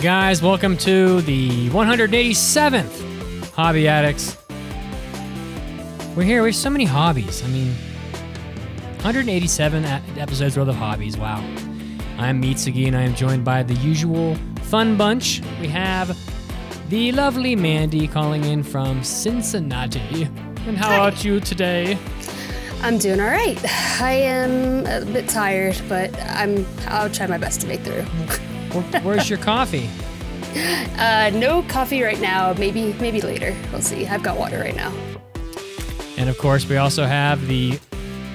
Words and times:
Guys, 0.00 0.40
welcome 0.40 0.76
to 0.76 1.20
the 1.22 1.68
187th 1.70 3.50
Hobby 3.50 3.88
Addicts. 3.88 4.38
We're 6.14 6.22
here. 6.22 6.44
We 6.44 6.50
have 6.50 6.54
so 6.54 6.70
many 6.70 6.84
hobbies. 6.84 7.42
I 7.42 7.48
mean, 7.48 7.72
187 8.98 9.84
episodes 10.16 10.56
worth 10.56 10.68
of 10.68 10.76
hobbies. 10.76 11.16
Wow. 11.16 11.38
I'm 12.16 12.40
Mitsugi, 12.40 12.86
and 12.86 12.96
I 12.96 13.02
am 13.02 13.16
joined 13.16 13.44
by 13.44 13.64
the 13.64 13.74
usual 13.74 14.36
fun 14.62 14.96
bunch. 14.96 15.42
We 15.60 15.66
have 15.66 16.16
the 16.90 17.10
lovely 17.10 17.56
Mandy 17.56 18.06
calling 18.06 18.44
in 18.44 18.62
from 18.62 19.02
Cincinnati. 19.02 20.28
And 20.68 20.78
how 20.78 20.90
Hi. 20.90 20.94
about 21.08 21.24
you 21.24 21.40
today? 21.40 21.98
I'm 22.82 22.98
doing 22.98 23.18
all 23.18 23.26
right. 23.26 23.58
I 24.00 24.12
am 24.12 24.86
a 24.86 25.04
bit 25.04 25.28
tired, 25.28 25.80
but 25.88 26.16
I'm. 26.22 26.64
I'll 26.86 27.10
try 27.10 27.26
my 27.26 27.38
best 27.38 27.60
to 27.62 27.66
make 27.66 27.80
through. 27.80 28.04
Where- 28.72 29.02
Where's 29.02 29.28
your 29.30 29.38
coffee? 29.38 29.88
Uh, 30.98 31.30
no 31.34 31.62
coffee 31.64 32.02
right 32.02 32.20
now. 32.20 32.52
Maybe, 32.54 32.92
maybe 32.94 33.20
later. 33.20 33.54
We'll 33.70 33.82
see. 33.82 34.06
I've 34.06 34.22
got 34.22 34.36
water 34.38 34.58
right 34.58 34.74
now. 34.74 34.92
And 36.16 36.28
of 36.28 36.36
course, 36.38 36.66
we 36.68 36.76
also 36.78 37.04
have 37.04 37.46
the 37.46 37.78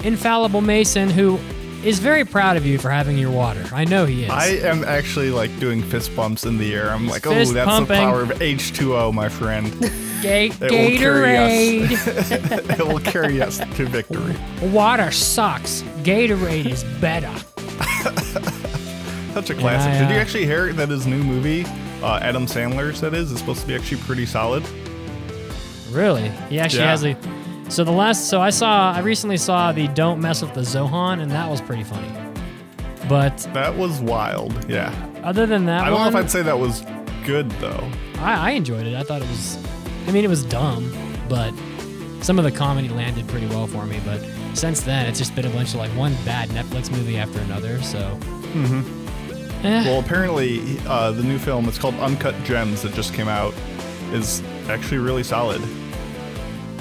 infallible 0.04 0.62
Mason, 0.62 1.10
who 1.10 1.38
is 1.84 2.00
very 2.00 2.24
proud 2.24 2.56
of 2.56 2.66
you 2.66 2.78
for 2.78 2.90
having 2.90 3.18
your 3.18 3.32
water. 3.32 3.64
I 3.74 3.84
know 3.84 4.06
he 4.06 4.24
is. 4.26 4.30
I 4.30 4.46
am 4.68 4.84
actually 4.86 5.32
like 5.32 5.58
doing 5.60 5.82
fist 5.82 6.16
bumps 6.16 6.46
in 6.46 6.58
the 6.58 6.74
air. 6.74 6.92
I'm 6.92 7.08
like, 7.08 7.26
oh, 7.28 7.32
that's 7.34 7.52
pumping. 7.68 7.88
the 7.98 8.02
power 8.04 8.22
of 8.22 8.30
H2O, 8.30 9.14
my 9.14 9.28
friend. 9.28 9.70
Ga- 10.22 10.50
will 10.50 10.70
carry 10.70 11.80
Gatorade. 11.82 12.70
it 12.80 12.88
will 12.88 13.00
carry 13.00 13.42
us 13.42 13.58
to 13.58 13.86
victory. 13.86 14.36
water 14.62 15.12
sucks. 15.12 15.82
Gatorade 16.04 16.68
is 16.68 16.84
better. 17.02 17.34
Such 19.34 19.50
a 19.50 19.56
classic. 19.56 19.92
I, 19.94 20.00
Did 20.00 20.10
you 20.12 20.18
actually 20.18 20.46
hear 20.46 20.72
that 20.74 20.90
his 20.90 21.08
new 21.08 21.24
movie, 21.24 21.66
uh, 22.04 22.20
Adam 22.22 22.46
Sandler's, 22.46 23.02
that 23.02 23.14
is, 23.14 23.32
is 23.32 23.40
supposed 23.40 23.62
to 23.62 23.68
be 23.68 23.76
actually 23.76 23.98
pretty 24.02 24.26
solid? 24.26 24.64
Really? 25.92 26.30
He 26.50 26.60
actually 26.60 26.82
Yeah. 26.84 26.90
has 26.92 27.04
a. 27.06 27.18
So 27.70 27.84
the 27.84 27.92
last, 27.92 28.30
so 28.30 28.42
I 28.42 28.50
saw, 28.50 28.92
I 28.94 29.00
recently 29.00 29.38
saw 29.38 29.72
the 29.72 29.88
"Don't 29.90 30.20
Mess 30.22 30.42
with 30.42 30.54
the 30.54 30.62
Zohan," 30.62 31.22
and 31.22 31.32
that 31.32 31.50
was 31.50 31.62
pretty 31.62 31.84
funny. 31.84 32.12
But 33.10 33.38
That 33.54 33.76
was 33.76 34.00
wild. 34.02 34.54
Yeah. 34.70 34.94
other 35.24 35.46
than 35.46 35.66
that 35.66 35.84
I 35.84 35.90
don't 35.90 36.00
know 36.02 36.08
if 36.08 36.16
I'd 36.16 36.30
say 36.32 36.42
that 36.44 36.58
was 36.60 36.84
good 37.26 37.50
though. 37.54 37.90
I, 38.20 38.50
I 38.50 38.52
enjoyed 38.52 38.86
it. 38.86 38.96
I 38.96 39.04
thought 39.04 39.22
it 39.22 39.28
was, 39.30 39.58
I 40.08 40.12
mean, 40.12 40.24
it 40.26 40.30
was 40.30 40.44
dumb, 40.46 40.94
but 41.30 41.54
some 42.22 42.38
of 42.38 42.44
the 42.46 42.52
comedy 42.52 42.90
landed 42.90 43.28
pretty 43.28 43.48
well 43.48 43.68
for 43.68 43.86
me. 43.86 44.00
But 44.06 44.22
since 44.54 44.82
then, 44.82 45.06
it's 45.08 45.18
just 45.20 45.34
been 45.36 45.46
a 45.46 45.50
bunch 45.50 45.70
of 45.70 45.76
like 45.76 45.92
one 45.92 46.16
bad 46.26 46.50
Netflix 46.50 46.92
movie 46.92 47.18
after 47.18 47.40
another. 47.40 47.82
So, 47.82 48.00
mm-hmm. 48.54 49.03
Eh, 49.64 49.84
Well, 49.86 50.00
apparently, 50.00 50.78
uh, 50.88 51.12
the 51.12 51.24
new 51.24 51.38
film, 51.40 51.68
it's 51.68 51.78
called 51.78 51.96
Uncut 51.96 52.36
Gems, 52.44 52.82
that 52.84 52.94
just 52.94 53.14
came 53.14 53.28
out, 53.28 53.54
is 54.12 54.42
actually 54.70 55.00
really 55.00 55.24
solid. 55.24 55.62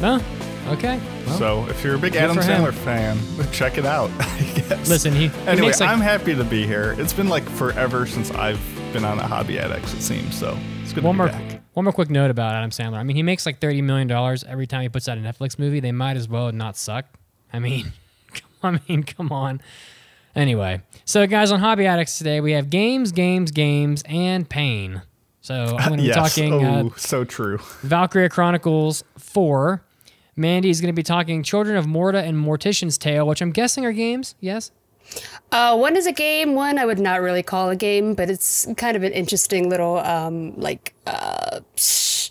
no, 0.00 0.20
okay. 0.68 1.00
Well, 1.26 1.38
so 1.38 1.66
if 1.68 1.82
you're 1.84 1.94
a 1.94 1.98
big 1.98 2.16
Adam. 2.16 2.36
Sandler 2.36 2.72
fan, 2.72 3.18
check 3.52 3.78
it 3.78 3.86
out. 3.86 4.10
I 4.20 4.40
guess. 4.54 4.88
listen, 4.88 5.12
he, 5.12 5.28
he 5.28 5.38
Anyway, 5.46 5.68
makes 5.68 5.80
like 5.80 5.88
I'm 5.90 6.00
happy 6.00 6.34
to 6.34 6.44
be 6.44 6.66
here. 6.66 6.94
It's 6.98 7.12
been 7.12 7.28
like 7.28 7.48
forever 7.48 8.06
since 8.06 8.30
I've 8.32 8.60
been 8.92 9.04
on 9.04 9.18
a 9.18 9.26
hobby 9.26 9.58
addicts, 9.58 9.94
it 9.94 10.02
seems. 10.02 10.36
So 10.36 10.58
it's 10.82 10.92
good 10.92 11.04
one 11.04 11.14
to 11.14 11.18
more 11.18 11.28
back. 11.28 11.62
one 11.74 11.84
more 11.84 11.92
quick 11.92 12.10
note 12.10 12.30
about 12.30 12.54
Adam 12.54 12.70
Sandler. 12.70 12.96
I 12.98 13.02
mean, 13.04 13.16
he 13.16 13.22
makes 13.22 13.46
like 13.46 13.60
thirty 13.60 13.80
million 13.82 14.08
dollars 14.08 14.44
every 14.44 14.66
time 14.66 14.82
he 14.82 14.88
puts 14.88 15.08
out 15.08 15.16
a 15.16 15.20
Netflix 15.20 15.58
movie. 15.58 15.80
They 15.80 15.92
might 15.92 16.16
as 16.16 16.28
well 16.28 16.50
not 16.52 16.76
suck. 16.76 17.06
I 17.52 17.58
mean, 17.60 17.92
I 18.62 18.78
mean, 18.88 19.04
come 19.04 19.30
on. 19.32 19.60
Anyway, 20.34 20.80
so 21.04 21.26
guys, 21.26 21.52
on 21.52 21.60
Hobby 21.60 21.86
Addicts 21.86 22.16
today 22.18 22.40
we 22.40 22.52
have 22.52 22.70
games, 22.70 23.12
games, 23.12 23.50
games, 23.50 24.02
and 24.06 24.48
pain. 24.48 25.02
So 25.40 25.54
I'm 25.54 25.88
going 25.88 25.98
to 25.98 26.02
be 26.02 26.02
Yes. 26.08 26.16
talking 26.16 26.64
uh, 26.64 26.82
oh, 26.86 26.94
so 26.96 27.24
true. 27.24 27.58
Valkyria 27.82 28.28
Chronicles 28.28 29.02
4. 29.18 29.82
Mandy 30.36 30.70
is 30.70 30.80
going 30.80 30.92
to 30.92 30.96
be 30.96 31.02
talking 31.02 31.42
Children 31.42 31.76
of 31.76 31.86
Morta 31.86 32.22
and 32.22 32.36
Mortician's 32.38 32.96
Tale, 32.96 33.26
which 33.26 33.42
I'm 33.42 33.50
guessing 33.50 33.84
are 33.84 33.92
games. 33.92 34.34
Yes? 34.40 34.70
Uh, 35.50 35.76
one 35.76 35.96
is 35.96 36.06
a 36.06 36.12
game. 36.12 36.54
One 36.54 36.78
I 36.78 36.86
would 36.86 36.98
not 37.00 37.20
really 37.20 37.42
call 37.42 37.68
a 37.68 37.76
game, 37.76 38.14
but 38.14 38.30
it's 38.30 38.66
kind 38.78 38.96
of 38.96 39.02
an 39.02 39.12
interesting 39.12 39.68
little, 39.68 39.98
um, 39.98 40.58
like, 40.58 40.94
uh, 41.06 41.60
sh- 41.76 42.30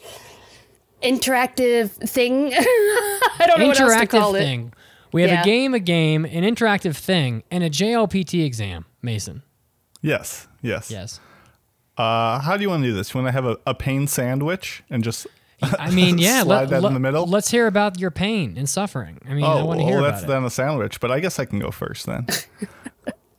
interactive 1.04 1.90
thing. 1.92 2.54
I 2.56 3.46
don't 3.46 3.60
know 3.60 3.68
what 3.68 3.80
else 3.80 3.96
to 4.00 4.08
call 4.08 4.34
interactive 4.34 4.68
it. 4.68 4.74
Thing. 5.12 5.22
We 5.22 5.30
have 5.30 5.42
a 5.42 5.44
game, 5.44 5.74
a 5.74 5.80
game, 5.80 6.26
an 6.26 6.44
interactive 6.44 6.96
thing, 6.96 7.44
and 7.52 7.64
a 7.64 7.70
JLPT 7.70 8.46
exam. 8.46 8.86
Mason. 9.02 9.44
Yes. 10.02 10.48
Yes. 10.62 10.92
Yes. 10.92 11.20
Uh, 11.98 12.40
how 12.40 12.58
do 12.58 12.64
you 12.64 12.70
want 12.70 12.84
to 12.84 12.90
do 12.90 12.94
this? 12.94 13.14
You 13.14 13.22
want 13.22 13.28
to 13.28 13.32
have 13.34 13.46
a, 13.46 13.58
a 13.66 13.76
pain 13.76 14.08
sandwich 14.08 14.84
and 14.90 15.04
just 15.04 15.28
I 15.62 15.92
mean, 15.92 16.18
yeah. 16.18 16.44
Slide 16.44 16.70
that 16.70 16.84
in 16.84 16.94
the 16.94 17.00
middle? 17.00 17.26
Let's 17.26 17.52
hear 17.52 17.68
about 17.68 18.00
your 18.00 18.12
pain 18.12 18.56
and 18.58 18.68
suffering. 18.68 19.20
I 19.28 19.34
mean, 19.34 19.44
I 19.44 19.54
oh, 19.54 19.66
want 19.66 19.80
to 19.80 19.86
well, 19.86 19.94
hear 19.94 20.02
that's 20.02 20.24
about 20.24 20.32
it. 20.32 20.34
then 20.34 20.44
a 20.46 20.50
sandwich, 20.50 21.00
but 21.00 21.12
I 21.12 21.20
guess 21.20 21.40
I 21.40 21.46
can 21.46 21.60
go 21.60 21.72
first 21.72 22.06
then. 22.06 22.26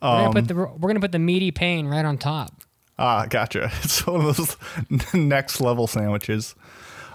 We're 0.02 0.08
gonna 0.08 0.26
um, 0.26 0.32
put 0.32 0.48
the 0.48 0.54
we're 0.54 0.88
gonna 0.88 0.98
put 0.98 1.12
the 1.12 1.20
meaty 1.20 1.52
pain 1.52 1.86
right 1.86 2.04
on 2.04 2.18
top. 2.18 2.64
Ah, 2.98 3.26
gotcha. 3.26 3.70
It's 3.84 4.04
one 4.04 4.26
of 4.26 4.36
those 4.36 5.14
next 5.14 5.60
level 5.60 5.86
sandwiches. 5.86 6.56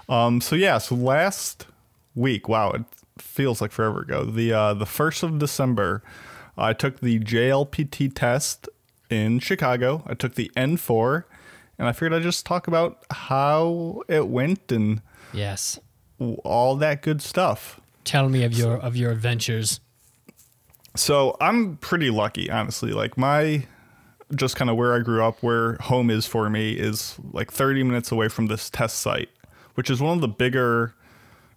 Um, 0.08 0.40
so 0.40 0.56
yeah, 0.56 0.78
so 0.78 0.94
last 0.94 1.66
week, 2.14 2.48
wow, 2.48 2.70
it 2.70 2.84
feels 3.20 3.60
like 3.60 3.72
forever 3.72 4.00
ago. 4.00 4.24
The 4.24 4.52
uh, 4.52 4.74
the 4.74 4.86
first 4.86 5.22
of 5.22 5.38
December, 5.38 6.02
I 6.56 6.72
took 6.72 7.00
the 7.00 7.18
JLPT 7.20 8.12
test 8.14 8.68
in 9.10 9.38
Chicago. 9.38 10.02
I 10.06 10.14
took 10.14 10.34
the 10.34 10.50
N4, 10.56 11.24
and 11.78 11.88
I 11.88 11.92
figured 11.92 12.14
I'd 12.14 12.22
just 12.22 12.44
talk 12.46 12.66
about 12.68 13.04
how 13.10 14.02
it 14.08 14.28
went 14.28 14.70
and 14.72 15.00
Yes. 15.32 15.78
all 16.18 16.76
that 16.76 17.02
good 17.02 17.20
stuff. 17.22 17.80
Tell 18.04 18.28
me 18.28 18.42
of 18.44 18.52
your 18.54 18.76
of 18.76 18.96
your 18.96 19.10
adventures. 19.12 19.80
So 20.96 21.36
I'm 21.40 21.76
pretty 21.76 22.10
lucky, 22.10 22.50
honestly. 22.50 22.92
Like 22.92 23.16
my 23.16 23.66
just 24.34 24.56
kind 24.56 24.68
of 24.70 24.76
where 24.76 24.94
I 24.94 24.98
grew 25.00 25.22
up, 25.22 25.42
where 25.42 25.74
home 25.76 26.10
is 26.10 26.26
for 26.26 26.50
me, 26.50 26.72
is 26.72 27.16
like 27.32 27.50
30 27.50 27.82
minutes 27.84 28.10
away 28.12 28.28
from 28.28 28.46
this 28.46 28.68
test 28.68 28.98
site, 28.98 29.30
which 29.74 29.88
is 29.90 30.00
one 30.02 30.14
of 30.16 30.20
the 30.20 30.28
bigger. 30.28 30.94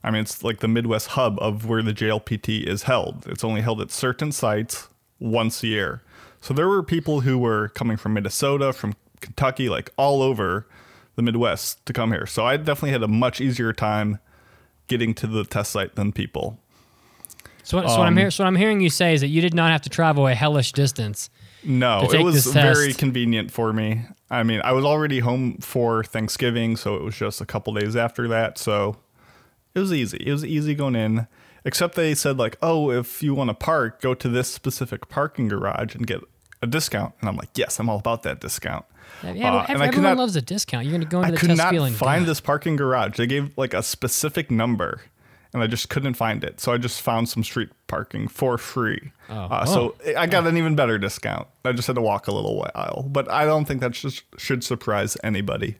I 0.03 0.11
mean, 0.11 0.21
it's 0.21 0.43
like 0.43 0.59
the 0.59 0.67
Midwest 0.67 1.09
hub 1.09 1.37
of 1.39 1.65
where 1.65 1.81
the 1.83 1.93
JLPT 1.93 2.63
is 2.63 2.83
held. 2.83 3.25
It's 3.27 3.43
only 3.43 3.61
held 3.61 3.81
at 3.81 3.91
certain 3.91 4.31
sites 4.31 4.89
once 5.19 5.61
a 5.63 5.67
year. 5.67 6.01
So 6.39 6.53
there 6.53 6.67
were 6.67 6.81
people 6.81 7.21
who 7.21 7.37
were 7.37 7.69
coming 7.69 7.97
from 7.97 8.13
Minnesota, 8.15 8.73
from 8.73 8.95
Kentucky, 9.19 9.69
like 9.69 9.91
all 9.97 10.23
over 10.23 10.67
the 11.15 11.21
Midwest 11.21 11.85
to 11.85 11.93
come 11.93 12.11
here. 12.11 12.25
So 12.25 12.45
I 12.45 12.57
definitely 12.57 12.91
had 12.91 13.03
a 13.03 13.07
much 13.07 13.39
easier 13.39 13.73
time 13.73 14.17
getting 14.87 15.13
to 15.15 15.27
the 15.27 15.43
test 15.43 15.71
site 15.71 15.95
than 15.95 16.11
people. 16.11 16.57
So, 17.63 17.77
what- 17.77 17.89
so 17.89 17.97
what 17.99 18.07
I'm 18.07 18.13
Um, 18.13 18.17
hearing, 18.17 18.31
so 18.31 18.43
what 18.43 18.47
I'm 18.47 18.55
hearing 18.55 18.81
you 18.81 18.89
say 18.89 19.13
is 19.13 19.21
that 19.21 19.27
you 19.27 19.39
did 19.41 19.53
not 19.53 19.71
have 19.71 19.81
to 19.83 19.89
travel 19.89 20.25
a 20.27 20.33
hellish 20.33 20.71
distance. 20.71 21.29
No, 21.63 22.09
it 22.11 22.23
was 22.23 22.47
very 22.47 22.91
convenient 22.93 23.51
for 23.51 23.71
me. 23.71 24.01
I 24.31 24.41
mean, 24.41 24.61
I 24.63 24.71
was 24.71 24.83
already 24.83 25.19
home 25.19 25.57
for 25.59 26.03
Thanksgiving, 26.03 26.75
so 26.75 26.95
it 26.95 27.03
was 27.03 27.15
just 27.15 27.39
a 27.39 27.45
couple 27.45 27.71
days 27.75 27.95
after 27.95 28.27
that. 28.29 28.57
So 28.57 28.97
it 29.75 29.79
was 29.79 29.93
easy. 29.93 30.17
It 30.25 30.31
was 30.31 30.45
easy 30.45 30.75
going 30.75 30.95
in. 30.95 31.27
Except 31.63 31.93
they 31.95 32.15
said 32.15 32.37
like, 32.37 32.57
oh, 32.63 32.89
if 32.89 33.21
you 33.21 33.35
want 33.35 33.49
to 33.49 33.53
park, 33.53 34.01
go 34.01 34.13
to 34.15 34.27
this 34.27 34.51
specific 34.51 35.09
parking 35.09 35.47
garage 35.47 35.93
and 35.93 36.07
get 36.07 36.21
a 36.61 36.65
discount. 36.67 37.13
And 37.19 37.29
I'm 37.29 37.35
like, 37.35 37.49
yes, 37.55 37.79
I'm 37.79 37.87
all 37.87 37.99
about 37.99 38.23
that 38.23 38.39
discount. 38.41 38.83
Yeah, 39.23 39.53
Uh, 39.53 39.65
I 39.67 39.73
everyone 39.73 40.01
not- 40.01 40.17
loves 40.17 40.35
a 40.35 40.41
discount. 40.41 40.85
You're 40.85 40.91
going 40.93 41.01
to 41.01 41.07
go 41.07 41.19
into 41.21 41.27
I 41.27 41.31
the 41.31 41.37
could 41.37 41.55
not 41.57 41.91
find 41.91 42.25
this 42.25 42.41
parking 42.41 42.75
garage. 42.77 43.17
They 43.17 43.27
gave 43.27 43.55
like 43.59 43.75
a 43.75 43.83
specific 43.83 44.49
number, 44.49 45.01
and 45.53 45.61
I 45.61 45.67
just 45.67 45.89
couldn't 45.89 46.15
find 46.15 46.43
it. 46.43 46.59
So 46.59 46.71
I 46.73 46.77
just 46.79 46.99
found 47.01 47.29
some 47.29 47.43
street 47.43 47.69
parking 47.85 48.27
for 48.27 48.57
free. 48.57 49.11
Oh. 49.29 49.35
Uh, 49.35 49.65
So 49.65 49.95
I 50.17 50.25
got 50.25 50.47
an 50.47 50.57
even 50.57 50.75
better 50.75 50.97
discount. 50.97 51.47
I 51.63 51.73
just 51.73 51.85
had 51.85 51.95
to 51.95 52.01
walk 52.01 52.27
a 52.27 52.31
little 52.31 52.57
while, 52.57 53.05
but 53.07 53.29
I 53.29 53.45
don't 53.45 53.65
think 53.65 53.81
that 53.81 53.93
should 53.95 54.63
surprise 54.63 55.15
anybody. 55.23 55.75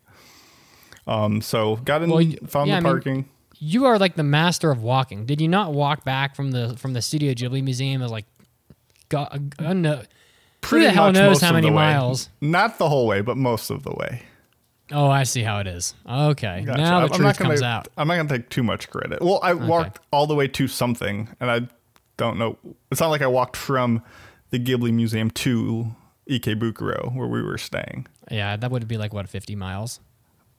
Um, 1.08 1.42
so 1.42 1.78
got 1.78 2.04
in, 2.04 2.12
Well, 2.12 2.24
found 2.48 2.70
yeah, 2.70 2.78
I 2.78 2.80
the 2.80 2.84
mean, 2.84 2.94
parking. 2.94 3.30
You 3.64 3.86
are 3.86 4.00
like 4.00 4.16
the 4.16 4.24
master 4.24 4.72
of 4.72 4.82
walking. 4.82 5.28
Did 5.28 5.40
you 5.40 5.48
not 5.48 5.72
walk 5.72 6.04
back 6.04 6.36
from 6.36 6.50
the 6.50 6.76
from 6.78 6.94
the 6.94 7.02
Studio 7.02 7.34
Ghibli 7.34 7.64
Museum? 7.64 8.02
As 8.02 8.10
like, 8.10 8.26
God, 9.10 9.54
uh, 9.60 9.74
no. 9.74 10.02
Who 10.66 10.82
the 10.82 10.90
hell 10.90 11.12
knows 11.12 11.42
how 11.42 11.54
many 11.54 11.70
miles? 11.70 12.30
Not 12.42 12.80
the 12.80 12.90
whole 12.90 13.06
way, 13.06 13.22
but 13.22 13.38
most 13.38 13.70
of 13.70 13.84
the 13.84 13.92
way. 13.92 14.24
Oh, 14.92 15.08
I 15.10 15.24
see 15.24 15.44
how 15.44 15.60
it 15.60 15.68
is. 15.68 15.94
Okay, 16.10 16.64
Gotcha. 16.66 16.78
now 16.82 17.00
the 17.00 17.02
I'm- 17.02 17.08
truth 17.10 17.22
not 17.22 17.38
gonna, 17.38 17.50
comes 17.52 17.62
out. 17.62 17.88
I'm 17.98 18.08
not 18.08 18.16
gonna 18.18 18.30
take 18.30 18.50
too 18.50 18.64
much 18.64 18.90
credit. 18.90 19.22
Well, 19.22 19.40
I 19.44 19.54
walked 19.54 20.00
all 20.12 20.26
the 20.26 20.36
way 20.36 20.48
to 20.48 20.68
something, 20.68 21.30
and 21.40 21.52
I 21.52 21.62
don't 22.18 22.40
know. 22.40 22.58
It's 22.90 23.00
not 23.00 23.10
like 23.10 23.22
I 23.22 23.28
walked 23.28 23.56
from 23.58 24.02
the 24.50 24.58
Ghibli 24.60 24.92
Museum 24.92 25.30
to 25.32 25.96
Ikebukuro, 26.28 27.16
where 27.16 27.28
we 27.28 27.44
were 27.44 27.60
staying. 27.60 28.08
Yeah, 28.32 28.58
that 28.58 28.72
would 28.72 28.88
be 28.88 28.98
like 28.98 29.14
what 29.14 29.30
50 29.30 29.56
miles. 29.56 30.00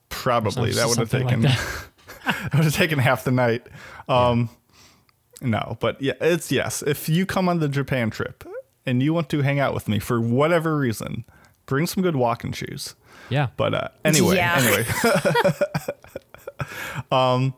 Probably 0.09 0.71
that 0.73 0.89
would 0.89 0.99
have 0.99 1.11
taken 1.11 1.43
like 1.43 1.59
that 2.25 2.55
would 2.55 2.65
have 2.65 2.75
taken 2.75 2.99
half 2.99 3.25
the 3.25 3.31
night. 3.31 3.67
Um, 4.09 4.49
No, 5.41 5.77
but 5.81 6.01
yeah, 6.01 6.13
it's 6.21 6.53
yes. 6.53 6.83
If 6.83 7.09
you 7.09 7.27
come 7.27 7.49
on 7.49 7.59
the 7.59 7.69
Japan 7.69 8.11
trip 8.11 8.45
and 8.87 9.03
you 9.03 9.13
want 9.15 9.29
to 9.31 9.43
hang 9.43 9.59
out 9.61 9.75
with 9.75 9.89
me 9.89 9.99
for 9.99 10.21
whatever 10.21 10.77
reason, 10.77 11.25
bring 11.67 11.87
some 11.87 12.03
good 12.03 12.17
walking 12.17 12.53
shoes. 12.53 12.95
Yeah, 13.29 13.49
But 13.57 13.75
uh, 13.75 13.89
anyway, 14.05 14.37
Yeah. 14.37 14.57
anyway. 14.59 14.85
um, 17.13 17.55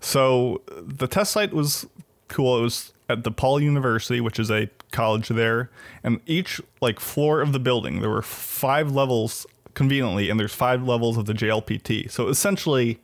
so 0.00 0.62
the 0.68 1.06
test 1.06 1.32
site 1.32 1.52
was 1.52 1.86
cool. 2.28 2.58
It 2.58 2.62
was 2.62 2.92
at 3.08 3.22
DePaul 3.22 3.62
University, 3.62 4.20
which 4.20 4.38
is 4.38 4.50
a 4.50 4.68
college 4.90 5.28
there, 5.28 5.70
and 6.02 6.20
each 6.26 6.60
like 6.80 6.98
floor 7.00 7.40
of 7.40 7.52
the 7.52 7.58
building, 7.60 8.00
there 8.00 8.10
were 8.10 8.22
five 8.22 8.92
levels 8.92 9.46
conveniently, 9.74 10.28
and 10.30 10.38
there's 10.40 10.54
five 10.54 10.82
levels 10.86 11.16
of 11.16 11.26
the 11.26 11.32
JLPT. 11.34 12.10
So 12.10 12.28
essentially, 12.28 12.98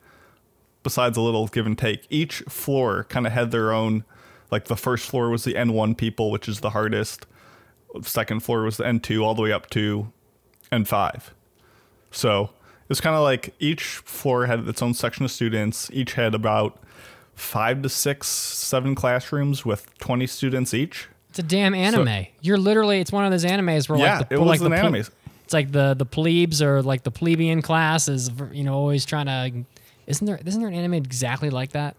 besides 0.83 1.17
a 1.17 1.21
little 1.21 1.47
give 1.47 1.65
and 1.65 1.77
take, 1.77 2.05
each 2.09 2.39
floor 2.49 3.05
kind 3.05 3.25
of 3.27 3.33
had 3.33 3.51
their 3.51 3.71
own. 3.71 4.03
Like 4.51 4.65
the 4.65 4.77
first 4.77 5.07
floor 5.09 5.29
was 5.29 5.43
the 5.43 5.53
N1 5.53 5.97
people, 5.97 6.31
which 6.31 6.47
is 6.47 6.59
the 6.61 6.71
hardest. 6.71 7.25
Second 8.01 8.41
floor 8.41 8.63
was 8.63 8.77
the 8.77 8.83
N2, 8.83 9.23
all 9.23 9.35
the 9.35 9.41
way 9.41 9.51
up 9.51 9.69
to 9.71 10.11
N5. 10.71 11.21
So 12.11 12.51
it's 12.89 13.01
kind 13.01 13.15
of 13.15 13.21
like 13.23 13.53
each 13.59 13.83
floor 13.83 14.45
had 14.47 14.67
its 14.67 14.81
own 14.81 14.93
section 14.93 15.25
of 15.25 15.31
students. 15.31 15.89
Each 15.93 16.13
had 16.13 16.33
about 16.33 16.81
five 17.35 17.81
to 17.83 17.89
six, 17.89 18.27
seven 18.27 18.95
classrooms 18.95 19.65
with 19.65 19.97
20 19.99 20.27
students 20.27 20.73
each. 20.73 21.07
it's 21.29 21.39
a 21.39 21.43
damn 21.43 21.73
anime. 21.73 22.27
You're 22.41 22.57
literally 22.57 22.99
it's 22.99 23.11
one 23.11 23.25
of 23.25 23.31
those 23.31 23.45
animes 23.45 23.87
where 23.87 23.99
Yeah, 23.99 24.19
like 24.19 24.29
the 24.29 24.35
it 24.35 24.39
was 24.39 24.47
like 24.47 24.61
an 24.61 24.71
the 24.71 24.77
anime. 24.77 24.95
It's 24.95 25.53
like 25.53 25.71
the 25.71 25.93
the 25.93 26.05
plebes 26.05 26.61
or 26.61 26.81
like 26.81 27.03
the 27.03 27.11
plebeian 27.11 27.61
class 27.61 28.07
is 28.07 28.29
you 28.51 28.63
know 28.63 28.73
always 28.73 29.05
trying 29.05 29.27
to. 29.27 29.65
Isn't 30.09 30.25
there 30.25 30.39
isn't 30.45 30.59
there 30.59 30.67
an 30.69 30.75
anime 30.75 30.95
exactly 30.95 31.49
like 31.49 31.71
that? 31.71 31.95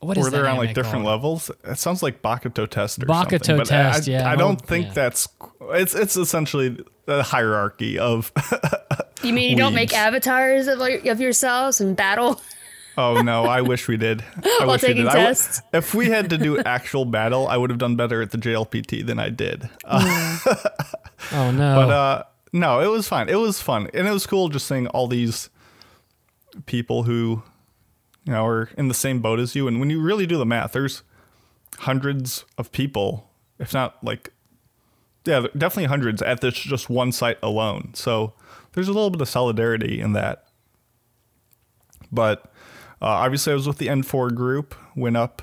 What 0.00 0.16
is 0.18 0.22
Where 0.22 0.30
that 0.32 0.36
they're 0.38 0.48
on 0.48 0.56
like 0.56 0.74
different 0.74 1.04
called? 1.04 1.22
levels. 1.22 1.50
It 1.62 1.78
sounds 1.78 2.02
like 2.02 2.22
Baka 2.22 2.50
to 2.50 2.66
Test 2.66 3.00
or 3.04 3.06
Bakuto 3.06 3.30
something. 3.44 3.56
but 3.58 3.66
Test, 3.68 4.08
I, 4.08 4.12
yeah. 4.12 4.28
I 4.28 4.34
don't 4.34 4.60
Oh, 4.60 4.66
think 4.66 4.86
yeah. 4.88 4.92
that's. 4.94 5.28
It's 5.70 5.94
it's 5.94 6.16
essentially 6.16 6.76
the 7.06 7.22
hierarchy 7.22 7.98
of. 7.98 8.32
You 9.22 9.32
mean 9.32 9.50
you 9.50 9.56
don't 9.56 9.72
make 9.74 9.94
avatars 9.94 10.66
of, 10.66 10.80
like, 10.80 11.06
of 11.06 11.20
yourselves 11.20 11.80
and 11.80 11.94
battle? 11.96 12.40
Oh 12.98 13.22
no, 13.22 13.44
I 13.44 13.60
wish 13.60 13.86
we 13.86 13.96
did. 13.96 14.20
I 14.44 14.56
While 14.58 14.72
wish 14.72 14.82
we 14.82 14.88
taking 14.88 15.02
did. 15.04 15.10
I 15.10 15.14
w- 15.14 15.26
tests? 15.28 15.62
if 15.72 15.94
we 15.94 16.06
had 16.10 16.28
to 16.30 16.38
do 16.38 16.58
actual 16.66 17.04
battle, 17.04 17.46
I 17.46 17.56
would 17.56 17.70
have 17.70 17.78
done 17.78 17.94
better 17.94 18.20
at 18.20 18.32
the 18.32 18.38
JLPT 18.38 19.06
than 19.06 19.20
I 19.20 19.28
did. 19.28 19.70
Uh, 19.84 20.38
Oh 21.30 21.52
no! 21.52 21.74
But 21.76 21.90
uh, 21.90 22.22
no, 22.52 22.80
it 22.80 22.88
was 22.88 23.06
fine. 23.06 23.28
It 23.28 23.36
was 23.36 23.62
fun, 23.62 23.88
and 23.94 24.08
it 24.08 24.10
was 24.10 24.26
cool 24.26 24.48
just 24.48 24.66
seeing 24.66 24.88
all 24.88 25.06
these 25.06 25.50
people 26.66 27.04
who, 27.04 27.42
you 28.24 28.32
know, 28.32 28.46
are 28.46 28.70
in 28.76 28.88
the 28.88 28.94
same 28.94 29.20
boat 29.20 29.38
as 29.38 29.54
you. 29.54 29.68
And 29.68 29.80
when 29.80 29.90
you 29.90 30.00
really 30.00 30.26
do 30.26 30.38
the 30.38 30.46
math, 30.46 30.72
there's 30.72 31.02
hundreds 31.78 32.44
of 32.58 32.72
people, 32.72 33.30
if 33.58 33.72
not 33.72 34.02
like, 34.02 34.32
yeah, 35.24 35.46
definitely 35.56 35.84
hundreds 35.84 36.20
at 36.22 36.40
this 36.40 36.54
just 36.54 36.90
one 36.90 37.12
site 37.12 37.38
alone. 37.42 37.92
So 37.94 38.34
there's 38.72 38.88
a 38.88 38.92
little 38.92 39.10
bit 39.10 39.20
of 39.20 39.28
solidarity 39.28 40.00
in 40.00 40.12
that. 40.12 40.46
But 42.10 42.44
uh, 43.00 43.06
obviously, 43.06 43.52
I 43.52 43.56
was 43.56 43.66
with 43.66 43.78
the 43.78 43.86
N4 43.86 44.34
group, 44.34 44.74
went 44.94 45.16
up 45.16 45.42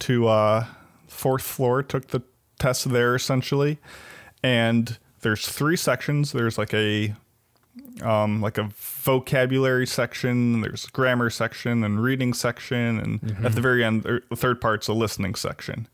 to 0.00 0.28
uh, 0.28 0.66
fourth 1.08 1.42
floor, 1.42 1.82
took 1.82 2.08
the 2.08 2.22
test 2.58 2.90
there 2.90 3.14
essentially, 3.14 3.78
and 4.42 4.98
there's 5.20 5.46
three 5.48 5.76
sections. 5.76 6.32
There's 6.32 6.56
like 6.56 6.72
a 6.72 7.14
um, 8.02 8.40
like 8.40 8.58
a 8.58 8.68
vocabulary 8.74 9.86
section, 9.86 10.60
there's 10.60 10.86
a 10.86 10.90
grammar 10.90 11.30
section 11.30 11.84
and 11.84 12.02
reading 12.02 12.32
section, 12.34 12.98
and 12.98 13.44
at 13.44 13.54
the 13.54 13.60
very 13.60 13.84
end, 13.84 14.02
the 14.02 14.36
third 14.36 14.60
part's 14.60 14.88
a 14.88 14.92
listening 14.92 15.34
section. 15.34 15.88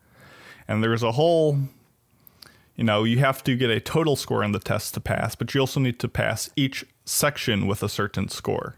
And 0.69 0.83
there's 0.83 1.03
a 1.03 1.13
whole, 1.13 1.59
you 2.75 2.85
know, 2.85 3.05
you 3.05 3.19
have 3.19 3.45
to 3.45 3.57
get 3.57 3.71
a 3.71 3.81
total 3.81 4.17
score 4.17 4.43
on 4.43 4.53
the 4.53 4.59
test 4.59 4.95
to 4.95 5.01
pass, 5.01 5.35
but 5.35 5.55
you 5.55 5.61
also 5.61 5.81
need 5.81 5.99
to 6.01 6.09
pass 6.09 6.51
each 6.57 6.85
section 7.05 7.67
with 7.67 7.83
a 7.83 7.89
certain 7.89 8.29
score. 8.29 8.77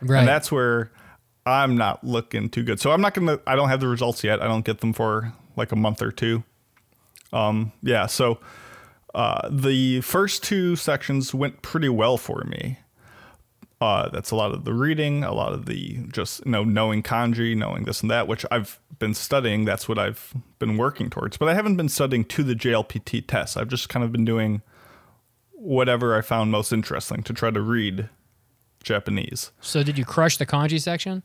right. 0.00 0.20
And 0.20 0.28
that's 0.28 0.50
where 0.50 0.90
I'm 1.46 1.76
not 1.76 2.04
looking 2.04 2.48
too 2.48 2.62
good. 2.62 2.80
So 2.80 2.90
I'm 2.92 3.00
not 3.00 3.14
gonna. 3.14 3.38
I 3.46 3.56
don't 3.56 3.68
have 3.68 3.80
the 3.80 3.88
results 3.88 4.22
yet. 4.22 4.42
I 4.42 4.46
don't 4.46 4.64
get 4.64 4.80
them 4.80 4.92
for 4.92 5.32
like 5.56 5.72
a 5.72 5.76
month 5.76 6.02
or 6.02 6.12
two. 6.12 6.44
Um. 7.32 7.72
Yeah. 7.82 8.06
So 8.06 8.38
uh, 9.14 9.48
the 9.50 10.00
first 10.00 10.42
two 10.42 10.76
sections 10.76 11.34
went 11.34 11.62
pretty 11.62 11.88
well 11.88 12.16
for 12.16 12.44
me. 12.44 12.78
Uh, 13.80 14.08
that's 14.10 14.30
a 14.30 14.36
lot 14.36 14.52
of 14.52 14.64
the 14.64 14.72
reading, 14.72 15.24
a 15.24 15.32
lot 15.32 15.52
of 15.52 15.66
the 15.66 15.98
just 16.12 16.44
you 16.46 16.52
know 16.52 16.62
knowing 16.62 17.02
kanji, 17.02 17.56
knowing 17.56 17.84
this 17.84 18.00
and 18.00 18.10
that, 18.10 18.28
which 18.28 18.46
I've 18.50 18.78
been 19.00 19.12
studying. 19.12 19.64
That's 19.64 19.88
what 19.88 19.98
I've 19.98 20.32
been 20.60 20.76
working 20.76 21.10
towards. 21.10 21.36
But 21.36 21.48
I 21.48 21.54
haven't 21.54 21.76
been 21.76 21.88
studying 21.88 22.24
to 22.26 22.44
the 22.44 22.54
JLPT 22.54 23.26
test. 23.26 23.56
I've 23.56 23.68
just 23.68 23.88
kind 23.88 24.04
of 24.04 24.12
been 24.12 24.24
doing 24.24 24.62
whatever 25.50 26.16
I 26.16 26.20
found 26.20 26.52
most 26.52 26.72
interesting 26.72 27.22
to 27.24 27.32
try 27.32 27.50
to 27.50 27.60
read 27.60 28.08
Japanese. 28.84 29.52
so 29.60 29.82
did 29.82 29.98
you 29.98 30.04
crush 30.04 30.36
the 30.36 30.46
kanji 30.46 30.80
section? 30.80 31.22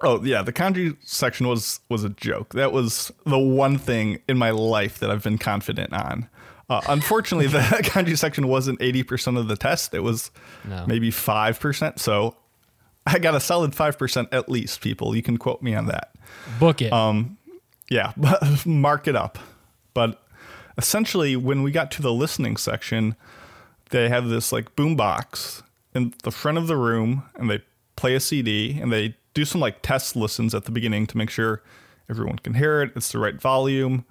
Oh 0.00 0.22
yeah, 0.22 0.42
the 0.42 0.52
kanji 0.52 0.96
section 1.04 1.46
was 1.46 1.80
was 1.88 2.04
a 2.04 2.08
joke. 2.10 2.54
That 2.54 2.72
was 2.72 3.12
the 3.24 3.38
one 3.38 3.78
thing 3.78 4.20
in 4.28 4.36
my 4.36 4.50
life 4.50 4.98
that 4.98 5.10
I've 5.10 5.24
been 5.24 5.38
confident 5.38 5.92
on. 5.92 6.28
Uh, 6.68 6.80
unfortunately, 6.88 7.46
the 7.46 7.58
kanji 7.82 8.16
section 8.16 8.46
wasn't 8.48 8.80
eighty 8.82 9.02
percent 9.02 9.36
of 9.36 9.48
the 9.48 9.56
test. 9.56 9.94
It 9.94 10.00
was 10.00 10.30
No. 10.64 10.84
maybe 10.86 11.10
five 11.10 11.58
percent. 11.60 11.98
So 11.98 12.36
I 13.06 13.18
got 13.18 13.34
a 13.34 13.40
solid 13.40 13.74
five 13.74 13.96
percent 13.98 14.28
at 14.32 14.48
least. 14.50 14.80
People, 14.80 15.16
you 15.16 15.22
can 15.22 15.36
quote 15.38 15.62
me 15.62 15.74
on 15.74 15.86
that. 15.86 16.12
Book 16.60 16.82
it. 16.82 16.92
Um, 16.92 17.38
Yeah, 17.90 18.12
mark 18.66 19.08
it 19.08 19.16
up. 19.16 19.38
But 19.94 20.22
essentially, 20.76 21.36
when 21.36 21.62
we 21.62 21.70
got 21.70 21.90
to 21.92 22.02
the 22.02 22.12
listening 22.12 22.56
section, 22.58 23.16
they 23.90 24.08
have 24.10 24.28
this 24.28 24.52
like 24.52 24.76
boombox 24.76 25.62
in 25.94 26.12
the 26.22 26.30
front 26.30 26.58
of 26.58 26.66
the 26.66 26.76
room, 26.76 27.22
and 27.36 27.50
they 27.50 27.62
play 27.96 28.14
a 28.14 28.20
CD, 28.20 28.78
and 28.78 28.92
they 28.92 29.16
do 29.32 29.44
some 29.46 29.60
like 29.60 29.80
test 29.80 30.14
listens 30.16 30.54
at 30.54 30.66
the 30.66 30.70
beginning 30.70 31.06
to 31.06 31.16
make 31.16 31.30
sure 31.30 31.62
everyone 32.10 32.38
can 32.38 32.54
hear 32.54 32.82
it. 32.82 32.92
It's 32.94 33.10
the 33.10 33.18
right 33.18 33.40
volume, 33.40 34.04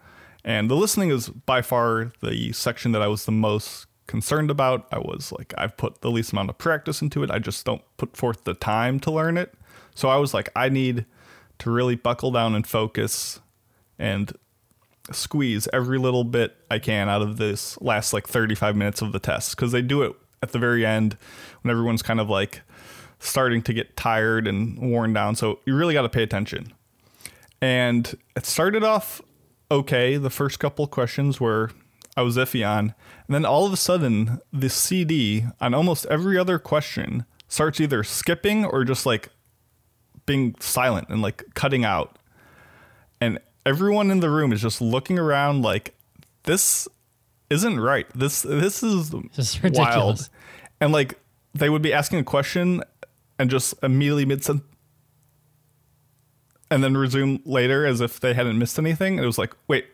and 0.47 0.69
the 0.69 0.75
listening 0.75 1.09
is 1.09 1.27
by 1.27 1.61
far 1.61 2.13
the 2.21 2.53
section 2.53 2.93
that 2.93 3.01
I 3.01 3.07
was 3.07 3.25
the 3.25 3.33
most 3.33 3.85
concerned 4.07 4.49
about. 4.49 4.87
I 4.93 4.97
was 4.97 5.33
like, 5.33 5.53
I've 5.57 5.75
put 5.75 5.99
the 5.99 6.09
least 6.09 6.31
amount 6.31 6.49
of 6.49 6.57
practice 6.57 7.01
into 7.01 7.21
it. 7.21 7.29
I 7.29 7.37
just 7.37 7.65
don't 7.65 7.81
put 7.97 8.15
forth 8.15 8.45
the 8.45 8.53
time 8.53 9.01
to 9.01 9.11
learn 9.11 9.37
it. 9.37 9.53
So 9.93 10.07
I 10.07 10.15
was 10.15 10.33
like, 10.33 10.47
I 10.55 10.69
need 10.69 11.05
to 11.59 11.69
really 11.69 11.95
buckle 11.95 12.31
down 12.31 12.55
and 12.55 12.65
focus 12.65 13.41
and 13.99 14.31
squeeze 15.11 15.67
every 15.73 15.97
little 15.97 16.23
bit 16.23 16.55
I 16.71 16.79
can 16.79 17.09
out 17.09 17.21
of 17.21 17.35
this 17.35 17.79
last 17.81 18.13
like 18.13 18.25
35 18.25 18.73
minutes 18.77 19.01
of 19.01 19.11
the 19.11 19.19
test 19.19 19.53
because 19.53 19.73
they 19.73 19.81
do 19.81 20.01
it 20.01 20.15
at 20.41 20.53
the 20.53 20.59
very 20.59 20.85
end 20.85 21.17
when 21.61 21.71
everyone's 21.71 22.01
kind 22.01 22.21
of 22.21 22.29
like 22.29 22.61
starting 23.19 23.61
to 23.63 23.73
get 23.73 23.97
tired 23.97 24.47
and 24.47 24.79
worn 24.79 25.11
down. 25.11 25.35
So 25.35 25.59
you 25.65 25.75
really 25.75 25.93
got 25.93 26.03
to 26.03 26.09
pay 26.09 26.23
attention. 26.23 26.71
And 27.59 28.17
it 28.37 28.45
started 28.45 28.85
off 28.85 29.21
okay. 29.71 30.17
The 30.17 30.29
first 30.29 30.59
couple 30.59 30.87
questions 30.87 31.39
were 31.39 31.71
I 32.15 32.21
was 32.21 32.37
iffy 32.37 32.67
on. 32.67 32.93
And 33.27 33.35
then 33.35 33.45
all 33.45 33.65
of 33.65 33.73
a 33.73 33.77
sudden, 33.77 34.39
the 34.51 34.69
CD 34.69 35.45
on 35.61 35.73
almost 35.73 36.05
every 36.07 36.37
other 36.37 36.57
question 36.59 37.25
starts 37.47 37.79
either 37.79 38.03
skipping 38.03 38.65
or 38.65 38.83
just 38.83 39.05
like 39.05 39.29
being 40.25 40.55
silent 40.59 41.07
and 41.09 41.21
like 41.21 41.43
cutting 41.53 41.85
out. 41.85 42.17
And 43.21 43.39
everyone 43.65 44.11
in 44.11 44.19
the 44.19 44.29
room 44.29 44.51
is 44.51 44.61
just 44.61 44.81
looking 44.81 45.17
around 45.19 45.61
like 45.61 45.95
this 46.43 46.87
isn't 47.49 47.79
right. 47.79 48.07
This 48.15 48.41
this 48.41 48.83
is 48.83 49.11
This 49.35 49.55
is 49.55 49.61
wild. 49.63 49.77
ridiculous. 49.77 50.29
And 50.81 50.91
like 50.91 51.19
they 51.53 51.69
would 51.69 51.81
be 51.81 51.93
asking 51.93 52.19
a 52.19 52.23
question 52.23 52.83
and 53.39 53.49
just 53.49 53.73
immediately 53.83 54.25
mid 54.25 54.43
sentence 54.43 54.65
and 56.69 56.83
then 56.83 56.97
resume 56.97 57.41
later 57.45 57.85
as 57.85 58.01
if 58.01 58.19
they 58.19 58.33
hadn't 58.33 58.59
missed 58.59 58.77
anything. 58.77 59.13
And 59.13 59.23
it 59.23 59.27
was 59.27 59.37
like, 59.37 59.53
wait, 59.67 59.85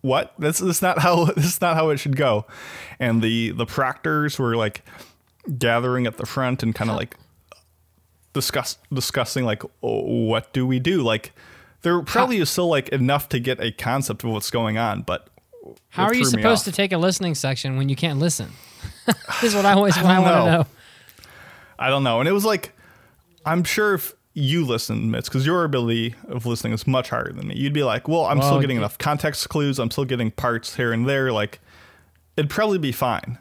what? 0.00 0.34
This 0.38 0.60
is 0.60 0.82
not 0.82 1.00
how 1.00 1.24
this 1.36 1.44
is 1.44 1.60
not 1.60 1.76
how 1.76 1.90
it 1.90 1.98
should 1.98 2.16
go. 2.16 2.46
And 2.98 3.22
the 3.22 3.50
the 3.50 3.66
proctors 3.66 4.38
were 4.38 4.56
like 4.56 4.82
gathering 5.58 6.06
at 6.06 6.16
the 6.16 6.26
front 6.26 6.62
and 6.62 6.74
kind 6.74 6.90
of 6.90 6.96
like 6.96 7.16
discuss 8.32 8.78
discussing 8.92 9.44
like 9.44 9.62
oh, 9.82 10.24
what 10.26 10.52
do 10.52 10.66
we 10.66 10.78
do? 10.78 11.02
Like 11.02 11.32
there 11.82 12.00
probably 12.02 12.38
is 12.38 12.50
still 12.50 12.68
like 12.68 12.88
enough 12.90 13.28
to 13.30 13.40
get 13.40 13.60
a 13.60 13.70
concept 13.72 14.24
of 14.24 14.30
what's 14.30 14.50
going 14.50 14.78
on, 14.78 15.02
but 15.02 15.28
How 15.90 16.04
are 16.04 16.14
you 16.14 16.24
supposed 16.24 16.64
to 16.64 16.72
take 16.72 16.92
a 16.92 16.98
listening 16.98 17.34
section 17.34 17.76
when 17.76 17.88
you 17.88 17.96
can't 17.96 18.18
listen? 18.18 18.50
this 19.06 19.44
is 19.44 19.54
what 19.54 19.64
I 19.64 19.72
always 19.74 19.96
I, 19.96 20.02
don't 20.02 20.22
want 20.22 20.26
to 20.26 20.30
know. 20.30 20.44
know. 20.58 20.66
I 21.78 21.90
don't 21.90 22.02
know. 22.02 22.18
And 22.20 22.28
it 22.28 22.32
was 22.32 22.44
like, 22.44 22.72
I'm 23.46 23.62
sure 23.62 23.94
if 23.94 24.12
you 24.38 24.64
listen, 24.64 25.10
Mitz, 25.10 25.24
because 25.24 25.44
your 25.44 25.64
ability 25.64 26.14
of 26.28 26.46
listening 26.46 26.72
is 26.72 26.86
much 26.86 27.10
higher 27.10 27.32
than 27.32 27.48
me, 27.48 27.56
you'd 27.56 27.72
be 27.72 27.82
like, 27.82 28.08
well, 28.08 28.26
I'm 28.26 28.38
Well, 28.38 28.48
still 28.48 28.60
getting 28.60 28.76
enough 28.76 28.96
context 28.98 29.48
clues. 29.48 29.78
I'm 29.78 29.90
still 29.90 30.04
getting 30.04 30.30
parts 30.30 30.76
here 30.76 30.92
and 30.92 31.08
there. 31.08 31.32
Like, 31.32 31.60
it'd 32.36 32.50
probably 32.50 32.78
be 32.78 32.92
fine. 32.92 33.38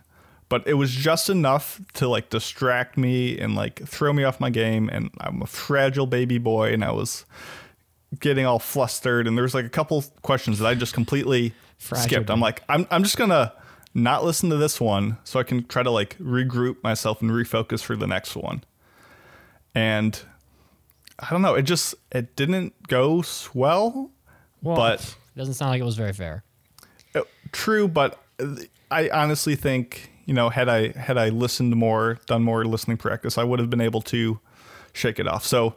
But 0.50 0.66
it 0.66 0.76
was 0.76 0.92
just 0.92 1.30
enough 1.30 1.82
to 1.96 2.08
like 2.08 2.30
distract 2.30 2.98
me 2.98 3.38
and 3.38 3.54
like 3.54 3.86
throw 3.86 4.14
me 4.14 4.24
off 4.24 4.40
my 4.40 4.50
game. 4.50 4.90
And 4.90 5.12
I'm 5.20 5.42
a 5.42 5.46
fragile 5.46 6.08
baby 6.08 6.38
boy, 6.38 6.72
and 6.74 6.86
I 6.86 6.92
was 6.92 7.26
getting 8.20 8.46
all 8.46 8.60
flustered. 8.60 9.28
And 9.28 9.38
there 9.38 9.44
was 9.44 9.54
like 9.54 9.66
a 9.66 9.70
couple 9.70 10.04
questions 10.22 10.60
that 10.60 10.68
I 10.68 10.74
just 10.74 10.94
completely 10.94 11.54
Fragile 11.78 12.08
skipped. 12.08 12.30
I'm 12.30 12.40
like, 12.40 12.64
I'm 12.70 12.88
I'm 12.90 13.04
just 13.04 13.18
gonna 13.18 13.52
not 13.94 14.24
listen 14.24 14.50
to 14.50 14.56
this 14.56 14.80
one 14.80 15.18
so 15.26 15.38
I 15.40 15.44
can 15.44 15.66
try 15.66 15.84
to 15.84 15.92
like 15.92 16.18
regroup 16.18 16.82
myself 16.82 17.22
and 17.22 17.30
refocus 17.30 17.82
for 17.84 17.98
the 17.98 18.08
next 18.08 18.36
one. 18.36 18.64
And 19.76 20.20
I 21.20 21.30
don't 21.32 21.42
know, 21.42 21.56
it 21.56 21.64
just 21.64 21.96
it 22.12 22.36
didn't 22.36 22.74
go 22.88 23.20
s- 23.20 23.50
well. 23.54 24.12
But- 24.62 25.02
it 25.36 25.40
doesn't 25.40 25.54
sound 25.56 25.72
like 25.72 25.82
it 25.82 25.86
was 25.86 25.96
very 25.98 26.14
fair. 26.14 26.44
Uh, 27.16 27.22
True, 27.52 27.88
but 27.88 28.20
uh, 28.40 28.56
I 28.92 29.10
honestly 29.10 29.56
think 29.56 30.12
you 30.26 30.34
know 30.34 30.50
had 30.50 30.68
I 30.70 30.92
had 30.92 31.18
I 31.18 31.30
listened 31.30 31.76
more, 31.76 32.20
done 32.26 32.44
more 32.44 32.66
listening 32.66 32.98
practice, 32.98 33.38
I 33.38 33.44
would 33.44 33.60
have 33.60 33.70
been 33.70 33.82
able 33.82 34.02
to 34.04 34.40
shake 34.94 35.20
it 35.20 35.28
off. 35.28 35.46
So 35.46 35.76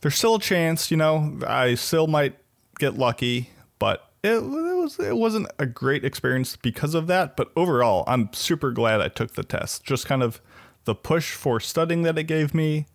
there's 0.00 0.14
still 0.16 0.36
a 0.36 0.40
chance, 0.40 0.90
you 0.90 0.96
know, 0.96 1.38
I 1.46 1.74
still 1.74 2.06
might 2.06 2.36
get 2.78 2.96
lucky, 2.96 3.50
but 3.78 4.10
it, 4.22 4.34
it 4.34 4.40
was 4.40 4.98
it 4.98 5.16
wasn't 5.16 5.46
a 5.58 5.66
great 5.66 6.04
experience 6.04 6.56
because 6.56 6.94
of 6.94 7.06
that. 7.06 7.36
But 7.36 7.50
overall, 7.56 8.04
I'm 8.06 8.30
super 8.32 8.70
glad 8.72 9.00
I 9.00 9.08
took 9.08 9.34
the 9.34 9.44
test. 9.44 9.84
Just 9.84 10.06
kind 10.06 10.22
of 10.22 10.40
the 10.84 10.94
push 10.94 11.32
for 11.32 11.60
studying 11.60 12.02
that 12.02 12.16
it 12.18 12.24
gave 12.24 12.54
me, 12.54 12.86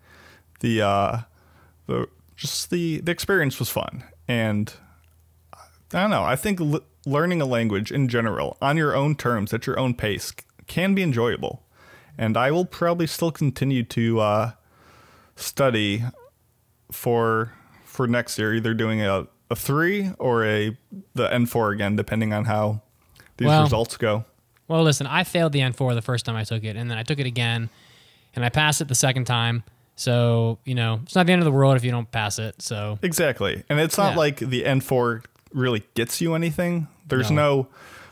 the 0.60 0.82
uh, 0.82 1.18
the 1.86 2.06
just 2.36 2.70
the 2.70 3.00
the 3.00 3.12
experience 3.12 3.58
was 3.58 3.68
fun 3.68 4.04
and 4.28 4.74
I 5.94 6.00
don't 6.00 6.10
know. 6.10 6.24
I 6.24 6.36
think 6.36 6.60
l- 6.60 6.80
learning 7.04 7.42
a 7.42 7.44
language 7.44 7.92
in 7.92 8.08
general 8.08 8.56
on 8.62 8.76
your 8.78 8.96
own 8.96 9.14
terms 9.14 9.52
at 9.52 9.66
your 9.66 9.78
own 9.78 9.92
pace 9.94 10.32
can 10.66 10.94
be 10.94 11.02
enjoyable, 11.02 11.62
and 12.16 12.34
I 12.36 12.50
will 12.50 12.64
probably 12.64 13.06
still 13.06 13.30
continue 13.30 13.82
to 13.84 14.20
uh, 14.20 14.52
study 15.36 16.02
for 16.90 17.52
for 17.84 18.06
next 18.06 18.38
year, 18.38 18.54
either 18.54 18.72
doing 18.74 19.02
a, 19.02 19.26
a 19.50 19.56
three 19.56 20.12
or 20.18 20.44
a 20.46 20.76
the 21.14 21.32
N 21.32 21.44
four 21.46 21.72
again, 21.72 21.94
depending 21.96 22.32
on 22.32 22.46
how 22.46 22.80
these 23.36 23.48
Well- 23.48 23.62
results 23.64 23.96
go. 23.96 24.24
Well, 24.68 24.82
listen, 24.84 25.06
I 25.06 25.24
failed 25.24 25.52
the 25.52 25.58
N4 25.58 25.94
the 25.94 26.00
first 26.00 26.24
time 26.24 26.34
I 26.36 26.44
took 26.44 26.64
it, 26.64 26.76
and 26.76 26.90
then 26.90 26.96
I 26.96 27.02
took 27.02 27.18
it 27.18 27.26
again, 27.26 27.68
and 28.34 28.42
I 28.42 28.48
passed 28.48 28.80
it 28.80 28.88
the 28.88 28.94
second 28.94 29.26
time. 29.26 29.64
So, 30.02 30.58
you 30.64 30.74
know, 30.74 31.00
it's 31.04 31.14
not 31.14 31.26
the 31.26 31.32
end 31.32 31.40
of 31.40 31.44
the 31.44 31.52
world 31.52 31.76
if 31.76 31.84
you 31.84 31.90
don't 31.90 32.10
pass 32.10 32.38
it. 32.38 32.60
So, 32.60 32.98
Exactly. 33.02 33.62
And 33.68 33.78
it's 33.80 33.96
not 33.96 34.12
Yeah. 34.12 34.18
like 34.18 34.36
the 34.38 34.64
N4 34.64 35.22
really 35.52 35.84
gets 35.94 36.20
you 36.20 36.34
anything. 36.34 36.88
There's 37.08 37.30
No. 37.30 37.36
no. 37.62 37.66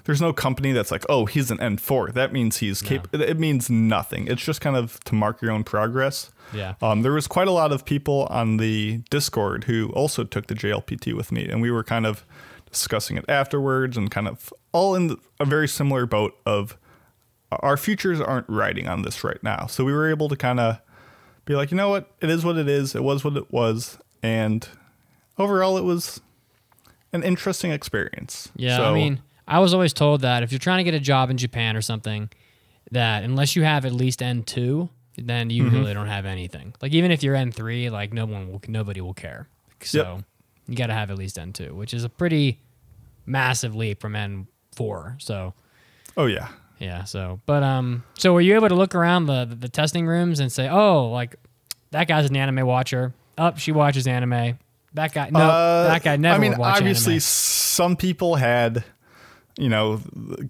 there's 0.04 0.20
no 0.20 0.32
company 0.32 0.73
that's 0.73 0.90
like, 0.90 1.04
"Oh, 1.11 1.26
he's 1.26 1.50
an 1.50 1.59
N4." 1.61 2.11
That 2.14 2.32
means 2.32 2.56
he's 2.56 2.80
capable. 2.80 3.20
It 3.20 3.38
means 3.38 3.68
nothing. 3.70 4.26
It's 4.28 4.42
just 4.42 4.61
kind 4.61 4.75
of 4.75 4.99
to 5.04 5.14
mark 5.14 5.40
your 5.42 5.50
own 5.52 5.62
progress. 5.62 6.30
Yeah. 6.54 6.75
Um, 6.82 7.02
there 7.02 7.12
was 7.12 7.26
quite 7.28 7.47
a 7.47 7.52
lot 7.52 7.70
of 7.70 7.85
people 7.85 8.26
on 8.30 8.56
the 8.56 9.02
Discord 9.11 9.64
who 9.64 9.90
also 9.90 10.25
took 10.25 10.47
the 10.47 10.54
JLPT 10.54 11.12
with 11.12 11.30
me, 11.30 11.47
and 11.49 11.61
we 11.61 11.70
were 11.70 11.85
kind 11.85 12.06
of 12.06 12.25
discussing 12.73 13.18
it 13.18 13.25
afterwards, 13.28 13.97
and 13.99 14.11
kind 14.11 14.26
of 14.26 14.52
all 14.73 14.94
in 14.94 15.16
a 15.38 15.44
very 15.44 15.68
similar 15.68 16.06
boat 16.06 16.35
of 16.47 16.76
our 17.52 17.76
futures 17.76 18.20
aren't 18.23 18.49
riding 18.49 18.88
on 18.88 19.02
this 19.02 19.23
right 19.23 19.42
now. 19.44 19.66
So 19.66 19.85
we 19.85 19.92
were 19.92 20.09
able 20.09 20.28
to 20.30 20.37
kind 20.37 20.59
of 20.59 20.78
be 21.50 21.57
like, 21.57 21.71
you 21.71 21.76
know 21.76 21.88
what, 21.90 22.11
it 22.21 22.30
is 22.30 22.45
what 22.45 22.57
it 22.57 22.69
is. 22.69 22.95
It 22.95 23.02
was 23.02 23.25
what 23.25 23.37
it 23.37 23.50
was, 23.52 23.99
and 24.23 24.66
overall, 25.38 25.76
it 25.76 25.85
was 25.85 26.21
an 27.12 27.23
interesting 27.23 27.73
experience. 27.73 28.50
Yeah, 28.57 28.76
So- 28.76 28.85
I 28.85 28.95
mean, 28.95 29.21
I 29.49 29.59
was 29.59 29.75
always 29.75 29.92
told 29.92 30.21
that 30.21 30.42
if 30.45 30.52
you're 30.52 30.59
trying 30.61 30.78
to 30.78 30.85
get 30.85 30.95
a 30.95 31.00
job 31.00 31.28
in 31.28 31.37
Japan 31.37 31.76
or 31.76 31.83
something, 31.83 32.30
that 32.92 33.25
unless 33.25 33.57
you 33.57 33.62
have 33.64 33.85
at 33.85 33.92
least 33.92 34.21
N2, 34.21 34.88
then 35.19 35.50
you 35.50 35.64
Mm-hmm. 35.64 35.75
really 35.76 35.95
don't 35.95 36.07
have 36.07 36.25
anything. 36.25 36.73
Like 36.80 36.92
even 36.92 37.11
if 37.11 37.23
you're 37.25 37.35
N3, 37.35 37.90
like 37.90 38.12
no 38.12 38.26
one 38.26 38.50
will, 38.52 38.62
nobody 38.69 39.00
will 39.00 39.12
care. 39.14 39.49
So 39.83 40.23
you 40.69 40.76
got 40.76 40.87
to 40.87 40.95
have 40.95 41.11
at 41.11 41.19
least 41.19 41.37
N2, 41.37 41.73
which 41.73 41.92
is 41.95 42.04
a 42.04 42.09
pretty 42.09 42.61
massive 43.26 43.75
leap 43.75 44.00
from 44.00 44.12
N4. 44.14 45.21
So 45.21 45.54
oh 46.16 46.26
yeah, 46.26 46.49
yeah, 46.80 47.04
so 47.04 47.40
but 47.46 47.62
um, 47.62 48.02
so 48.18 48.32
were 48.32 48.40
you 48.40 48.56
able 48.56 48.68
to 48.68 48.75
look 48.75 48.94
around 48.96 49.26
the 49.26 49.44
the, 49.44 49.54
the 49.54 49.68
testing 49.68 50.06
rooms 50.06 50.40
and 50.40 50.50
say, 50.50 50.68
oh, 50.68 51.08
like 51.10 51.37
that 51.92 52.08
guy's 52.08 52.28
an 52.28 52.37
anime 52.37 52.66
watcher. 52.66 53.14
Up, 53.38 53.58
she 53.58 53.70
watches 53.72 54.06
anime. 54.06 54.58
That 54.94 55.12
guy, 55.14 55.30
no, 55.30 55.38
Uh, 55.38 55.88
that 55.88 56.02
guy 56.02 56.16
never 56.16 56.34
I 56.34 56.38
mean, 56.38 56.50
would 56.50 56.58
watch 56.58 56.78
obviously, 56.78 57.12
anime. 57.14 57.20
some 57.20 57.96
people 57.96 58.34
had, 58.34 58.82
you 59.56 59.68
know, 59.68 59.99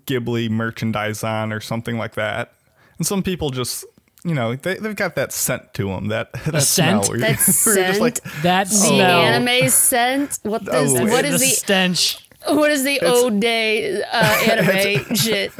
Ghibli 0.06 0.48
merchandise 0.50 1.22
on 1.22 1.52
or 1.52 1.60
something 1.60 1.98
like 1.98 2.14
that, 2.14 2.54
and 2.98 3.06
some 3.06 3.22
people 3.22 3.50
just, 3.50 3.84
you 4.24 4.34
know, 4.34 4.54
they 4.56 4.76
they've 4.76 4.96
got 4.96 5.14
that 5.16 5.32
scent 5.32 5.74
to 5.74 5.88
them. 5.88 6.08
That 6.08 6.32
that 6.46 6.62
scent? 6.62 7.04
smell. 7.04 7.18
That 7.18 7.38
you're, 7.38 7.64
where 7.74 7.76
you're 7.84 7.88
just 7.88 8.00
like, 8.00 8.16
scent? 8.18 8.42
That 8.42 8.68
The 8.68 8.74
smell. 8.74 9.20
anime 9.20 9.68
scent. 9.68 10.38
What 10.42 10.62
is 10.62 10.94
Oh, 10.98 11.04
what 11.04 11.22
the 11.22 11.28
is 11.28 11.40
the 11.40 11.46
stench? 11.48 12.26
what 12.48 12.70
is 12.70 12.82
the 12.84 13.00
ode 13.02 13.40
day 13.40 14.02
uh, 14.02 14.16
anime 14.50 15.14
shit? 15.16 15.52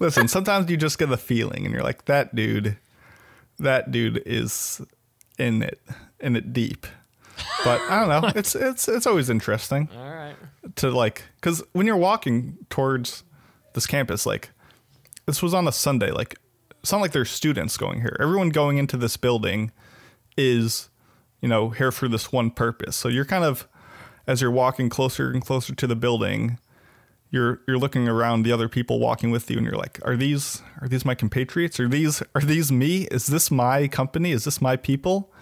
Listen. 0.00 0.28
Sometimes 0.28 0.70
you 0.70 0.76
just 0.76 0.98
get 0.98 1.10
a 1.10 1.16
feeling, 1.16 1.64
and 1.64 1.74
you're 1.74 1.82
like, 1.84 2.04
that 2.06 2.34
dude, 2.34 2.76
that 3.58 3.90
dude 3.90 4.22
is 4.26 4.80
in 5.38 5.62
it, 5.62 5.80
in 6.20 6.36
it 6.36 6.52
deep. 6.52 6.86
But 7.64 7.80
I 7.82 8.00
don't 8.00 8.08
know. 8.22 8.30
It's 8.36 8.54
it's 8.54 8.88
it's 8.88 9.06
always 9.06 9.30
interesting. 9.30 9.88
All 9.96 10.10
right. 10.10 10.34
to 10.76 10.90
like 10.90 11.24
because 11.36 11.62
when 11.72 11.86
you're 11.86 11.96
walking 11.96 12.58
towards 12.70 13.24
this 13.74 13.86
campus 13.86 14.26
like 14.26 14.50
this 15.26 15.40
was 15.42 15.54
on 15.54 15.68
a 15.68 15.72
sunday 15.72 16.10
like 16.10 16.36
it's 16.82 16.90
not 16.90 17.00
like 17.00 17.12
there's 17.12 17.30
students 17.30 17.76
going 17.76 18.00
here 18.00 18.16
everyone 18.18 18.48
going 18.48 18.76
into 18.78 18.96
this 18.96 19.16
building 19.16 19.70
is 20.36 20.88
you 21.40 21.48
know 21.48 21.68
here 21.70 21.92
for 21.92 22.08
this 22.08 22.32
one 22.32 22.50
purpose 22.50 22.96
so 22.96 23.08
you're 23.08 23.24
kind 23.24 23.44
of 23.44 23.68
as 24.26 24.40
you're 24.42 24.50
walking 24.50 24.88
closer 24.88 25.30
and 25.30 25.44
closer 25.44 25.74
to 25.74 25.86
the 25.86 25.94
building 25.94 26.58
you're 27.30 27.60
you're 27.66 27.78
looking 27.78 28.08
around 28.08 28.42
the 28.42 28.52
other 28.52 28.68
people 28.68 28.98
walking 28.98 29.30
with 29.30 29.50
you 29.50 29.56
and 29.58 29.66
you're 29.66 29.76
like 29.76 30.00
are 30.04 30.16
these 30.16 30.62
are 30.80 30.88
these 30.88 31.04
my 31.04 31.14
compatriots 31.14 31.78
are 31.78 31.88
these 31.88 32.22
are 32.34 32.40
these 32.40 32.72
me 32.72 33.02
is 33.10 33.26
this 33.26 33.50
my 33.50 33.86
company 33.88 34.32
is 34.32 34.44
this 34.44 34.60
my 34.60 34.76
people 34.76 35.32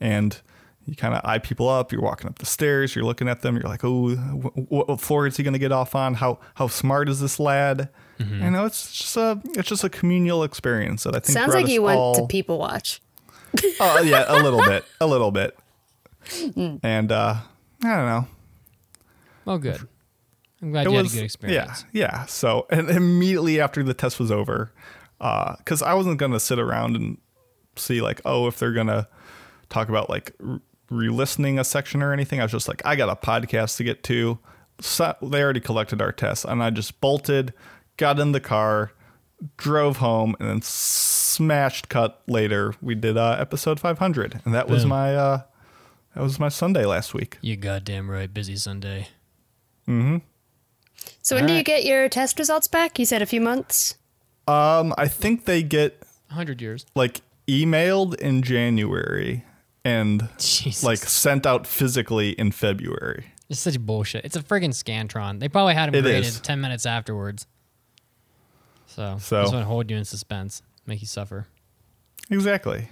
and 0.00 0.40
you 0.86 0.94
kind 0.94 1.14
of 1.14 1.20
eye 1.24 1.38
people 1.38 1.68
up. 1.68 1.92
You're 1.92 2.00
walking 2.00 2.28
up 2.28 2.38
the 2.38 2.46
stairs. 2.46 2.94
You're 2.94 3.04
looking 3.04 3.28
at 3.28 3.42
them. 3.42 3.56
You're 3.56 3.68
like, 3.68 3.84
oh, 3.84 4.14
wh- 4.14 4.70
what 4.70 5.00
floor 5.00 5.26
is 5.26 5.36
he 5.36 5.42
going 5.42 5.52
to 5.52 5.58
get 5.58 5.72
off 5.72 5.94
on? 5.94 6.14
How 6.14 6.38
how 6.54 6.68
smart 6.68 7.08
is 7.08 7.20
this 7.20 7.40
lad? 7.40 7.88
Mm-hmm. 8.20 8.44
You 8.44 8.50
know, 8.52 8.64
it's 8.64 8.96
just 8.96 9.16
a 9.16 9.40
it's 9.44 9.68
just 9.68 9.82
a 9.84 9.90
communal 9.90 10.44
experience 10.44 11.02
that 11.02 11.16
I 11.16 11.18
think 11.18 11.36
Sounds 11.36 11.54
like 11.54 11.64
us 11.64 11.70
you 11.70 11.82
went 11.82 11.98
all, 11.98 12.14
to 12.14 12.26
People 12.26 12.58
Watch. 12.58 13.02
Oh 13.80 14.02
yeah, 14.02 14.24
a 14.28 14.42
little 14.42 14.62
bit, 14.62 14.84
a 15.00 15.06
little 15.06 15.30
bit. 15.30 15.58
Hmm. 16.30 16.76
And 16.82 17.10
uh, 17.10 17.36
I 17.82 17.96
don't 17.96 18.06
know. 18.06 18.26
Well, 19.44 19.58
good. 19.58 19.88
I'm 20.66 20.72
glad 20.72 20.86
It 20.86 20.90
you 20.90 20.96
was 20.96 21.06
had 21.12 21.12
a 21.12 21.20
good 21.20 21.24
experience. 21.24 21.84
yeah, 21.92 22.00
yeah. 22.18 22.26
So 22.26 22.66
and 22.70 22.90
immediately 22.90 23.60
after 23.60 23.82
the 23.84 23.94
test 23.94 24.18
was 24.18 24.32
over, 24.32 24.72
uh, 25.20 25.54
because 25.58 25.80
I 25.80 25.94
wasn't 25.94 26.18
gonna 26.18 26.40
sit 26.40 26.58
around 26.58 26.96
and 26.96 27.18
see 27.76 28.00
like, 28.00 28.20
oh, 28.24 28.48
if 28.48 28.58
they're 28.58 28.72
gonna 28.72 29.06
talk 29.68 29.88
about 29.88 30.10
like 30.10 30.32
re- 30.40 30.58
re-listening 30.90 31.58
a 31.58 31.64
section 31.64 32.02
or 32.02 32.12
anything. 32.12 32.40
I 32.40 32.44
was 32.44 32.52
just 32.52 32.68
like, 32.68 32.80
I 32.84 32.94
got 32.96 33.08
a 33.08 33.16
podcast 33.16 33.76
to 33.78 33.84
get 33.84 34.02
to. 34.04 34.38
So 34.80 35.14
they 35.22 35.42
already 35.42 35.60
collected 35.60 36.00
our 36.02 36.12
tests, 36.12 36.44
and 36.44 36.62
I 36.62 36.70
just 36.70 37.00
bolted, 37.00 37.52
got 37.96 38.18
in 38.18 38.32
the 38.32 38.40
car, 38.40 38.92
drove 39.56 39.96
home, 39.98 40.36
and 40.40 40.48
then 40.48 40.62
smashed 40.62 41.88
cut 41.88 42.22
later. 42.26 42.74
We 42.82 42.94
did 42.94 43.16
uh, 43.16 43.36
episode 43.38 43.78
500, 43.80 44.40
and 44.44 44.52
that 44.54 44.68
was 44.68 44.84
my 44.86 45.14
uh, 45.14 45.42
that 46.14 46.22
was 46.22 46.38
my 46.40 46.48
Sunday 46.48 46.84
last 46.86 47.14
week. 47.14 47.38
You 47.40 47.56
goddamn 47.56 48.10
right. 48.10 48.32
Busy 48.32 48.56
Sunday. 48.56 49.08
So 51.22 51.36
when 51.36 51.46
do 51.46 51.52
you 51.52 51.58
Alright. 51.58 51.66
get 51.66 51.84
your 51.84 52.08
test 52.08 52.38
results 52.38 52.68
back? 52.68 52.98
You 52.98 53.04
said 53.04 53.22
a 53.22 53.26
few 53.26 53.40
months. 53.40 53.96
Um, 54.48 54.94
I 54.96 55.08
think 55.08 55.44
they 55.44 55.62
get 55.62 56.02
100 56.28 56.60
years. 56.62 56.86
like 56.94 57.20
emailed 57.48 58.14
in 58.16 58.42
January 58.42 59.44
and 59.84 60.28
Jesus. 60.38 60.82
like 60.84 60.98
sent 60.98 61.46
out 61.46 61.66
physically 61.66 62.30
in 62.30 62.50
February. 62.52 63.26
It's 63.48 63.60
such 63.60 63.78
bullshit. 63.80 64.24
It's 64.24 64.34
a 64.36 64.42
friggin' 64.42 64.70
Scantron. 64.70 65.38
They 65.40 65.48
probably 65.48 65.74
had 65.74 65.86
them 65.88 65.94
It 65.96 66.02
graded 66.02 66.24
is. 66.26 66.40
10 66.40 66.60
minutes 66.60 66.84
afterwards. 66.86 67.46
So, 68.86 69.18
So- 69.20 69.42
this 69.42 69.52
one 69.52 69.62
hold 69.64 69.90
you 69.90 69.96
in 69.96 70.04
suspense, 70.04 70.62
make 70.86 71.00
you 71.00 71.06
suffer. 71.06 71.46
Exactly. 72.30 72.88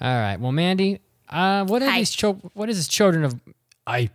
All 0.00 0.14
right. 0.18 0.38
Well, 0.38 0.52
Mandy, 0.52 1.00
uh, 1.28 1.64
what 1.64 1.82
are 1.82 1.88
Hi. 1.90 1.98
these 2.00 2.10
chil- 2.10 2.40
What 2.54 2.68
is 2.68 2.76
this 2.78 2.88
children 2.88 3.24
of 3.24 3.38
I 3.86 4.10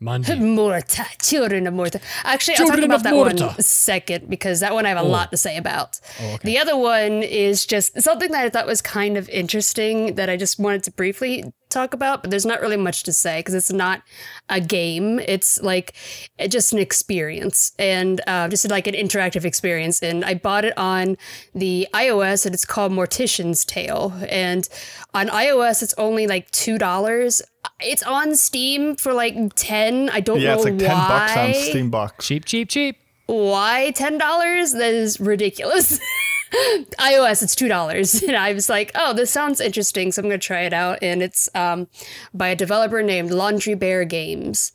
Monday. 0.00 0.34
Morta, 0.40 1.06
Children 1.20 1.66
of 1.66 1.74
Morta. 1.74 2.00
Actually, 2.24 2.56
Children 2.56 2.90
I'll 2.90 2.98
talk 2.98 3.12
about 3.12 3.36
that 3.36 3.46
one 3.46 3.60
second 3.60 4.30
because 4.30 4.60
that 4.60 4.72
one 4.72 4.86
I 4.86 4.88
have 4.88 4.98
a 4.98 5.02
lot 5.02 5.30
to 5.30 5.36
say 5.36 5.56
about. 5.56 6.00
Oh, 6.20 6.34
okay. 6.34 6.38
The 6.44 6.58
other 6.58 6.76
one 6.76 7.22
is 7.22 7.66
just 7.66 8.00
something 8.00 8.30
that 8.32 8.44
I 8.44 8.48
thought 8.48 8.66
was 8.66 8.80
kind 8.80 9.16
of 9.16 9.28
interesting 9.28 10.14
that 10.14 10.30
I 10.30 10.36
just 10.36 10.58
wanted 10.58 10.82
to 10.84 10.90
briefly 10.90 11.44
talk 11.70 11.94
about, 11.94 12.22
but 12.22 12.30
there's 12.30 12.44
not 12.44 12.60
really 12.60 12.76
much 12.76 13.02
to 13.04 13.12
say 13.12 13.38
because 13.40 13.54
it's 13.54 13.72
not 13.72 14.02
a 14.48 14.60
game. 14.60 15.18
It's 15.20 15.62
like 15.62 15.94
uh, 16.38 16.48
just 16.48 16.72
an 16.72 16.78
experience 16.78 17.72
and 17.78 18.20
uh, 18.26 18.48
just 18.48 18.68
like 18.68 18.86
an 18.86 18.94
interactive 18.94 19.44
experience. 19.44 20.02
And 20.02 20.24
I 20.24 20.34
bought 20.34 20.64
it 20.64 20.76
on 20.76 21.16
the 21.54 21.88
iOS 21.94 22.44
and 22.44 22.54
it's 22.54 22.64
called 22.66 22.92
Mortician's 22.92 23.64
Tale. 23.64 24.12
And 24.28 24.68
on 25.14 25.28
iOS, 25.28 25.82
it's 25.82 25.94
only 25.96 26.26
like 26.26 26.50
$2. 26.50 27.40
It's 27.80 28.02
on 28.02 28.36
Steam 28.36 28.96
for 28.96 29.12
like 29.12 29.34
10. 29.54 30.10
I 30.10 30.20
don't 30.20 30.40
Yeah, 30.40 30.48
know 30.48 30.54
it's 30.56 30.64
like 30.64 30.78
ten 30.78 30.96
bucks 30.96 31.36
on 31.36 31.54
Steam 31.54 31.90
Box. 31.90 32.26
cheap, 32.26 32.44
cheap, 32.44 32.68
cheap. 32.68 32.96
why 33.26 33.92
ten 33.94 34.18
dollars? 34.18 34.72
That 34.72 34.92
is 34.92 35.20
ridiculous. 35.20 36.00
iOS, 36.52 37.42
it's 37.42 37.54
two 37.54 37.68
dollars, 37.68 38.22
and 38.22 38.36
I 38.36 38.52
was 38.52 38.68
like, 38.68 38.90
"Oh, 38.94 39.12
this 39.12 39.30
sounds 39.30 39.60
interesting," 39.60 40.12
so 40.12 40.22
I'm 40.22 40.28
gonna 40.28 40.38
try 40.38 40.62
it 40.62 40.72
out. 40.72 40.98
And 41.02 41.22
it's 41.22 41.48
um, 41.54 41.88
by 42.34 42.48
a 42.48 42.56
developer 42.56 43.02
named 43.02 43.30
Laundry 43.30 43.74
Bear 43.74 44.04
Games, 44.04 44.72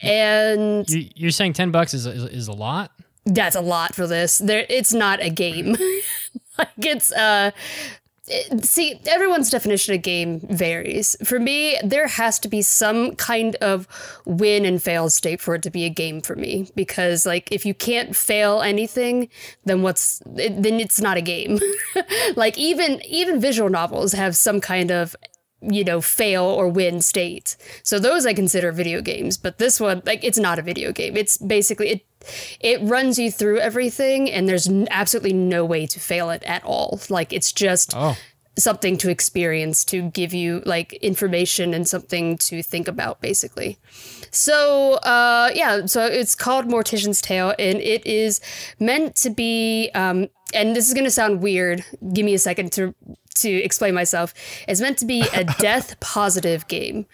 and 0.00 0.88
You, 0.88 1.08
you're 1.14 1.30
saying 1.30 1.54
ten 1.54 1.70
bucks 1.70 1.94
is, 1.94 2.06
is 2.06 2.24
is 2.24 2.48
a 2.48 2.52
lot? 2.52 2.92
that's 3.24 3.56
a 3.56 3.60
lot 3.60 3.94
for 3.94 4.06
this. 4.06 4.38
There, 4.38 4.64
it's 4.70 4.94
not 4.94 5.22
a 5.22 5.28
game. 5.30 5.76
like 6.58 6.68
it's 6.78 7.12
uh. 7.12 7.50
See, 8.62 9.00
everyone's 9.06 9.50
definition 9.50 9.94
of 9.94 10.02
game 10.02 10.40
varies. 10.40 11.16
For 11.24 11.38
me, 11.38 11.78
there 11.82 12.06
has 12.06 12.38
to 12.40 12.48
be 12.48 12.62
some 12.62 13.16
kind 13.16 13.56
of 13.56 13.88
win 14.26 14.64
and 14.64 14.82
fail 14.82 15.10
state 15.10 15.40
for 15.40 15.54
it 15.54 15.62
to 15.62 15.70
be 15.70 15.84
a 15.84 15.90
game 15.90 16.20
for 16.20 16.36
me. 16.36 16.68
Because, 16.74 17.24
like, 17.24 17.50
if 17.50 17.64
you 17.64 17.74
can't 17.74 18.14
fail 18.14 18.60
anything, 18.60 19.28
then 19.64 19.82
what's 19.82 20.22
then 20.26 20.80
it's 20.80 21.00
not 21.00 21.16
a 21.16 21.22
game. 21.22 21.58
like 22.36 22.56
even 22.58 23.00
even 23.06 23.40
visual 23.40 23.70
novels 23.70 24.12
have 24.12 24.36
some 24.36 24.60
kind 24.60 24.90
of 24.90 25.16
you 25.60 25.84
know 25.84 26.00
fail 26.00 26.44
or 26.44 26.68
win 26.68 27.00
state. 27.00 27.56
So 27.82 27.98
those 27.98 28.26
I 28.26 28.34
consider 28.34 28.72
video 28.72 29.00
games. 29.00 29.36
But 29.36 29.58
this 29.58 29.80
one, 29.80 30.02
like, 30.06 30.22
it's 30.22 30.38
not 30.38 30.58
a 30.58 30.62
video 30.62 30.92
game. 30.92 31.16
It's 31.16 31.38
basically 31.38 31.88
it 31.88 32.06
it 32.60 32.80
runs 32.82 33.18
you 33.18 33.30
through 33.30 33.58
everything 33.60 34.30
and 34.30 34.48
there's 34.48 34.68
absolutely 34.90 35.32
no 35.32 35.64
way 35.64 35.86
to 35.86 36.00
fail 36.00 36.30
it 36.30 36.42
at 36.44 36.62
all. 36.64 37.00
Like 37.08 37.32
it's 37.32 37.52
just 37.52 37.92
Oh. 37.94 38.16
something 38.58 38.98
to 38.98 39.08
experience 39.10 39.84
to 39.84 40.02
give 40.10 40.34
you 40.34 40.62
like 40.66 40.92
information 40.94 41.72
and 41.74 41.86
something 41.86 42.36
to 42.38 42.62
think 42.62 42.88
about 42.88 43.20
basically. 43.20 43.78
So 44.30 44.94
uh 44.94 45.50
yeah 45.54 45.86
so 45.86 46.04
it's 46.06 46.34
called 46.34 46.66
mortician's 46.66 47.20
tale 47.20 47.54
and 47.58 47.78
it 47.80 48.04
is 48.06 48.40
meant 48.80 49.14
to 49.16 49.30
be 49.30 49.90
um 49.94 50.28
and 50.54 50.74
this 50.74 50.88
is 50.88 50.94
going 50.94 51.04
to 51.04 51.10
sound 51.10 51.40
weird. 51.42 51.84
Give 52.12 52.24
me 52.24 52.34
a 52.34 52.38
second 52.38 52.72
to 52.72 52.94
to 53.36 53.50
explain 53.50 53.94
myself. 53.94 54.34
It's 54.66 54.80
meant 54.80 54.98
to 54.98 55.06
be 55.06 55.20
a 55.32 55.44
death 55.60 56.00
positive 56.00 56.66
game 56.66 57.06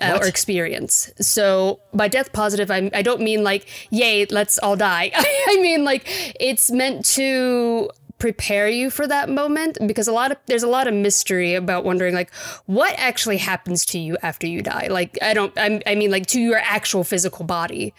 uh, 0.00 0.18
or 0.20 0.26
experience. 0.26 1.12
So 1.20 1.80
by 1.92 2.08
death 2.08 2.32
positive, 2.32 2.70
I, 2.70 2.90
I 2.92 3.02
don't 3.02 3.20
mean 3.20 3.44
like, 3.44 3.68
yay, 3.90 4.26
let's 4.26 4.58
all 4.58 4.76
die. 4.76 5.10
I 5.14 5.58
mean 5.60 5.84
like 5.84 6.02
it's 6.40 6.70
meant 6.70 7.04
to 7.06 7.90
prepare 8.18 8.68
you 8.68 8.90
for 8.90 9.06
that 9.06 9.28
moment 9.28 9.76
because 9.86 10.06
a 10.06 10.12
lot 10.12 10.30
of 10.30 10.38
there's 10.46 10.62
a 10.62 10.68
lot 10.68 10.86
of 10.86 10.94
mystery 10.94 11.54
about 11.54 11.84
wondering 11.84 12.14
like 12.14 12.32
what 12.66 12.94
actually 12.96 13.36
happens 13.36 13.84
to 13.84 13.98
you 13.98 14.16
after 14.22 14.46
you 14.46 14.62
die 14.62 14.86
like 14.88 15.18
i 15.20 15.34
don't 15.34 15.52
I'm, 15.58 15.82
i 15.84 15.94
mean 15.96 16.10
like 16.12 16.26
to 16.28 16.40
your 16.40 16.58
actual 16.58 17.02
physical 17.02 17.44
body 17.44 17.92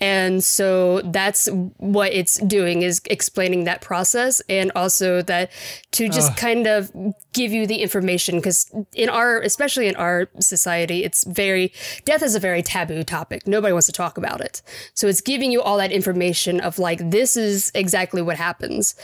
and 0.00 0.42
so 0.42 1.00
that's 1.02 1.48
what 1.78 2.12
it's 2.12 2.38
doing 2.40 2.82
is 2.82 3.00
explaining 3.06 3.64
that 3.64 3.80
process 3.80 4.40
and 4.48 4.70
also 4.74 5.22
that 5.22 5.50
to 5.92 6.08
just 6.08 6.36
kind 6.36 6.66
of 6.66 6.92
give 7.32 7.52
you 7.52 7.66
the 7.66 7.76
information 7.76 8.36
because 8.36 8.70
in 8.94 9.08
our 9.08 9.40
especially 9.40 9.88
in 9.88 9.96
our 9.96 10.28
society 10.40 11.04
it's 11.04 11.24
very 11.24 11.72
death 12.04 12.22
is 12.22 12.34
a 12.34 12.40
very 12.40 12.62
taboo 12.62 13.02
topic. 13.04 13.46
Nobody 13.46 13.72
wants 13.72 13.86
to 13.86 13.92
talk 13.92 14.18
about 14.18 14.40
it. 14.40 14.62
So 14.94 15.06
it's 15.06 15.20
giving 15.20 15.52
you 15.52 15.62
all 15.62 15.76
that 15.78 15.92
information 15.92 16.60
of 16.60 16.78
like 16.78 17.10
this 17.10 17.36
is 17.36 17.70
exactly 17.74 18.22
what 18.22 18.36
happens. 18.36 18.94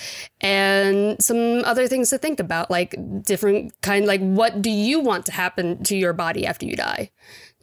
And 0.40 1.22
some 1.22 1.64
other 1.64 1.88
things 1.88 2.10
to 2.10 2.18
think 2.18 2.40
about 2.40 2.70
like 2.70 2.94
different 3.22 3.72
kind 3.82 4.06
like 4.06 4.20
what 4.20 4.62
do 4.62 4.70
you 4.70 5.00
want 5.00 5.26
to 5.26 5.32
happen 5.32 5.82
to 5.84 5.96
your 5.96 6.12
body 6.12 6.46
after 6.46 6.66
you 6.66 6.76
die? 6.76 7.10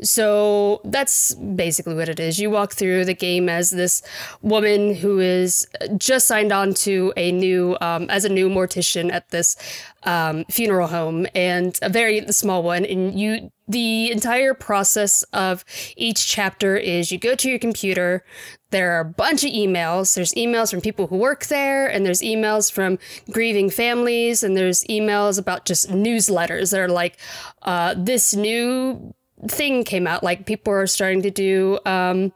So 0.04 0.82
that's 0.84 1.36
basically 1.36 1.94
what 1.94 2.10
it 2.10 2.20
is. 2.20 2.40
You 2.40 2.50
walk 2.50 2.74
through 2.74 3.06
the 3.06 3.14
game 3.22 3.48
as 3.48 3.70
this 3.70 4.02
woman 4.42 4.96
who 4.96 5.20
is 5.20 5.66
just 5.98 6.28
signed 6.28 6.52
on 6.52 6.74
to 6.74 7.14
a 7.16 7.32
new, 7.32 7.78
um, 7.80 8.10
as 8.10 8.26
a 8.26 8.30
new 8.30 8.50
mortician 8.50 9.14
at 9.14 9.30
this 9.30 9.56
um, 10.04 10.44
funeral 10.50 10.88
home, 10.88 11.28
and 11.34 11.80
a 11.82 11.90
very 11.90 12.28
small 12.34 12.64
one. 12.64 12.84
And 12.84 13.18
you, 13.18 13.52
the 13.68 14.12
entire 14.12 14.54
process 14.54 15.24
of 15.32 15.64
each 15.96 16.28
chapter 16.28 16.76
is 16.76 17.12
you 17.12 17.20
go 17.20 17.36
to 17.36 17.50
your 17.50 17.60
computer. 17.60 18.26
There 18.72 18.92
are 18.94 19.02
a 19.02 19.06
bunch 19.06 19.44
of 19.44 19.52
emails. 19.52 20.16
There's 20.16 20.34
emails 20.34 20.72
from 20.72 20.82
people 20.82 21.08
who 21.08 21.18
work 21.18 21.46
there, 21.46 21.88
and 21.88 22.06
there's 22.06 22.22
emails 22.22 22.72
from 22.72 22.98
grieving 23.30 23.70
families, 23.70 24.44
and 24.44 24.58
there's 24.58 24.84
emails 24.86 25.38
about 25.38 25.66
just 25.66 25.90
newsletters 25.90 26.72
that 26.72 26.80
are 26.80 26.90
like, 26.90 27.18
uh, 27.62 27.94
this 27.98 28.34
new 28.34 29.14
thing 29.48 29.84
came 29.84 30.08
out 30.08 30.24
like 30.24 30.46
people 30.46 30.74
are 30.74 30.88
starting 30.88 31.22
to 31.22 31.32
do 31.32 31.80
um, 31.86 32.32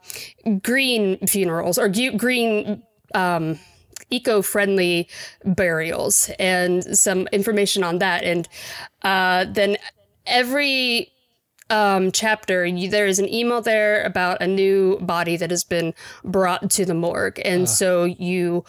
green 0.63 1.17
funerals 1.27 1.77
or 1.77 1.89
green 1.89 2.83
um, 3.13 3.59
eco-friendly 4.09 5.07
burials 5.45 6.29
and 6.39 6.83
some 6.97 7.27
information 7.31 7.83
on 7.83 7.99
that. 7.99 8.23
And 8.23 8.47
uh, 9.03 9.45
then 9.49 9.77
every 10.25 11.11
um, 11.69 12.11
chapter 12.11 12.65
you, 12.65 12.89
there 12.89 13.07
is 13.07 13.19
an 13.19 13.31
email 13.33 13.61
there 13.61 14.03
about 14.03 14.41
a 14.41 14.47
new 14.47 14.99
body 14.99 15.37
that 15.37 15.49
has 15.49 15.63
been 15.63 15.93
brought 16.23 16.69
to 16.71 16.85
the 16.85 16.93
morgue. 16.93 17.41
And 17.43 17.67
so 17.69 18.03
you 18.03 18.63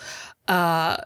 uh, 0.48 0.96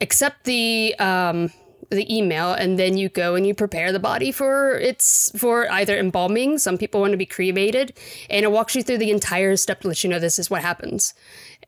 accept 0.00 0.44
the 0.44 0.94
um, 0.98 1.50
the 1.90 2.14
email 2.14 2.52
and 2.52 2.78
then 2.78 2.96
you 2.96 3.08
go 3.08 3.34
and 3.34 3.46
you 3.46 3.54
prepare 3.54 3.92
the 3.92 3.98
body 3.98 4.30
for 4.30 4.78
its 4.78 5.30
for 5.36 5.70
either 5.70 5.98
embalming 5.98 6.58
some 6.58 6.76
people 6.76 7.00
want 7.00 7.12
to 7.12 7.16
be 7.16 7.26
cremated 7.26 7.96
and 8.28 8.44
it 8.44 8.52
walks 8.52 8.76
you 8.76 8.82
through 8.82 8.98
the 8.98 9.10
entire 9.10 9.56
step 9.56 9.80
to 9.80 9.88
let 9.88 10.04
you 10.04 10.10
know 10.10 10.18
this 10.18 10.38
is 10.38 10.50
what 10.50 10.62
happens 10.62 11.14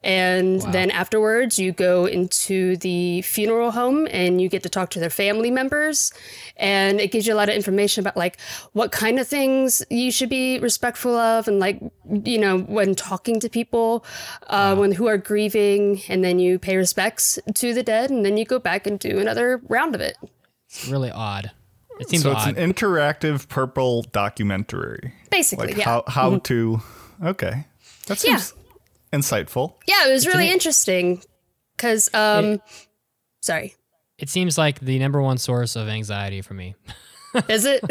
and 0.02 0.62
then 0.72 0.90
afterwards 0.90 1.58
you 1.58 1.72
go 1.72 2.06
into 2.06 2.76
the 2.78 3.20
funeral 3.22 3.70
home 3.70 4.08
and 4.10 4.40
you 4.40 4.48
get 4.48 4.62
to 4.62 4.68
talk 4.68 4.88
to 4.90 4.98
their 4.98 5.10
family 5.10 5.50
members 5.50 6.10
and 6.56 7.00
it 7.00 7.12
gives 7.12 7.26
you 7.26 7.34
a 7.34 7.36
lot 7.36 7.50
of 7.50 7.54
information 7.54 8.00
about 8.00 8.16
like 8.16 8.40
what 8.72 8.92
kind 8.92 9.18
of 9.18 9.28
things 9.28 9.82
you 9.90 10.10
should 10.10 10.30
be 10.30 10.58
respectful 10.60 11.14
of 11.14 11.46
and 11.48 11.58
like 11.58 11.78
you 12.24 12.38
know 12.38 12.60
when 12.60 12.94
talking 12.94 13.38
to 13.38 13.48
people 13.50 14.02
uh, 14.46 14.74
when 14.74 14.92
who 14.92 15.06
are 15.06 15.18
grieving 15.18 16.00
and 16.08 16.24
then 16.24 16.38
you 16.38 16.58
pay 16.58 16.76
respects 16.76 17.38
to 17.54 17.74
the 17.74 17.82
dead 17.82 18.08
and 18.08 18.24
then 18.24 18.38
you 18.38 18.44
go 18.46 18.58
back 18.58 18.86
and 18.86 18.98
do 19.00 19.18
another 19.18 19.60
round 19.68 19.94
of 19.94 20.00
it 20.00 20.16
It's 20.68 20.88
really 20.88 21.10
odd. 21.10 21.50
It 21.98 22.08
seems 22.08 22.22
So 22.22 22.32
it's 22.32 22.46
an 22.46 22.54
interactive 22.54 23.48
purple 23.48 24.02
documentary. 24.04 25.12
basically 25.30 25.68
Like 25.68 25.76
yeah 25.76 25.84
how 25.84 26.04
how 26.06 26.38
to 26.38 26.80
okay. 27.22 27.66
That 28.06 28.24
Yeah. 28.24 28.40
Seems 29.12 29.26
insightful. 29.26 29.74
yeah 29.86 30.08
it 30.08 30.12
was 30.12 30.26
really 30.26 30.46
an- 30.46 30.52
interesting 30.54 31.22
because 31.76 32.08
um 32.14 32.60
sorry 33.40 33.74
it 34.18 34.28
seems 34.28 34.58
like 34.58 34.80
the 34.80 34.98
number 34.98 35.20
one 35.22 35.38
source 35.38 35.76
of 35.76 35.88
anxiety 35.88 36.42
for 36.42 36.52
me. 36.54 36.74
is 37.48 37.64
it 37.64 37.82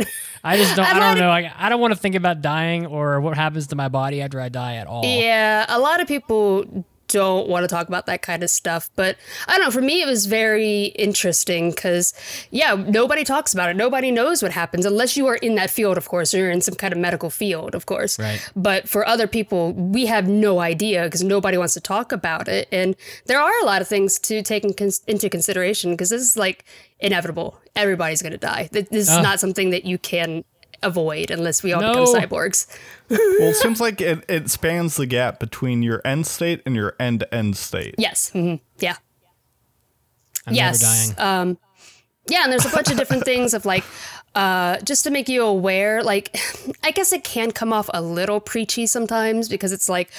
I 0.43 0.57
just 0.57 0.75
don't. 0.75 0.85
I've 0.85 0.97
I 0.97 0.99
don't 0.99 1.01
had 1.09 1.17
it- 1.17 1.21
know. 1.21 1.29
Like, 1.29 1.51
I 1.57 1.69
don't 1.69 1.81
want 1.81 1.93
to 1.93 1.99
think 1.99 2.13
about 2.15 2.41
dying 2.41 2.85
or 2.85 3.19
what 3.19 3.35
happens 3.35 3.67
to 3.67 3.75
my 3.75 3.87
body 3.89 4.21
after 4.21 4.39
I 4.39 4.49
die 4.49 4.75
at 4.75 4.85
all. 4.87 5.03
Yeah, 5.03 5.65
a 5.67 5.79
lot 5.79 6.01
of 6.01 6.07
people 6.07 6.85
don't 7.09 7.47
want 7.49 7.63
to 7.63 7.67
talk 7.67 7.87
about 7.87 8.05
that 8.05 8.21
kind 8.21 8.41
of 8.43 8.49
stuff, 8.49 8.89
but 8.95 9.17
I 9.47 9.57
don't 9.57 9.65
know. 9.67 9.71
For 9.71 9.81
me, 9.81 10.01
it 10.01 10.05
was 10.07 10.25
very 10.27 10.85
interesting 10.85 11.71
because, 11.71 12.13
yeah, 12.51 12.73
nobody 12.75 13.23
talks 13.23 13.53
about 13.53 13.69
it. 13.69 13.75
Nobody 13.75 14.11
knows 14.11 14.41
what 14.41 14.51
happens 14.53 14.85
unless 14.85 15.17
you 15.17 15.27
are 15.27 15.35
in 15.35 15.55
that 15.55 15.69
field, 15.69 15.97
of 15.97 16.07
course, 16.07 16.33
or 16.33 16.37
you're 16.37 16.51
in 16.51 16.61
some 16.61 16.75
kind 16.75 16.93
of 16.93 16.99
medical 16.99 17.29
field, 17.29 17.75
of 17.75 17.85
course. 17.85 18.17
Right. 18.17 18.39
But 18.55 18.87
for 18.87 19.05
other 19.07 19.27
people, 19.27 19.73
we 19.73 20.05
have 20.05 20.27
no 20.27 20.59
idea 20.59 21.03
because 21.03 21.23
nobody 21.23 21.57
wants 21.57 21.73
to 21.73 21.81
talk 21.81 22.11
about 22.11 22.47
it. 22.47 22.67
And 22.71 22.95
there 23.25 23.41
are 23.41 23.61
a 23.61 23.65
lot 23.65 23.81
of 23.81 23.87
things 23.87 24.19
to 24.19 24.41
take 24.41 24.63
in 24.63 24.73
cons- 24.73 25.01
into 25.07 25.29
consideration 25.29 25.91
because 25.91 26.09
this 26.11 26.21
is 26.21 26.37
like 26.37 26.63
inevitable. 26.99 27.59
Everybody's 27.75 28.21
going 28.21 28.31
to 28.33 28.37
die. 28.37 28.69
This 28.71 28.87
is 28.91 29.09
Ugh. 29.09 29.23
not 29.23 29.39
something 29.39 29.71
that 29.71 29.85
you 29.85 29.97
can 29.97 30.43
avoid 30.81 31.29
unless 31.29 31.61
we 31.61 31.73
all 31.73 31.81
No. 31.81 31.89
become 32.05 32.21
cyborgs. 32.21 32.65
Well, 33.09 33.49
it 33.49 33.55
seems 33.55 33.81
like 33.81 34.01
it, 34.01 34.23
it 34.29 34.49
spans 34.49 34.95
the 34.95 35.05
gap 35.05 35.39
between 35.39 35.81
your 35.81 36.01
end 36.05 36.27
state 36.27 36.61
and 36.65 36.75
your 36.75 36.95
end 36.99 37.21
to 37.21 37.33
end 37.33 37.57
state. 37.57 37.95
Yes. 37.97 38.29
hmm 38.29 38.55
Yeah. 38.77 38.95
I'm 40.45 40.53
yes. 40.53 40.81
never 40.81 41.15
dying. 41.15 41.41
Um, 41.41 41.57
yeah, 42.27 42.43
and 42.43 42.51
there's 42.51 42.65
a 42.65 42.69
bunch 42.69 42.91
of 42.91 42.97
different 42.97 43.25
things 43.25 43.53
of 43.53 43.65
like, 43.65 43.83
uh, 44.35 44.77
just 44.81 45.03
to 45.05 45.11
make 45.11 45.27
you 45.27 45.43
aware, 45.43 46.03
like, 46.03 46.37
I 46.83 46.91
guess 46.91 47.11
it 47.11 47.23
can 47.23 47.51
come 47.51 47.73
off 47.73 47.89
a 47.93 48.01
little 48.01 48.39
preachy 48.39 48.85
sometimes 48.85 49.49
because 49.49 49.71
it's 49.71 49.89
like 49.89 50.09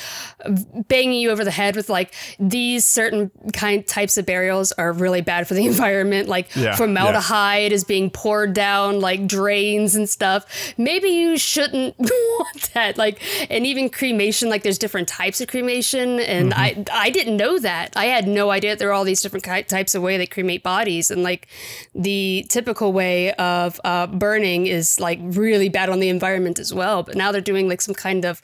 banging 0.89 1.21
you 1.21 1.31
over 1.31 1.45
the 1.45 1.51
head 1.51 1.77
with 1.77 1.89
like 1.89 2.15
these 2.39 2.87
certain 2.87 3.31
kind 3.53 3.87
types 3.87 4.17
of 4.19 4.27
burials 4.27 4.73
are 4.73 4.93
really 4.93 5.21
bad 5.21 5.47
for 5.49 5.55
the 5.55 5.67
environment. 5.73 6.29
Like 6.29 6.55
Yeah, 6.55 6.77
formaldehyde 6.77 7.73
is 7.73 7.85
being 7.85 8.11
poured 8.11 8.53
down 8.53 9.01
like 9.01 9.27
drains 9.27 9.95
and 9.95 10.09
stuff. 10.09 10.75
Maybe 10.77 11.09
you 11.09 11.39
shouldn't 11.39 11.95
want 11.99 12.71
that. 12.75 12.99
Like, 12.99 13.21
and 13.51 13.67
even 13.67 13.89
cremation, 13.91 14.49
like 14.49 14.63
there's 14.63 14.79
different 14.79 15.09
types 15.09 15.41
of 15.41 15.49
cremation, 15.49 16.21
and 16.21 16.53
I 16.55 16.85
I 16.93 17.11
didn't 17.11 17.37
know 17.37 17.59
that. 17.59 17.97
I 17.97 18.07
had 18.07 18.27
no 18.29 18.51
idea 18.51 18.77
there 18.77 18.89
are 18.91 18.93
all 18.93 19.05
these 19.05 19.23
different 19.23 19.45
ki- 19.45 19.63
types 19.65 19.95
of 19.95 20.03
way 20.03 20.17
they 20.17 20.27
cremate 20.27 20.63
bodies, 20.63 21.11
and 21.11 21.23
like 21.23 21.49
the 21.95 22.45
typical 22.49 22.93
way 22.93 23.33
of 23.35 23.81
uh, 24.03 24.07
burning 24.07 24.67
is 24.67 24.99
like 25.01 25.19
really 25.23 25.69
bad 25.69 25.89
on 25.89 26.01
the 26.01 26.09
environment 26.09 26.59
as 26.59 26.73
well. 26.75 27.03
But 27.03 27.17
now 27.17 27.33
they're 27.33 27.41
doing 27.41 27.69
like 27.69 27.81
some 27.81 27.95
kind 27.95 28.25
of 28.25 28.41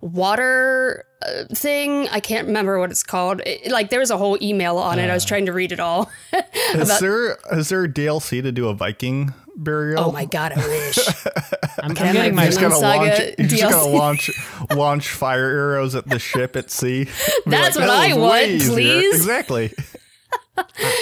water 0.00 1.04
uh, 1.22 1.44
thing. 1.54 2.08
I 2.08 2.20
can't 2.20 2.46
remember 2.46 2.78
what 2.78 2.90
it's 2.90 3.02
called. 3.02 3.40
It- 3.44 3.70
like 3.70 3.90
there 3.90 4.00
was 4.00 4.10
a 4.10 4.16
whole 4.18 4.38
email 4.42 4.78
on 4.78 4.98
it. 4.98 5.10
I 5.10 5.14
was 5.14 5.24
trying 5.24 5.46
to 5.46 5.52
read 5.52 5.72
it 5.72 5.80
all. 5.80 6.10
Is 6.74 6.98
there 7.00 7.38
is 7.52 7.68
there 7.70 7.84
a 7.84 7.88
DLC 7.88 8.42
to 8.42 8.52
do 8.52 8.68
a 8.68 8.74
Viking 8.74 9.32
burial? 9.56 10.04
oh 10.04 10.12
my 10.12 10.26
god, 10.26 10.52
I 10.52 10.66
wish. 10.66 10.98
I'm, 10.98 11.32
I'm 11.90 11.94
Can 11.94 12.06
I 12.08 12.12
getting 12.12 12.34
my 12.34 12.46
just 12.46 12.60
Vinland 12.60 12.82
gotta 12.82 13.10
Saga 13.10 13.24
launch. 13.24 13.34
You 13.38 13.46
just 13.48 13.62
gotta 13.62 13.88
launch 13.88 14.30
launch 14.70 15.08
fire 15.08 15.48
arrows 15.48 15.94
at 15.94 16.06
the 16.08 16.18
ship 16.18 16.56
at 16.56 16.70
sea. 16.70 17.04
Be 17.04 17.10
That's 17.46 17.76
what 17.76 17.86
"That 17.86 18.10
I 18.10 18.14
want, 18.14 18.30
way 18.32 18.54
easier." 18.54 18.74
please. 18.74 19.14
Exactly. 19.16 19.72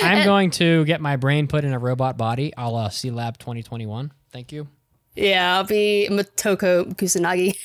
I'm 0.03 0.25
going 0.25 0.51
to 0.53 0.85
get 0.85 1.01
my 1.01 1.17
brain 1.17 1.47
put 1.47 1.65
in 1.65 1.73
a 1.73 1.79
robot 1.79 2.17
body, 2.17 2.53
a 2.57 2.71
la 2.71 2.89
C 2.89 3.11
Lab 3.11 3.39
2021. 3.39 4.13
Thank 4.33 4.53
you. 4.53 4.69
yeah, 5.15 5.57
I'll 5.57 5.65
be 5.65 6.09
Motoko 6.11 6.95
Kusanagi 6.97 7.57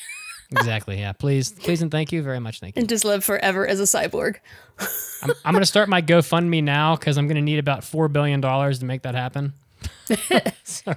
Exactly. 0.54 1.00
Yeah. 1.00 1.14
Please, 1.14 1.52
please, 1.54 1.82
and 1.82 1.90
thank 1.90 2.12
you 2.12 2.22
very 2.22 2.40
much. 2.40 2.60
Thank 2.60 2.76
you. 2.76 2.82
and 2.82 2.90
just 2.90 3.06
live 3.06 3.24
forever 3.24 3.66
as 3.66 3.80
a 3.80 3.84
cyborg. 3.84 4.38
I'm, 5.24 5.32
I'm 5.46 5.54
going 5.54 5.62
to 5.62 5.66
start 5.68 5.88
my 5.88 6.02
GoFundMe 6.02 6.62
now 6.62 6.96
because 6.98 7.18
I'm 7.18 7.28
going 7.28 7.36
to 7.36 7.42
need 7.42 7.60
about 7.60 7.84
four 7.86 8.10
billion 8.10 8.42
dollars 8.42 8.80
to 8.80 8.86
make 8.86 9.04
that 9.04 9.16
happen. 9.16 9.54
So, 10.64 10.94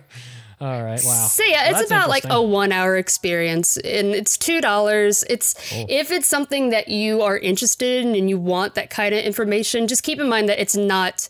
all 0.61 0.83
right. 0.83 1.01
Wow. 1.05 1.27
So 1.27 1.43
yeah, 1.45 1.73
Well, 1.73 1.81
it's 1.81 1.91
about 1.91 2.09
like 2.09 2.25
a 2.29 2.41
one 2.41 2.73
hour 2.73 2.97
experience 2.97 3.77
and 3.77 4.09
it's 4.15 4.39
two 4.39 4.61
dollars. 4.61 5.25
It's 5.29 5.55
oh. 5.75 5.87
if 5.89 6.11
it's 6.11 6.27
something 6.27 6.71
that 6.71 6.89
you 6.89 7.23
are 7.23 7.39
interested 7.39 8.05
in 8.05 8.15
and 8.15 8.29
you 8.31 8.39
want 8.39 8.75
that 8.75 8.91
kind 8.91 9.15
of 9.15 9.25
information, 9.25 9.89
just 9.89 10.03
keep 10.03 10.21
in 10.21 10.29
mind 10.29 10.49
that 10.49 10.61
it's 10.61 10.77
not 10.77 11.29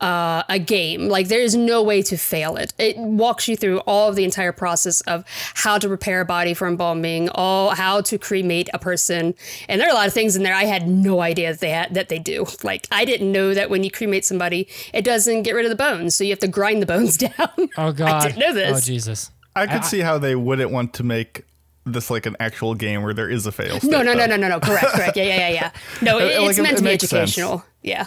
uh, 0.00 0.42
a 0.48 0.58
game. 0.58 1.08
Like 1.08 1.28
there 1.28 1.40
is 1.40 1.56
no 1.56 1.82
way 1.82 2.02
to 2.02 2.16
fail 2.16 2.56
it. 2.56 2.72
It 2.78 2.96
walks 2.96 3.48
you 3.48 3.56
through 3.56 3.78
all 3.80 4.08
of 4.08 4.16
the 4.16 4.24
entire 4.24 4.52
process 4.52 5.00
of 5.02 5.24
how 5.54 5.78
to 5.78 5.88
prepare 5.88 6.20
a 6.20 6.24
body 6.24 6.54
for 6.54 6.68
embalming, 6.68 7.28
all 7.30 7.70
how 7.70 8.00
to 8.02 8.18
cremate 8.18 8.68
a 8.72 8.78
person, 8.78 9.34
and 9.68 9.80
there 9.80 9.88
are 9.88 9.92
a 9.92 9.94
lot 9.94 10.06
of 10.06 10.12
things 10.12 10.36
in 10.36 10.42
there 10.42 10.54
I 10.54 10.64
had 10.64 10.88
no 10.88 11.20
idea 11.20 11.50
that 11.52 11.60
they 11.60 11.70
had, 11.70 11.94
that 11.94 12.08
they 12.08 12.18
do. 12.18 12.46
Like 12.62 12.86
I 12.90 13.04
didn't 13.04 13.32
know 13.32 13.54
that 13.54 13.70
when 13.70 13.82
you 13.84 13.90
cremate 13.90 14.24
somebody, 14.24 14.68
it 14.92 15.02
doesn't 15.02 15.42
get 15.42 15.54
rid 15.54 15.64
of 15.64 15.70
the 15.70 15.76
bones, 15.76 16.14
so 16.14 16.22
you 16.24 16.30
have 16.30 16.38
to 16.40 16.48
grind 16.48 16.82
the 16.82 16.86
bones 16.86 17.16
down. 17.18 17.50
Oh 17.76 17.92
God. 17.92 18.22
didn't 18.24 18.38
know 18.38 18.52
this. 18.52 18.76
Oh 18.76 18.80
Jesus. 18.80 19.30
I 19.56 19.66
could 19.66 19.84
see 19.84 20.00
how 20.00 20.18
they 20.18 20.34
wouldn't 20.36 20.70
want 20.70 20.94
to 20.94 21.02
make 21.02 21.44
this 21.84 22.10
like 22.10 22.26
an 22.26 22.36
actual 22.38 22.74
game 22.74 23.02
where 23.02 23.14
there 23.14 23.28
is 23.30 23.46
a 23.46 23.52
fail. 23.52 23.74
No, 23.74 23.78
state, 23.78 23.90
no, 23.90 24.02
no, 24.02 24.14
though. 24.14 24.26
no, 24.26 24.36
no, 24.36 24.48
no. 24.48 24.60
Correct, 24.60 24.86
correct. 24.88 25.16
Yeah, 25.16 25.24
yeah, 25.24 25.36
yeah, 25.36 25.48
yeah. 25.48 25.70
No, 26.02 26.18
it, 26.20 26.38
like, 26.38 26.50
it's 26.50 26.58
it- 26.58 26.62
meant 26.62 26.74
it 26.74 26.76
to 26.76 26.82
be 26.82 26.88
makes 26.90 27.04
sense. 27.08 27.14
educational. 27.32 27.64
Yeah. 27.82 28.06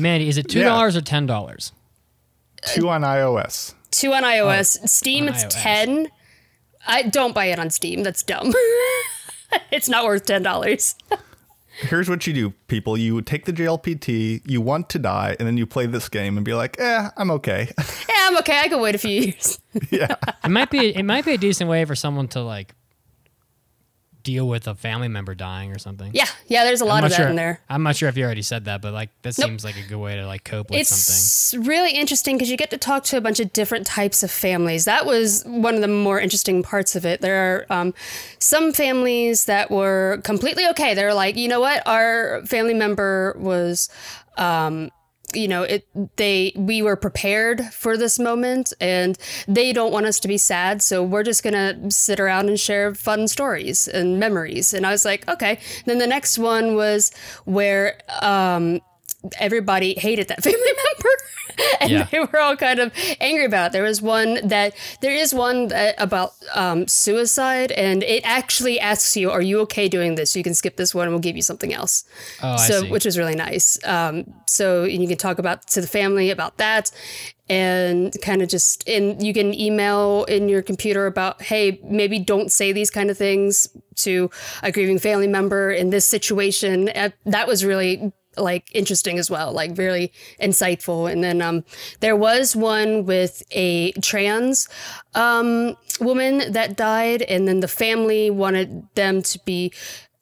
Mandy, 0.00 0.28
is 0.28 0.38
it 0.38 0.48
two 0.48 0.60
Yeah. 0.60 0.66
dollars 0.66 0.96
or 0.96 1.00
ten 1.00 1.26
dollars? 1.26 1.72
Two 2.66 2.88
on 2.88 3.02
iOS. 3.02 3.74
Two 3.90 4.12
on 4.12 4.22
iOS. 4.24 4.88
Steam, 4.88 5.24
on 5.24 5.34
it's 5.34 5.44
iOS. 5.44 5.62
ten. 5.62 6.08
I 6.86 7.02
don't 7.02 7.34
buy 7.34 7.46
it 7.46 7.58
on 7.58 7.70
Steam. 7.70 8.02
That's 8.02 8.22
dumb. 8.22 8.52
it's 9.70 9.88
not 9.88 10.04
worth 10.04 10.26
ten 10.26 10.42
dollars. 10.42 10.94
Here's 11.80 12.08
what 12.08 12.26
you 12.26 12.32
do, 12.32 12.50
people. 12.66 12.96
You 12.98 13.22
take 13.22 13.44
the 13.44 13.52
JLPT, 13.52 14.42
you 14.44 14.60
want 14.60 14.90
to 14.90 14.98
die, 14.98 15.36
and 15.38 15.46
then 15.46 15.56
you 15.56 15.64
play 15.64 15.86
this 15.86 16.08
game 16.08 16.36
and 16.36 16.44
be 16.44 16.52
like, 16.52 16.76
eh, 16.80 17.08
I'm 17.16 17.30
okay. 17.30 17.70
yeah, 17.78 18.14
I'm 18.26 18.36
okay. 18.38 18.58
I 18.58 18.68
can 18.68 18.80
wait 18.80 18.96
a 18.96 18.98
few 18.98 19.10
years. 19.22 19.60
yeah. 19.90 20.16
It 20.42 20.48
might 20.50 20.70
be. 20.70 20.94
It 20.96 21.04
might 21.04 21.24
be 21.24 21.34
a 21.34 21.38
decent 21.38 21.70
way 21.70 21.84
for 21.84 21.94
someone 21.94 22.26
to 22.28 22.40
like 22.42 22.74
deal 24.28 24.46
with 24.46 24.68
a 24.68 24.74
family 24.74 25.08
member 25.08 25.34
dying 25.34 25.72
or 25.72 25.78
something. 25.78 26.10
Yeah, 26.12 26.26
yeah. 26.48 26.64
There's 26.64 26.82
a 26.82 26.84
lot 26.84 27.02
of 27.02 27.10
that 27.10 27.16
sure. 27.16 27.28
in 27.28 27.36
there. 27.36 27.62
I'm 27.70 27.82
not 27.82 27.96
sure 27.96 28.10
if 28.10 28.16
you 28.18 28.24
already 28.24 28.42
said 28.42 28.66
that, 28.66 28.82
but 28.82 28.92
like 28.92 29.08
that 29.22 29.38
Nope. 29.38 29.48
seems 29.48 29.64
like 29.64 29.76
a 29.78 29.88
good 29.88 29.96
way 29.96 30.16
to 30.16 30.26
like 30.26 30.44
cope 30.44 30.70
with 30.70 30.86
something. 30.86 31.14
It's 31.16 31.54
really 31.66 31.92
interesting 31.92 32.36
because 32.36 32.50
you 32.50 32.58
get 32.58 32.68
to 32.70 32.76
talk 32.76 33.04
to 33.04 33.16
a 33.16 33.22
bunch 33.22 33.40
of 33.40 33.54
different 33.54 33.86
types 33.86 34.22
of 34.22 34.30
families. 34.30 34.84
That 34.84 35.06
was 35.06 35.44
one 35.46 35.74
of 35.74 35.80
the 35.80 35.88
more 35.88 36.20
interesting 36.20 36.62
parts 36.62 36.94
of 36.94 37.06
it. 37.06 37.22
There 37.22 37.66
are 37.70 37.80
um, 37.80 37.94
some 38.38 38.74
families 38.74 39.46
that 39.46 39.70
were 39.70 40.20
completely 40.24 40.66
okay. 40.68 40.92
They're 40.92 41.14
like, 41.14 41.36
you 41.36 41.48
know 41.48 41.60
what, 41.60 41.86
our 41.86 42.44
family 42.44 42.74
member 42.74 43.34
was. 43.38 43.88
Um, 44.36 44.90
you 45.34 45.48
know 45.48 45.62
it 45.62 45.86
they 46.16 46.52
we 46.56 46.82
were 46.82 46.96
prepared 46.96 47.64
for 47.66 47.96
this 47.96 48.18
moment 48.18 48.72
and 48.80 49.18
they 49.46 49.72
don't 49.72 49.92
want 49.92 50.06
us 50.06 50.20
to 50.20 50.28
be 50.28 50.38
sad. 50.38 50.82
So 50.82 51.02
we're 51.02 51.22
just 51.22 51.42
gonna 51.42 51.90
sit 51.90 52.20
around 52.20 52.48
and 52.48 52.58
share 52.58 52.94
fun 52.94 53.28
stories 53.28 53.88
and 53.88 54.18
memories. 54.18 54.72
And 54.74 54.86
i 54.86 54.90
was 54.90 55.04
like 55.04 55.28
okay. 55.28 55.58
Then 55.84 55.98
the 55.98 56.06
next 56.06 56.38
one 56.38 56.74
was 56.74 57.10
where 57.44 57.98
um 58.22 58.80
everybody 59.38 59.94
hated 59.94 60.28
that 60.28 60.42
family 60.42 60.58
member 60.58 61.10
and 61.80 61.90
Yeah. 61.90 62.04
they 62.10 62.20
were 62.20 62.38
all 62.40 62.56
kind 62.56 62.78
of 62.80 62.92
angry 63.20 63.44
about 63.44 63.66
it. 63.68 63.72
There 63.72 63.82
was 63.82 64.00
one 64.02 64.46
that 64.46 64.74
there 65.00 65.14
is 65.14 65.34
one 65.34 65.68
that 65.68 65.94
about 65.98 66.32
um, 66.54 66.86
suicide, 66.88 67.72
and 67.72 68.02
it 68.02 68.22
actually 68.24 68.78
asks 68.80 69.16
you, 69.16 69.30
"Are 69.30 69.42
you 69.42 69.60
okay 69.60 69.88
doing 69.88 70.14
this?" 70.14 70.36
You 70.36 70.42
can 70.42 70.54
skip 70.54 70.76
this 70.76 70.94
one, 70.94 71.04
and 71.04 71.12
we'll 71.12 71.20
give 71.20 71.36
you 71.36 71.42
something 71.42 71.72
else. 71.72 72.04
Oh, 72.42 72.52
I 72.52 72.56
so 72.68 72.82
see. 72.82 72.90
which 72.90 73.06
is 73.06 73.16
really 73.18 73.34
nice. 73.36 73.78
Um, 73.84 74.24
so 74.46 74.84
you 74.84 75.06
can 75.08 75.16
talk 75.18 75.38
about 75.38 75.66
to 75.68 75.80
the 75.80 75.86
family 75.86 76.30
about 76.30 76.56
that, 76.58 76.90
and 77.48 78.14
kind 78.22 78.42
of 78.42 78.48
just 78.48 78.88
and 78.88 79.22
you 79.22 79.32
can 79.32 79.54
email 79.54 80.24
in 80.24 80.48
your 80.48 80.62
computer 80.62 81.06
about, 81.06 81.42
hey, 81.42 81.80
maybe 81.84 82.18
don't 82.18 82.50
say 82.52 82.72
these 82.72 82.90
kind 82.90 83.10
of 83.10 83.16
things 83.18 83.68
to 83.96 84.30
a 84.62 84.70
grieving 84.70 84.98
family 84.98 85.26
member 85.26 85.70
in 85.70 85.90
this 85.90 86.06
situation. 86.06 86.88
Uh, 86.90 87.10
that 87.26 87.46
was 87.48 87.64
really 87.64 88.12
like 88.40 88.70
interesting 88.74 89.18
as 89.18 89.30
well, 89.30 89.52
like 89.52 89.76
really 89.76 90.12
insightful. 90.40 91.10
And 91.10 91.22
then 91.22 91.42
um, 91.42 91.64
there 92.00 92.16
was 92.16 92.54
one 92.54 93.04
with 93.04 93.42
a 93.50 93.92
trans 93.92 94.68
um, 95.14 95.76
woman 96.00 96.52
that 96.52 96.76
died, 96.76 97.22
and 97.22 97.48
then 97.48 97.60
the 97.60 97.68
family 97.68 98.30
wanted 98.30 98.86
them 98.94 99.22
to 99.22 99.38
be 99.44 99.72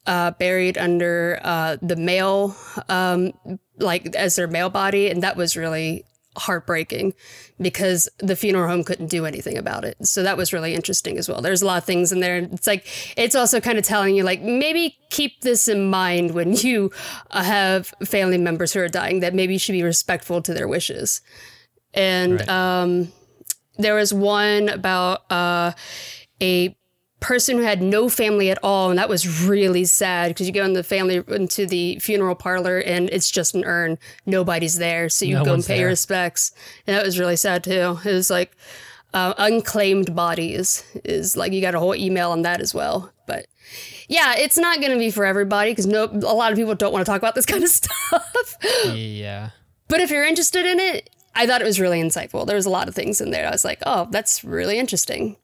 uh, 0.07 0.31
buried 0.33 0.79
under 0.79 1.41
uh, 1.43 1.77
the 1.83 1.97
male, 1.97 2.57
um, 2.89 3.33
like 3.79 4.15
as 4.17 4.37
their 4.37 4.49
male 4.49 4.71
body, 4.71 5.11
and 5.11 5.23
that 5.23 5.37
was 5.37 5.57
really 5.57 6.06
heartbreaking 6.37 7.15
because 7.61 8.09
the 8.19 8.37
funeral 8.37 8.69
home 8.69 8.85
couldn't 8.85 9.07
do 9.07 9.25
anything 9.25 9.57
about 9.57 9.85
it. 9.85 9.97
So 10.07 10.23
that 10.23 10.37
was 10.37 10.53
really 10.53 10.75
interesting 10.75 11.19
as 11.19 11.29
well. 11.29 11.41
There's 11.41 11.63
a 11.63 11.67
lot 11.67 11.79
of 11.79 11.85
things 11.85 12.13
in 12.13 12.21
there. 12.21 12.39
It's 12.39 12.67
like 12.67 12.87
it's 13.17 13.35
also 13.35 13.61
kind 13.61 13.79
of 13.79 13.85
telling 13.85 14.15
you 14.15 14.23
like 14.23 14.43
maybe 14.43 14.99
keep 15.11 15.41
this 15.41 15.67
in 15.69 15.89
mind 15.89 16.33
when 16.33 16.53
you 16.55 16.91
uh, 17.31 17.43
have 17.43 17.89
family 18.05 18.39
members 18.39 18.73
who 18.73 18.81
are 18.81 18.89
dying 18.89 19.21
that 19.21 19.35
maybe 19.35 19.55
you 19.55 19.59
should 19.59 19.73
be 19.73 19.83
respectful 19.83 20.43
to 20.43 20.53
their 20.55 20.69
wishes. 20.69 21.21
And 21.95 22.41
Right. 22.41 22.49
um, 22.49 23.13
there 23.79 23.95
was 23.95 24.13
one 24.13 24.69
about 24.69 25.31
uh, 25.33 25.73
a 26.43 26.76
person 27.21 27.57
who 27.57 27.63
had 27.63 27.83
no 27.83 28.09
family 28.09 28.51
at 28.51 28.59
all 28.63 28.91
and 28.91 28.99
that 28.99 29.09
was 29.09 29.47
really 29.47 29.85
sad 29.85 30.29
because 30.29 30.47
you 30.47 30.53
go 30.53 30.65
in 30.65 30.75
the 30.75 30.85
family 30.85 31.23
into 31.29 31.67
the 31.67 31.99
funeral 31.99 32.35
parlor 32.35 32.79
and 32.79 33.09
it's 33.11 33.31
just 33.31 33.55
an 33.55 33.65
urn. 33.65 33.99
Nobody's 34.27 34.77
there 34.77 35.09
so 35.09 35.25
you 35.25 35.35
No 35.35 35.45
go 35.45 35.55
and 35.55 35.65
pay 35.65 35.81
your 35.81 35.89
respects. 35.89 36.53
And 36.87 36.97
that 36.97 37.05
was 37.05 37.19
really 37.19 37.37
sad 37.37 37.65
too. 37.65 37.99
It 38.05 38.13
was 38.13 38.31
like 38.31 38.55
uh, 39.15 39.33
unclaimed 39.39 40.15
bodies 40.15 40.85
is 41.05 41.37
like 41.37 41.53
you 41.53 41.63
got 41.63 41.75
a 41.75 41.79
whole 41.79 41.95
email 41.95 42.33
on 42.33 42.43
that 42.43 42.61
as 42.61 42.75
well. 42.75 43.13
But 43.27 43.47
yeah 44.09 44.35
it's 44.37 44.57
not 44.57 44.81
going 44.81 44.93
to 44.93 44.99
be 44.99 45.11
for 45.11 45.25
everybody 45.25 45.73
because 45.73 45.87
no 45.87 46.05
a 46.05 46.35
lot 46.35 46.53
of 46.53 46.57
people 46.57 46.75
don't 46.75 46.93
want 46.93 47.05
to 47.05 47.11
talk 47.11 47.19
about 47.19 47.35
this 47.35 47.47
kind 47.53 47.65
of 47.65 47.71
stuff. 47.71 48.57
Yeah. 48.95 49.51
but 49.89 50.01
if 50.01 50.11
you're 50.11 50.25
interested 50.25 50.65
in 50.65 50.79
it 50.79 51.11
i 51.35 51.47
thought 51.47 51.61
it 51.61 51.67
was 51.67 51.81
really 51.81 52.01
insightful. 52.01 52.47
There 52.47 52.57
was 52.57 52.67
a 52.67 52.71
lot 52.71 52.89
of 52.89 52.95
things 52.95 53.21
in 53.21 53.31
there. 53.31 53.47
I 53.47 53.51
was 53.51 53.65
like 53.65 53.81
oh 53.85 54.07
that's 54.11 54.45
really 54.45 54.79
interesting 54.79 55.37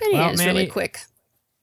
but 0.00 0.10
yeah 0.12 0.18
Well, 0.20 0.30
it's 0.30 0.40
really 0.44 0.54
Mandy- 0.54 0.70
quick 0.70 1.00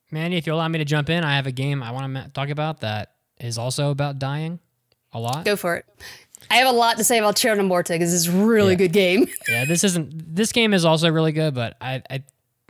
Mandy, 0.10 0.38
if 0.38 0.48
you 0.48 0.54
allow 0.54 0.70
me 0.70 0.78
to 0.80 0.86
jump 0.86 1.10
in, 1.10 1.26
I 1.26 1.36
have 1.36 1.48
a 1.48 1.52
game 1.52 1.84
I 1.84 1.92
want 1.92 2.16
to 2.16 2.30
talk 2.30 2.48
about 2.48 2.80
that 2.80 3.12
is 3.42 3.58
also 3.58 3.92
about 3.92 4.20
dying 4.20 4.60
a 5.12 5.20
lot. 5.20 5.44
Go 5.44 5.58
for 5.58 5.76
it. 5.76 5.86
I 6.50 6.56
have 6.56 6.68
a 6.68 6.72
lot 6.78 6.96
to 6.98 7.04
say 7.04 7.18
about 7.18 7.36
Children 7.36 7.66
of 7.66 7.66
Morta 7.68 7.92
because 7.94 8.14
it's 8.14 8.28
a 8.28 8.32
really 8.46 8.72
Yeah. 8.74 8.78
good 8.78 8.94
game. 8.94 9.28
Yeah, 9.50 9.66
this 9.66 9.84
isn't. 9.84 10.34
This 10.34 10.54
game 10.54 10.74
is 10.74 10.86
also 10.86 11.12
really 11.12 11.34
good, 11.34 11.54
but 11.54 11.76
I, 11.82 12.02
I, 12.10 12.24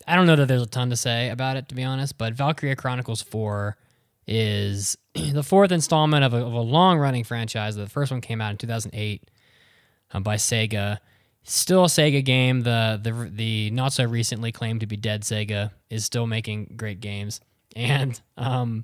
I 0.07 0.15
don't 0.15 0.25
know 0.25 0.35
that 0.35 0.47
there's 0.47 0.63
a 0.63 0.65
ton 0.67 0.89
to 0.89 0.95
say 0.95 1.29
about 1.29 1.57
it 1.57 1.69
to 1.69 1.75
be 1.75 1.83
honest. 1.83 2.17
But 2.17 2.33
Valkyria 2.33 2.75
Chronicles 2.75 3.21
Four 3.21 3.77
is 4.25 4.97
the 5.13 5.43
fourth 5.43 5.71
installment 5.71 6.23
of 6.23 6.33
a, 6.33 6.37
of 6.37 6.53
a 6.53 6.59
long 6.61 6.97
running 6.97 7.23
franchise. 7.23 7.75
The 7.75 7.87
first 7.87 8.11
one 8.11 8.21
came 8.21 8.41
out 8.41 8.49
in 8.49 8.57
2008 8.57 9.29
um, 10.13 10.23
by 10.23 10.37
Sega. 10.37 10.97
Still 11.49 11.85
a 11.85 11.87
Sega 11.87 12.25
game. 12.25 12.63
The 12.63 12.99
the 13.01 13.29
the 13.31 13.71
not 13.71 13.93
so 13.93 14.03
recently 14.03 14.51
claimed 14.51 14.81
to 14.81 14.85
be 14.85 14.97
dead 14.97 15.21
Sega 15.21 15.71
is 15.89 16.03
still 16.03 16.27
making 16.27 16.73
great 16.75 16.99
games, 16.99 17.39
and 17.73 18.19
um, 18.35 18.83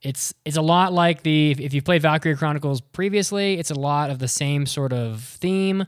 it's 0.00 0.32
it's 0.44 0.56
a 0.56 0.62
lot 0.62 0.92
like 0.92 1.24
the 1.24 1.50
if 1.58 1.74
you've 1.74 1.84
played 1.84 2.02
Valkyria 2.02 2.36
Chronicles 2.36 2.80
previously, 2.80 3.58
it's 3.58 3.72
a 3.72 3.74
lot 3.74 4.10
of 4.10 4.20
the 4.20 4.28
same 4.28 4.64
sort 4.64 4.92
of 4.92 5.22
theme. 5.22 5.86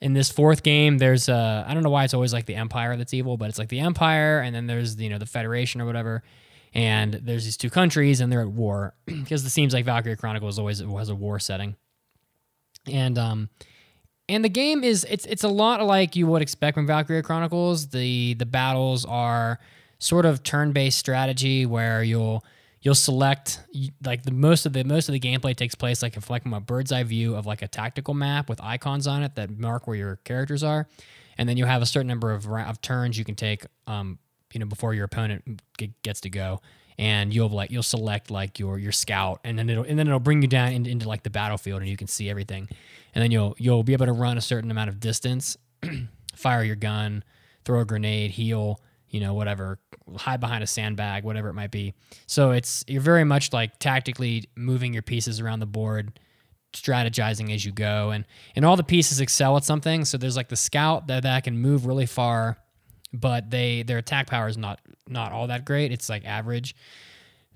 In 0.00 0.14
this 0.14 0.30
fourth 0.30 0.62
game, 0.62 0.96
there's 0.96 1.28
uh, 1.28 1.62
I 1.68 1.74
don't 1.74 1.82
know 1.82 1.90
why 1.90 2.04
it's 2.04 2.14
always 2.14 2.32
like 2.32 2.46
the 2.46 2.54
Empire 2.54 2.96
that's 2.96 3.12
evil, 3.12 3.36
but 3.36 3.50
it's 3.50 3.58
like 3.58 3.68
the 3.68 3.80
Empire, 3.80 4.40
and 4.40 4.54
then 4.54 4.66
there's 4.66 4.98
you 4.98 5.10
know 5.10 5.18
the 5.18 5.26
Federation 5.26 5.78
or 5.82 5.84
whatever, 5.84 6.22
and 6.72 7.12
there's 7.12 7.44
these 7.44 7.58
two 7.58 7.68
countries 7.68 8.22
and 8.22 8.32
they're 8.32 8.40
at 8.40 8.48
war 8.48 8.94
because 9.04 9.44
it 9.44 9.50
seems 9.50 9.74
like 9.74 9.84
Valkyria 9.84 10.16
Chronicles 10.16 10.58
always 10.58 10.80
has 10.80 11.10
a 11.10 11.14
war 11.14 11.38
setting, 11.38 11.76
and 12.90 13.18
um, 13.18 13.50
and 14.28 14.44
the 14.44 14.48
game 14.48 14.82
is 14.82 15.06
it's 15.08 15.26
it's 15.26 15.44
a 15.44 15.48
lot 15.48 15.82
like 15.84 16.16
you 16.16 16.26
would 16.26 16.42
expect 16.42 16.74
from 16.74 16.86
Valkyria 16.86 17.22
Chronicles. 17.22 17.88
The 17.88 18.34
the 18.34 18.46
battles 18.46 19.04
are 19.04 19.58
sort 19.98 20.26
of 20.26 20.42
turn-based 20.42 20.98
strategy 20.98 21.66
where 21.66 22.02
you'll 22.02 22.44
you'll 22.80 22.94
select 22.94 23.60
like 24.04 24.22
the 24.22 24.30
most 24.30 24.66
of 24.66 24.72
the 24.72 24.84
most 24.84 25.08
of 25.08 25.12
the 25.12 25.20
gameplay 25.20 25.54
takes 25.54 25.74
place 25.74 26.02
like 26.02 26.16
if 26.16 26.28
like 26.28 26.42
from 26.42 26.54
a 26.54 26.60
bird's 26.60 26.92
eye 26.92 27.02
view 27.02 27.34
of 27.34 27.46
like 27.46 27.62
a 27.62 27.68
tactical 27.68 28.14
map 28.14 28.48
with 28.48 28.60
icons 28.62 29.06
on 29.06 29.22
it 29.22 29.34
that 29.34 29.50
mark 29.58 29.86
where 29.86 29.96
your 29.96 30.16
characters 30.24 30.62
are, 30.62 30.86
and 31.38 31.48
then 31.48 31.56
you 31.56 31.64
have 31.64 31.82
a 31.82 31.86
certain 31.86 32.08
number 32.08 32.32
of, 32.32 32.46
of 32.46 32.80
turns 32.80 33.18
you 33.18 33.24
can 33.24 33.34
take 33.34 33.66
um 33.86 34.18
you 34.52 34.60
know 34.60 34.66
before 34.66 34.94
your 34.94 35.04
opponent 35.04 35.60
gets 36.02 36.20
to 36.20 36.30
go 36.30 36.60
and 36.98 37.34
you'll 37.34 37.48
like 37.48 37.70
you'll 37.70 37.82
select 37.82 38.30
like 38.30 38.58
your 38.58 38.78
your 38.78 38.92
scout 38.92 39.40
and 39.44 39.58
then 39.58 39.68
it'll 39.68 39.84
and 39.84 39.98
then 39.98 40.06
it'll 40.06 40.20
bring 40.20 40.42
you 40.42 40.48
down 40.48 40.72
into, 40.72 40.90
into 40.90 41.08
like 41.08 41.22
the 41.22 41.30
battlefield 41.30 41.80
and 41.80 41.90
you 41.90 41.96
can 41.96 42.06
see 42.06 42.30
everything. 42.30 42.68
And 43.14 43.22
then 43.22 43.30
you'll 43.30 43.54
you'll 43.58 43.82
be 43.82 43.92
able 43.92 44.06
to 44.06 44.12
run 44.12 44.38
a 44.38 44.40
certain 44.40 44.70
amount 44.70 44.88
of 44.88 45.00
distance 45.00 45.56
fire 46.34 46.62
your 46.62 46.76
gun 46.76 47.24
throw 47.64 47.80
a 47.80 47.84
grenade 47.84 48.30
heal 48.32 48.80
you 49.08 49.20
know 49.20 49.34
whatever 49.34 49.78
hide 50.16 50.40
behind 50.40 50.62
a 50.62 50.66
sandbag 50.66 51.24
whatever 51.24 51.48
it 51.48 51.54
might 51.54 51.70
be. 51.70 51.94
So 52.26 52.52
it's 52.52 52.84
you're 52.86 53.02
very 53.02 53.24
much 53.24 53.52
like 53.52 53.78
tactically 53.78 54.48
moving 54.56 54.92
your 54.92 55.02
pieces 55.02 55.40
around 55.40 55.60
the 55.60 55.66
board 55.66 56.18
strategizing 56.72 57.54
as 57.54 57.64
you 57.64 57.70
go 57.72 58.10
and 58.10 58.24
and 58.56 58.64
all 58.64 58.76
the 58.76 58.84
pieces 58.84 59.20
excel 59.20 59.56
at 59.56 59.64
something. 59.64 60.04
So 60.04 60.18
there's 60.18 60.36
like 60.36 60.48
the 60.48 60.56
scout 60.56 61.06
that, 61.08 61.22
that 61.22 61.44
can 61.44 61.58
move 61.58 61.86
really 61.86 62.06
far 62.06 62.58
but 63.20 63.50
they 63.50 63.82
their 63.82 63.98
attack 63.98 64.26
power 64.26 64.48
is 64.48 64.58
not 64.58 64.80
not 65.08 65.32
all 65.32 65.46
that 65.46 65.64
great. 65.64 65.92
It's 65.92 66.08
like 66.08 66.24
average. 66.24 66.74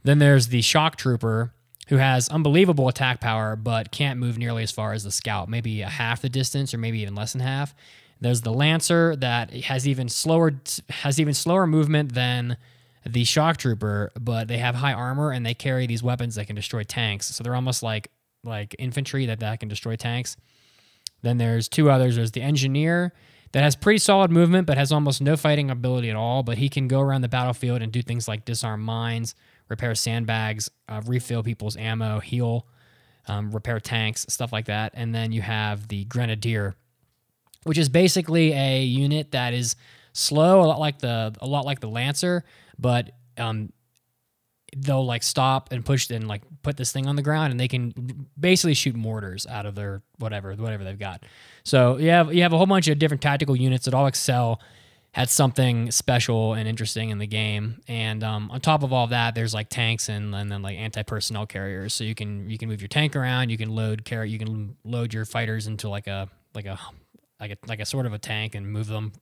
Then 0.04 0.18
there's 0.18 0.48
the 0.48 0.62
shock 0.62 0.96
trooper 0.96 1.52
who 1.88 1.96
has 1.96 2.28
unbelievable 2.28 2.88
attack 2.88 3.20
power 3.20 3.56
but 3.56 3.90
can't 3.90 4.20
move 4.20 4.38
nearly 4.38 4.62
as 4.62 4.70
far 4.70 4.92
as 4.92 5.04
the 5.04 5.10
scout, 5.10 5.48
maybe 5.48 5.82
a 5.82 5.88
half 5.88 6.22
the 6.22 6.28
distance 6.28 6.72
or 6.72 6.78
maybe 6.78 7.00
even 7.00 7.14
less 7.14 7.32
than 7.32 7.40
half. 7.40 7.74
There's 8.20 8.42
the 8.42 8.52
lancer 8.52 9.16
that 9.16 9.52
has 9.52 9.86
even 9.86 10.08
slower 10.08 10.52
has 10.90 11.18
even 11.20 11.34
slower 11.34 11.66
movement 11.66 12.14
than 12.14 12.56
the 13.06 13.24
shock 13.24 13.56
trooper, 13.56 14.12
but 14.20 14.48
they 14.48 14.58
have 14.58 14.74
high 14.74 14.92
armor 14.92 15.30
and 15.30 15.46
they 15.46 15.54
carry 15.54 15.86
these 15.86 16.02
weapons 16.02 16.34
that 16.34 16.46
can 16.46 16.56
destroy 16.56 16.82
tanks. 16.82 17.26
So 17.26 17.42
they're 17.42 17.54
almost 17.54 17.82
like 17.82 18.10
like 18.44 18.74
infantry 18.78 19.26
that, 19.26 19.40
that 19.40 19.60
can 19.60 19.68
destroy 19.68 19.96
tanks. 19.96 20.36
Then 21.22 21.38
there's 21.38 21.68
two 21.68 21.90
others. 21.90 22.16
There's 22.16 22.32
the 22.32 22.42
engineer 22.42 23.12
that 23.52 23.62
has 23.62 23.76
pretty 23.76 23.98
solid 23.98 24.30
movement 24.30 24.66
but 24.66 24.76
has 24.76 24.92
almost 24.92 25.20
no 25.20 25.36
fighting 25.36 25.70
ability 25.70 26.10
at 26.10 26.16
all. 26.16 26.42
But 26.42 26.58
he 26.58 26.68
can 26.68 26.88
go 26.88 27.00
around 27.00 27.22
the 27.22 27.28
battlefield 27.28 27.82
and 27.82 27.92
do 27.92 28.02
things 28.02 28.28
like 28.28 28.44
disarm 28.44 28.82
mines, 28.82 29.34
repair 29.68 29.94
sandbags, 29.94 30.70
uh, 30.88 31.02
refill 31.06 31.42
people's 31.42 31.76
ammo, 31.76 32.20
heal, 32.20 32.66
um, 33.26 33.50
repair 33.50 33.80
tanks, 33.80 34.26
stuff 34.28 34.52
like 34.52 34.66
that. 34.66 34.92
And 34.94 35.14
then 35.14 35.32
you 35.32 35.42
have 35.42 35.88
the 35.88 36.04
grenadier, 36.04 36.76
which 37.64 37.78
is 37.78 37.88
basically 37.88 38.52
a 38.52 38.82
unit 38.82 39.32
that 39.32 39.54
is 39.54 39.76
slow, 40.12 40.60
a 40.60 40.66
lot 40.66 40.80
like 40.80 40.98
the 40.98 41.34
a 41.40 41.46
lot 41.46 41.64
like 41.64 41.80
the 41.80 41.88
lancer, 41.88 42.44
but 42.78 43.12
um, 43.36 43.72
they'll 44.76 45.06
like 45.06 45.22
stop 45.22 45.72
and 45.72 45.84
push 45.84 46.10
and 46.10 46.28
like 46.28 46.42
put 46.62 46.76
this 46.76 46.92
thing 46.92 47.06
on 47.06 47.16
the 47.16 47.22
ground 47.22 47.50
and 47.50 47.60
they 47.60 47.68
can 47.68 48.26
basically 48.38 48.74
shoot 48.74 48.94
mortars 48.94 49.46
out 49.46 49.66
of 49.66 49.74
their 49.74 50.02
whatever 50.18 50.54
whatever 50.54 50.84
they've 50.84 50.98
got. 50.98 51.24
So 51.64 51.96
you 51.96 52.10
have 52.10 52.32
you 52.32 52.42
have 52.42 52.52
a 52.52 52.56
whole 52.56 52.66
bunch 52.66 52.88
of 52.88 52.98
different 52.98 53.22
tactical 53.22 53.56
units 53.56 53.84
that 53.84 53.94
all 53.94 54.06
excel 54.06 54.60
at 55.14 55.30
something 55.30 55.90
special 55.90 56.52
and 56.52 56.68
interesting 56.68 57.10
in 57.10 57.18
the 57.18 57.26
game. 57.26 57.80
And 57.88 58.22
um, 58.22 58.50
on 58.50 58.60
top 58.60 58.82
of 58.82 58.92
all 58.92 59.06
that 59.08 59.34
there's 59.34 59.54
like 59.54 59.68
tanks 59.68 60.08
and, 60.08 60.34
and 60.34 60.52
then 60.52 60.62
like 60.62 60.76
anti-personnel 60.76 61.46
carriers. 61.46 61.94
So 61.94 62.04
you 62.04 62.14
can 62.14 62.48
you 62.50 62.58
can 62.58 62.68
move 62.68 62.80
your 62.80 62.88
tank 62.88 63.16
around 63.16 63.50
you 63.50 63.58
can 63.58 63.70
load 63.70 64.04
carry 64.04 64.30
you 64.30 64.38
can 64.38 64.76
load 64.84 65.14
your 65.14 65.24
fighters 65.24 65.66
into 65.66 65.88
like 65.88 66.06
a 66.06 66.28
like 66.54 66.66
a 66.66 66.78
like 67.40 67.52
a 67.52 67.56
like 67.66 67.80
a 67.80 67.86
sort 67.86 68.06
of 68.06 68.12
a 68.12 68.18
tank 68.18 68.54
and 68.54 68.70
move 68.70 68.86
them 68.86 69.12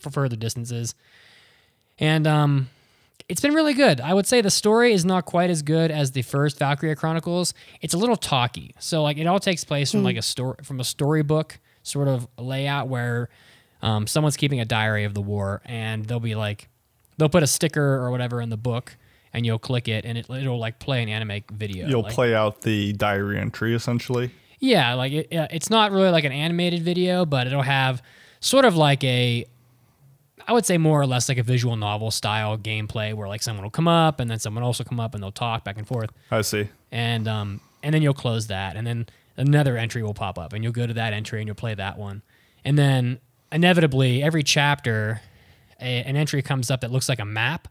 for 0.00 0.10
further 0.10 0.36
distances. 0.36 0.94
And 1.98 2.26
um 2.26 2.68
it's 3.28 3.40
been 3.40 3.54
really 3.54 3.74
good. 3.74 4.00
I 4.00 4.12
would 4.12 4.26
say 4.26 4.40
the 4.40 4.50
story 4.50 4.92
is 4.92 5.04
not 5.04 5.24
quite 5.24 5.50
as 5.50 5.62
good 5.62 5.90
as 5.90 6.12
the 6.12 6.22
first 6.22 6.58
Valkyria 6.58 6.96
Chronicles. 6.96 7.54
It's 7.80 7.94
a 7.94 7.98
little 7.98 8.16
talky. 8.16 8.74
So 8.78 9.02
like 9.02 9.16
it 9.16 9.26
all 9.26 9.40
takes 9.40 9.64
place 9.64 9.90
from 9.90 10.00
mm. 10.00 10.04
like 10.04 10.16
a 10.16 10.22
story 10.22 10.56
from 10.62 10.80
a 10.80 10.84
storybook 10.84 11.58
sort 11.82 12.08
of 12.08 12.28
layout 12.38 12.88
where 12.88 13.28
um, 13.82 14.06
someone's 14.06 14.36
keeping 14.36 14.60
a 14.60 14.64
diary 14.64 15.04
of 15.04 15.14
the 15.14 15.20
war 15.20 15.62
and 15.64 16.04
they'll 16.04 16.20
be 16.20 16.34
like 16.34 16.68
they'll 17.16 17.28
put 17.28 17.42
a 17.42 17.46
sticker 17.46 17.96
or 17.96 18.10
whatever 18.10 18.40
in 18.40 18.50
the 18.50 18.56
book 18.56 18.96
and 19.32 19.44
you'll 19.44 19.58
click 19.58 19.88
it 19.88 20.04
and 20.04 20.18
it, 20.18 20.28
it'll 20.30 20.58
like 20.58 20.78
play 20.78 21.02
an 21.02 21.08
anime 21.08 21.42
video. 21.52 21.88
You'll 21.88 22.02
like, 22.02 22.14
play 22.14 22.34
out 22.34 22.62
the 22.62 22.92
diary 22.92 23.38
entry 23.38 23.74
essentially. 23.74 24.30
Yeah, 24.60 24.94
like 24.94 25.12
it, 25.12 25.28
it's 25.30 25.70
not 25.70 25.92
really 25.92 26.10
like 26.10 26.24
an 26.24 26.32
animated 26.32 26.82
video, 26.82 27.24
but 27.24 27.46
it'll 27.46 27.62
have 27.62 28.02
sort 28.40 28.64
of 28.64 28.76
like 28.76 29.02
a 29.04 29.46
I 30.46 30.52
would 30.52 30.66
say 30.66 30.78
more 30.78 31.00
or 31.00 31.06
less 31.06 31.28
like 31.28 31.38
a 31.38 31.42
visual 31.42 31.76
novel 31.76 32.10
style 32.10 32.58
gameplay 32.58 33.14
where 33.14 33.28
like 33.28 33.42
someone 33.42 33.64
will 33.64 33.70
come 33.70 33.88
up 33.88 34.20
and 34.20 34.30
then 34.30 34.38
someone 34.38 34.62
else 34.62 34.78
will 34.78 34.84
come 34.84 35.00
up 35.00 35.14
and 35.14 35.22
they'll 35.22 35.32
talk 35.32 35.64
back 35.64 35.78
and 35.78 35.86
forth. 35.86 36.10
I 36.30 36.42
see. 36.42 36.68
And 36.92 37.26
um 37.26 37.60
and 37.82 37.94
then 37.94 38.02
you'll 38.02 38.14
close 38.14 38.46
that 38.48 38.76
and 38.76 38.86
then 38.86 39.06
another 39.36 39.76
entry 39.76 40.02
will 40.02 40.14
pop 40.14 40.38
up 40.38 40.52
and 40.52 40.62
you'll 40.62 40.72
go 40.72 40.86
to 40.86 40.94
that 40.94 41.12
entry 41.12 41.40
and 41.40 41.48
you'll 41.48 41.54
play 41.54 41.74
that 41.74 41.98
one. 41.98 42.22
And 42.64 42.78
then 42.78 43.20
inevitably 43.52 44.22
every 44.22 44.42
chapter 44.42 45.20
a, 45.80 46.02
an 46.02 46.16
entry 46.16 46.42
comes 46.42 46.70
up 46.70 46.82
that 46.82 46.90
looks 46.90 47.08
like 47.08 47.20
a 47.20 47.24
map 47.24 47.68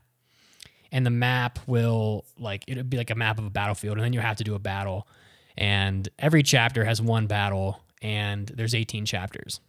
and 0.91 1.05
the 1.05 1.11
map 1.11 1.59
will 1.67 2.25
like 2.39 2.63
it'll 2.67 2.83
be 2.83 2.97
like 2.97 3.09
a 3.11 3.15
map 3.15 3.37
of 3.37 3.45
a 3.45 3.49
battlefield 3.49 3.97
and 3.97 4.03
then 4.03 4.13
you 4.13 4.19
have 4.19 4.37
to 4.37 4.43
do 4.43 4.55
a 4.55 4.59
battle 4.59 5.07
and 5.57 6.09
every 6.17 6.41
chapter 6.41 6.85
has 6.85 7.01
one 7.01 7.27
battle 7.27 7.81
and 8.01 8.47
there's 8.47 8.73
18 8.73 9.05
chapters. 9.05 9.59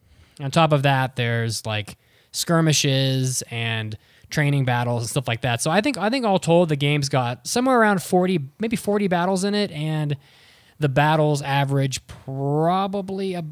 On 0.41 0.51
top 0.51 0.73
of 0.73 0.83
that 0.83 1.17
there's 1.17 1.67
like 1.67 1.97
skirmishes 2.35 3.43
and 3.51 3.97
training 4.31 4.65
battles 4.65 5.05
and 5.05 5.11
stuff 5.11 5.29
like 5.29 5.43
that. 5.43 5.63
So 5.63 5.71
I 5.71 5.81
think 5.81 5.97
I 5.97 6.11
think 6.11 6.25
all 6.27 6.39
told 6.39 6.69
the 6.69 6.77
game's 6.77 7.09
got 7.09 7.47
somewhere 7.47 7.79
around 7.79 8.03
40 8.03 8.41
maybe 8.59 8.77
40 8.77 9.09
battles 9.09 9.45
in 9.45 9.55
it 9.55 9.71
and 9.71 10.17
the 10.79 10.89
battles 10.89 11.41
average 11.43 12.07
probably 12.07 13.35
a 13.35 13.45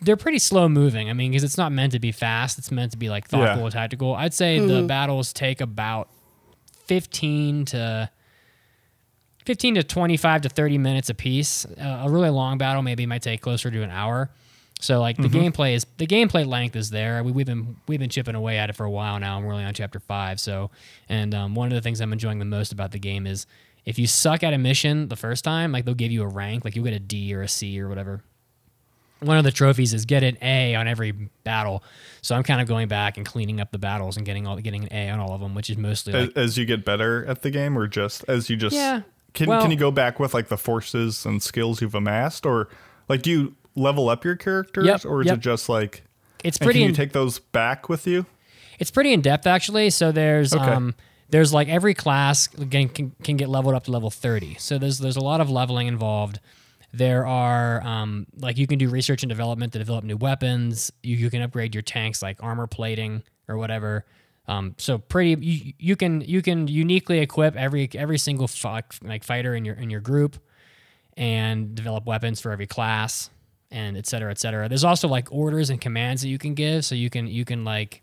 they're 0.00 0.16
pretty 0.16 0.38
slow 0.38 0.68
moving. 0.68 1.08
I 1.08 1.14
mean, 1.14 1.30
because 1.30 1.42
it's 1.42 1.56
not 1.56 1.72
meant 1.72 1.92
to 1.92 1.98
be 1.98 2.12
fast. 2.12 2.58
It's 2.58 2.70
meant 2.70 2.92
to 2.92 2.98
be 2.98 3.08
like 3.08 3.28
thoughtful 3.28 3.58
yeah. 3.58 3.64
and 3.64 3.72
tactical. 3.72 4.14
I'd 4.14 4.34
say 4.34 4.58
mm-hmm. 4.58 4.68
the 4.68 4.82
battles 4.82 5.32
take 5.32 5.62
about 5.62 6.10
15 6.84 7.64
to 7.66 8.10
15 9.46 9.76
to 9.76 9.82
25 9.84 10.42
to 10.42 10.48
30 10.48 10.78
minutes 10.78 11.08
a 11.08 11.14
piece. 11.14 11.64
Uh, 11.64 12.02
a 12.04 12.10
really 12.10 12.30
long 12.30 12.58
battle 12.58 12.82
maybe 12.82 13.06
might 13.06 13.22
take 13.22 13.40
closer 13.40 13.70
to 13.70 13.82
an 13.82 13.90
hour. 13.90 14.30
So 14.80 15.00
like 15.00 15.16
the 15.16 15.28
mm-hmm. 15.28 15.38
gameplay 15.38 15.74
is 15.74 15.86
the 15.96 16.06
gameplay 16.06 16.46
length 16.46 16.76
is 16.76 16.90
there. 16.90 17.22
We, 17.24 17.32
have 17.40 17.46
been 17.46 17.76
we've 17.88 17.98
been 17.98 18.10
chipping 18.10 18.34
away 18.34 18.58
at 18.58 18.70
it 18.70 18.74
for 18.74 18.84
a 18.84 18.90
while 18.90 19.18
now. 19.18 19.38
I'm 19.38 19.46
really 19.46 19.64
on 19.64 19.72
chapter 19.74 19.98
five. 19.98 20.38
So 20.38 20.70
and 21.08 21.34
um, 21.34 21.54
one 21.54 21.68
of 21.68 21.74
the 21.74 21.80
things 21.80 22.00
I'm 22.00 22.12
enjoying 22.12 22.38
the 22.38 22.44
most 22.44 22.72
about 22.72 22.92
the 22.92 22.98
game 22.98 23.26
is 23.26 23.46
if 23.84 23.98
you 23.98 24.06
suck 24.06 24.42
at 24.42 24.52
a 24.52 24.58
mission 24.58 25.08
the 25.08 25.16
first 25.16 25.44
time, 25.44 25.72
like 25.72 25.84
they'll 25.84 25.94
give 25.94 26.12
you 26.12 26.22
a 26.22 26.28
rank, 26.28 26.64
like 26.64 26.76
you'll 26.76 26.84
get 26.84 26.94
a 26.94 27.00
D 27.00 27.34
or 27.34 27.42
a 27.42 27.48
C 27.48 27.80
or 27.80 27.88
whatever. 27.88 28.22
One 29.20 29.38
of 29.38 29.44
the 29.44 29.50
trophies 29.50 29.94
is 29.94 30.04
get 30.04 30.22
an 30.22 30.36
A 30.42 30.74
on 30.74 30.86
every 30.86 31.12
battle. 31.42 31.82
So 32.20 32.34
I'm 32.36 32.42
kind 32.42 32.60
of 32.60 32.68
going 32.68 32.88
back 32.88 33.16
and 33.16 33.24
cleaning 33.24 33.60
up 33.60 33.72
the 33.72 33.78
battles 33.78 34.18
and 34.18 34.26
getting 34.26 34.46
all 34.46 34.56
getting 34.58 34.84
an 34.84 34.92
A 34.92 35.08
on 35.08 35.20
all 35.20 35.32
of 35.32 35.40
them, 35.40 35.54
which 35.54 35.70
is 35.70 35.78
mostly 35.78 36.12
as, 36.12 36.26
like, 36.26 36.36
as 36.36 36.58
you 36.58 36.66
get 36.66 36.84
better 36.84 37.24
at 37.26 37.40
the 37.40 37.50
game, 37.50 37.78
or 37.78 37.86
just 37.86 38.24
as 38.28 38.50
you 38.50 38.56
just 38.56 38.76
yeah. 38.76 39.02
Can 39.32 39.48
well, 39.48 39.60
can 39.60 39.70
you 39.70 39.76
go 39.76 39.90
back 39.90 40.18
with 40.18 40.34
like 40.34 40.48
the 40.48 40.56
forces 40.56 41.24
and 41.24 41.42
skills 41.42 41.80
you've 41.80 41.94
amassed, 41.94 42.44
or 42.44 42.68
like 43.08 43.22
do 43.22 43.30
you 43.30 43.56
level 43.76 44.08
up 44.08 44.24
your 44.24 44.36
characters, 44.36 44.86
yep, 44.86 45.04
or 45.04 45.20
is 45.20 45.26
yep. 45.26 45.38
it 45.38 45.40
just 45.40 45.68
like 45.68 46.02
it's 46.42 46.58
pretty? 46.58 46.80
Can 46.80 46.84
in, 46.84 46.90
you 46.90 46.96
take 46.96 47.12
those 47.12 47.38
back 47.38 47.88
with 47.88 48.06
you? 48.06 48.26
It's 48.78 48.90
pretty 48.90 49.12
in 49.12 49.20
depth 49.20 49.46
actually. 49.46 49.90
So 49.90 50.12
there's 50.12 50.54
okay. 50.54 50.64
um 50.64 50.94
there's 51.28 51.52
like 51.52 51.68
every 51.68 51.94
class 51.94 52.46
can, 52.46 52.88
can, 52.88 53.12
can 53.22 53.36
get 53.36 53.48
leveled 53.48 53.74
up 53.74 53.84
to 53.84 53.90
level 53.90 54.10
30. 54.10 54.56
So 54.58 54.78
there's 54.78 54.98
there's 54.98 55.16
a 55.16 55.24
lot 55.24 55.40
of 55.40 55.50
leveling 55.50 55.86
involved. 55.86 56.40
There 56.92 57.26
are 57.26 57.82
um, 57.82 58.26
like 58.38 58.56
you 58.58 58.66
can 58.66 58.78
do 58.78 58.88
research 58.88 59.22
and 59.22 59.28
development 59.28 59.72
to 59.72 59.78
develop 59.78 60.04
new 60.04 60.16
weapons. 60.16 60.92
You, 61.02 61.16
you 61.16 61.30
can 61.30 61.42
upgrade 61.42 61.74
your 61.74 61.82
tanks 61.82 62.22
like 62.22 62.42
armor 62.42 62.66
plating 62.66 63.22
or 63.48 63.58
whatever. 63.58 64.06
Um, 64.48 64.74
so 64.78 64.98
pretty 64.98 65.44
you, 65.44 65.72
you 65.78 65.96
can 65.96 66.20
you 66.20 66.40
can 66.40 66.68
uniquely 66.68 67.18
equip 67.18 67.56
every 67.56 67.90
every 67.94 68.18
single 68.18 68.44
f- 68.44 69.00
like 69.02 69.24
fighter 69.24 69.54
in 69.54 69.64
your 69.64 69.74
in 69.74 69.90
your 69.90 70.00
group 70.00 70.38
and 71.16 71.74
develop 71.74 72.06
weapons 72.06 72.40
for 72.40 72.52
every 72.52 72.66
class. 72.66 73.30
And 73.70 73.96
et 73.96 74.06
cetera, 74.06 74.30
et 74.30 74.38
cetera. 74.38 74.68
There's 74.68 74.84
also 74.84 75.08
like 75.08 75.30
orders 75.32 75.70
and 75.70 75.80
commands 75.80 76.22
that 76.22 76.28
you 76.28 76.38
can 76.38 76.54
give. 76.54 76.84
So 76.84 76.94
you 76.94 77.10
can 77.10 77.26
you 77.26 77.44
can 77.44 77.64
like 77.64 78.02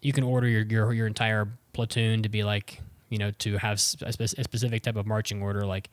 you 0.00 0.12
can 0.12 0.24
order 0.24 0.46
your 0.48 0.62
your, 0.62 0.92
your 0.92 1.06
entire 1.06 1.48
platoon 1.72 2.22
to 2.22 2.28
be 2.28 2.44
like 2.44 2.80
you 3.08 3.18
know 3.18 3.30
to 3.32 3.56
have 3.58 3.76
a, 4.02 4.12
spe- 4.12 4.38
a 4.38 4.44
specific 4.44 4.82
type 4.82 4.96
of 4.96 5.06
marching 5.06 5.42
order 5.42 5.66
like 5.66 5.90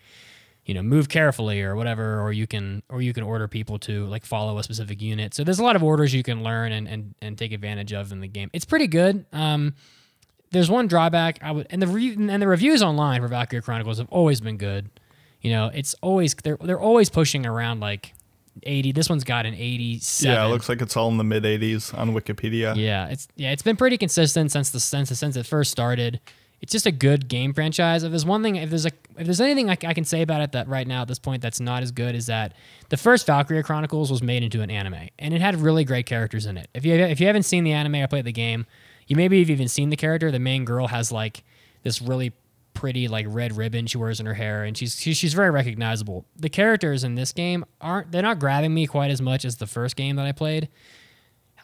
you 0.66 0.74
know 0.74 0.82
move 0.82 1.10
carefully 1.10 1.62
or 1.62 1.76
whatever 1.76 2.22
or 2.22 2.32
you 2.32 2.48
can 2.48 2.82
or 2.90 3.02
you 3.02 3.14
can 3.14 3.24
order 3.24 3.48
people 3.48 3.78
to 3.80 4.06
like 4.06 4.26
follow 4.26 4.58
a 4.58 4.64
specific 4.64 5.02
unit 5.02 5.34
so 5.34 5.44
there's 5.44 5.60
a 5.60 5.64
lot 5.64 5.76
of 5.76 5.84
orders 5.84 6.14
you 6.14 6.24
can 6.24 6.44
learn 6.44 6.72
and 6.72 6.88
and, 6.88 7.16
and 7.22 7.38
take 7.38 7.52
advantage 7.52 7.92
of 7.94 8.12
in 8.12 8.22
the 8.22 8.28
game 8.28 8.50
it's 8.54 8.66
pretty 8.66 8.88
good 8.88 9.26
um 9.34 9.74
there's 10.52 10.70
one 10.70 10.88
drawback 10.88 11.38
i 11.42 11.52
would 11.52 11.68
and 11.70 11.82
the 11.82 11.88
re- 11.88 12.14
and 12.16 12.42
the 12.42 12.48
reviews 12.48 12.82
online 12.82 13.22
for 13.22 13.28
valkyria 13.28 13.62
chronicles 13.62 13.98
have 13.98 14.10
always 14.10 14.40
been 14.40 14.58
good 14.58 14.90
you 15.42 15.52
know 15.52 15.70
it's 15.74 15.96
always 16.02 16.34
they're 16.36 16.58
they're 16.62 16.80
always 16.80 17.10
pushing 17.10 17.46
around 17.46 17.80
like 17.80 18.14
80 18.62 18.92
this 18.92 19.10
one's 19.10 19.24
got 19.24 19.46
an 19.46 19.56
87 19.56 20.36
Yeah, 20.36 20.46
it 20.46 20.50
looks 20.50 20.70
like 20.70 20.82
it's 20.82 20.96
all 20.96 21.10
in 21.10 21.18
the 21.18 21.24
mid 21.24 21.44
80s 21.44 21.98
on 21.98 22.14
Wikipedia. 22.14 22.76
yeah, 22.76 23.08
it's 23.08 23.28
yeah, 23.36 23.52
it's 23.52 23.64
been 23.64 23.76
pretty 23.78 23.98
consistent 23.98 24.52
since 24.52 24.70
the 24.70 24.80
since 24.80 25.10
since 25.18 25.36
it 25.36 25.46
first 25.46 25.72
started. 25.72 26.20
It's 26.62 26.72
just 26.72 26.86
a 26.86 26.92
good 26.94 27.28
game 27.28 27.54
franchise. 27.54 28.04
If 28.04 28.12
there's 28.12 28.26
one 28.26 28.42
thing, 28.42 28.56
if 28.56 28.70
there's 28.70 28.86
a 28.86 28.92
if 29.18 29.26
there's 29.26 29.42
anything 29.42 29.70
I 29.70 29.76
can 29.76 30.06
say 30.06 30.22
about 30.22 30.42
it 30.42 30.54
that 30.54 30.68
right 30.68 30.88
now 30.88 31.02
at 31.02 31.08
this 31.10 31.20
point 31.20 31.42
that's 31.42 31.60
not 31.60 31.84
as 31.84 31.92
good 31.92 32.16
is 32.16 32.28
that 32.28 32.54
the 32.90 32.96
first 32.96 33.26
Valkyria 33.26 33.64
Chronicles 33.64 34.10
was 34.10 34.24
made 34.24 34.44
into 34.44 34.62
an 34.62 34.72
anime 34.72 35.10
and 35.20 35.34
it 35.34 35.42
had 35.42 35.56
really 35.56 35.84
great 35.84 36.06
characters 36.06 36.46
in 36.46 36.58
it. 36.58 36.70
If 36.74 36.86
you 36.86 36.94
if 36.96 37.20
you 37.20 37.28
haven't 37.28 37.44
seen 37.44 37.64
the 37.66 37.74
anime 37.74 37.96
or 37.96 38.08
played 38.08 38.24
the 38.26 38.32
game, 38.32 38.66
you 39.08 39.16
maybe 39.18 39.40
have 39.40 39.50
even 39.50 39.68
seen 39.68 39.90
the 39.90 39.98
character. 39.98 40.32
The 40.32 40.40
main 40.40 40.64
girl 40.64 40.88
has 40.88 41.12
like 41.12 41.44
this 41.82 42.02
really 42.02 42.32
pretty 42.74 43.08
like 43.08 43.26
red 43.30 43.56
ribbon 43.56 43.86
she 43.88 43.98
wears 43.98 44.20
in 44.20 44.26
her 44.26 44.34
hair 44.34 44.64
and 44.64 44.78
she's 44.78 45.00
she's, 45.00 45.18
she's 45.18 45.34
very 45.34 45.50
recognizable. 45.50 46.26
The 46.36 46.50
characters 46.50 47.04
in 47.04 47.16
this 47.16 47.32
game 47.32 47.66
aren't 47.82 48.12
they're 48.12 48.22
not 48.22 48.40
grabbing 48.40 48.74
me 48.74 48.88
quite 48.88 49.12
as 49.12 49.22
much 49.22 49.46
as 49.46 49.58
the 49.58 49.68
first 49.68 49.96
game 49.96 50.16
that 50.16 50.26
I 50.26 50.32
played. 50.32 50.70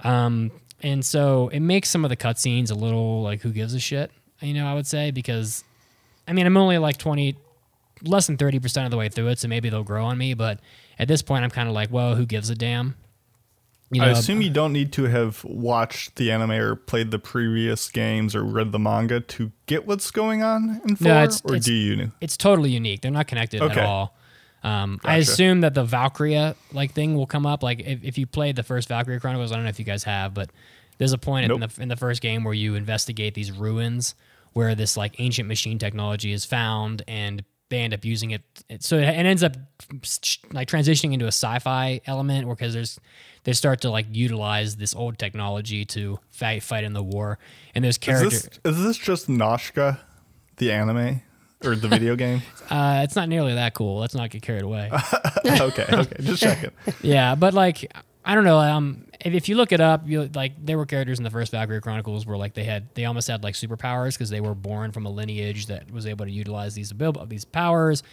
Um, 0.03 0.51
and 0.81 1.03
so 1.05 1.49
it 1.49 1.59
makes 1.59 1.89
some 1.89 2.05
of 2.05 2.09
the 2.09 2.17
cutscenes 2.17 2.71
a 2.71 2.75
little 2.75 3.21
like 3.21 3.41
who 3.41 3.51
gives 3.51 3.73
a 3.73 3.79
shit, 3.79 4.11
you 4.41 4.53
know, 4.53 4.65
I 4.65 4.73
would 4.73 4.87
say, 4.87 5.11
because 5.11 5.63
I 6.29 6.33
mean, 6.33 6.45
I'm 6.45 6.55
only 6.57 6.77
like 6.77 6.97
20, 6.97 7.35
less 8.03 8.27
than 8.27 8.37
30% 8.37 8.85
of 8.85 8.91
the 8.91 8.97
way 8.97 9.09
through 9.09 9.29
it, 9.29 9.39
so 9.39 9.47
maybe 9.47 9.69
they'll 9.69 9.83
grow 9.83 10.05
on 10.05 10.17
me. 10.17 10.35
But 10.35 10.59
at 10.99 11.07
this 11.07 11.23
point, 11.23 11.43
I'm 11.43 11.49
kind 11.49 11.67
of 11.67 11.73
like, 11.73 11.91
well, 11.91 12.15
who 12.15 12.27
gives 12.27 12.51
a 12.51 12.55
damn? 12.55 12.95
You 13.91 14.03
I 14.03 14.09
assume 14.09 14.41
you 14.41 14.51
don't 14.51 14.71
need 14.71 14.93
to 14.93 15.05
have 15.05 15.43
watched 15.43 16.15
the 16.17 16.31
anime 16.31 16.51
or 16.51 16.75
played 16.75 17.09
the 17.11 17.17
previous 17.17 17.89
games 17.89 18.35
or 18.35 18.43
read 18.43 18.71
the 18.71 18.77
manga 18.79 19.19
to 19.19 19.51
get 19.65 19.87
what's 19.87 20.11
going 20.11 20.43
on 20.43 20.79
in 20.87 20.95
4, 20.95 21.07
No, 21.07 21.23
it's- 21.23 21.41
or 21.43 21.55
it's- 21.55 21.65
do 21.65 21.73
you? 21.73 22.11
it's 22.21 22.37
totally 22.37 22.69
unique. 22.71 23.01
They're 23.01 23.09
not 23.11 23.27
connected 23.27 23.61
Okay. 23.61 23.79
at 23.79 23.85
all. 23.85 24.15
Um, 24.63 24.99
I 25.03 25.17
assume 25.17 25.61
that 25.61 25.73
the 25.73 25.83
Valkyria 25.85 26.55
like 26.73 26.93
thing 26.93 27.15
will 27.15 27.25
come 27.25 27.45
up. 27.45 27.63
Like 27.63 27.79
if, 27.79 28.03
if 28.03 28.17
you 28.17 28.27
played 28.27 28.55
the 28.57 28.63
first 28.63 28.89
Valkyria 28.89 29.19
Chronicles, 29.19 29.51
I 29.51 29.55
don't 29.55 29.63
know 29.63 29.69
if 29.69 29.79
you 29.79 29.85
guys 29.85 30.03
have, 30.03 30.33
but 30.33 30.49
there's 30.97 31.13
a 31.13 31.17
point 31.17 31.49
in 31.49 31.59
the 31.61 31.69
in 31.79 31.87
the 31.87 31.95
first 31.95 32.21
game 32.21 32.43
where 32.43 32.53
you 32.53 32.75
investigate 32.75 33.33
these 33.33 33.51
ruins 33.53 34.15
where 34.53 34.75
this 34.75 34.97
like 34.97 35.15
ancient 35.19 35.47
machine 35.47 35.79
technology 35.79 36.33
is 36.33 36.43
found, 36.43 37.03
and 37.07 37.43
they 37.69 37.79
end 37.79 37.93
up 37.93 38.03
using 38.03 38.31
it. 38.31 38.41
So 38.79 38.97
it, 38.97 39.03
it 39.03 39.25
ends 39.25 39.43
up 39.43 39.55
like 40.51 40.67
transitioning 40.67 41.13
into 41.13 41.25
a 41.25 41.29
sci-fi 41.31 42.01
element, 42.05 42.45
or 42.45 42.55
because 42.55 42.73
there's 42.73 42.99
they 43.43 43.53
start 43.53 43.81
to 43.81 43.89
like 43.89 44.07
utilize 44.11 44.75
this 44.75 44.95
old 44.95 45.17
technology 45.17 45.85
to 45.85 46.19
fight 46.31 46.63
fight 46.63 46.83
in 46.83 46.93
the 46.93 47.03
war, 47.03 47.39
and 47.75 47.83
there's 47.83 47.95
Is 47.95 47.99
characters. 47.99 48.43
this, 48.63 48.77
is 48.77 48.83
this 48.83 48.97
just 48.97 49.27
Noshka, 49.27 49.99
the 50.57 50.71
anime 50.71 51.21
or 51.63 51.75
the 51.75 51.87
video 51.87 52.15
game? 52.25 52.41
Uh, 52.69 53.01
it's 53.03 53.15
not 53.15 53.29
nearly 53.29 53.53
that 53.55 53.73
cool. 53.73 53.99
Let's 53.99 54.15
not 54.15 54.29
get 54.29 54.41
carried 54.41 54.63
away. 54.63 54.91
okay, 55.45 55.85
okay, 55.91 56.15
just 56.21 56.41
checking. 56.41 56.71
yeah, 57.01 57.35
but 57.35 57.53
like 57.53 57.91
I 58.25 58.35
don't 58.35 58.43
know. 58.43 58.59
Um, 58.59 59.05
if, 59.21 59.33
if 59.33 59.49
you 59.49 59.55
look 59.55 59.71
it 59.71 59.81
up, 59.81 60.07
you 60.07 60.29
like 60.35 60.53
there 60.63 60.77
were 60.77 60.85
characters 60.85 61.17
in 61.17 61.23
the 61.23 61.29
first 61.29 61.51
Valkyria 61.51 61.81
Chronicles 61.81 62.25
where 62.25 62.37
like 62.37 62.53
they 62.53 62.63
had 62.65 62.93
they 62.93 63.05
almost 63.05 63.27
had 63.27 63.43
like 63.43 63.55
superpowers 63.55 64.13
because 64.13 64.29
they 64.29 64.41
were 64.41 64.55
born 64.55 64.91
from 64.91 65.05
a 65.05 65.09
lineage 65.09 65.67
that 65.67 65.89
was 65.91 66.05
able 66.05 66.25
to 66.25 66.31
utilize 66.31 66.75
these 66.75 66.91
abil- 66.91 67.25
these 67.27 67.45
powers. 67.45 68.03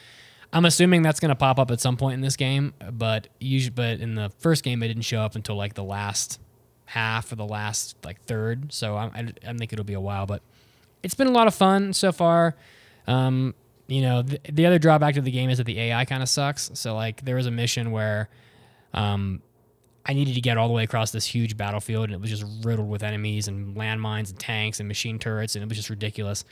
I'm 0.52 0.64
assuming 0.64 1.02
that's 1.02 1.20
going 1.20 1.30
to 1.30 1.36
pop 1.36 1.58
up 1.58 1.70
at 1.70 1.80
some 1.80 1.96
point 1.96 2.14
in 2.14 2.20
this 2.20 2.36
game, 2.36 2.74
but 2.92 3.28
usually, 3.40 3.70
but 3.70 4.00
in 4.00 4.14
the 4.14 4.30
first 4.38 4.64
game, 4.64 4.82
it 4.82 4.88
didn't 4.88 5.02
show 5.02 5.20
up 5.20 5.34
until 5.34 5.56
like 5.56 5.74
the 5.74 5.84
last 5.84 6.40
half 6.86 7.30
or 7.32 7.36
the 7.36 7.46
last 7.46 7.96
like 8.04 8.22
third. 8.22 8.72
So 8.72 8.96
I, 8.96 9.04
I, 9.06 9.32
I 9.46 9.54
think 9.54 9.72
it'll 9.72 9.84
be 9.84 9.94
a 9.94 10.00
while, 10.00 10.26
but 10.26 10.42
it's 11.02 11.14
been 11.14 11.26
a 11.26 11.32
lot 11.32 11.46
of 11.46 11.54
fun 11.54 11.92
so 11.92 12.12
far. 12.12 12.54
Um, 13.06 13.54
you 13.88 14.02
know, 14.02 14.22
the, 14.22 14.40
the 14.50 14.66
other 14.66 14.78
drawback 14.78 15.14
to 15.14 15.20
the 15.20 15.30
game 15.30 15.50
is 15.50 15.58
that 15.58 15.64
the 15.64 15.78
AI 15.78 16.04
kind 16.04 16.22
of 16.22 16.28
sucks. 16.28 16.70
So 16.74 16.94
like 16.94 17.24
there 17.24 17.36
was 17.36 17.46
a 17.46 17.50
mission 17.50 17.90
where 17.90 18.28
um, 18.94 19.42
I 20.04 20.12
needed 20.12 20.34
to 20.34 20.40
get 20.40 20.56
all 20.56 20.68
the 20.68 20.74
way 20.74 20.84
across 20.84 21.10
this 21.10 21.26
huge 21.26 21.56
battlefield, 21.56 22.04
and 22.04 22.14
it 22.14 22.20
was 22.20 22.30
just 22.30 22.44
riddled 22.64 22.88
with 22.88 23.02
enemies 23.02 23.48
and 23.48 23.76
landmines 23.76 24.30
and 24.30 24.38
tanks 24.38 24.80
and 24.80 24.88
machine 24.88 25.18
turrets, 25.18 25.54
and 25.54 25.62
it 25.62 25.68
was 25.68 25.76
just 25.76 25.90
ridiculous. 25.90 26.44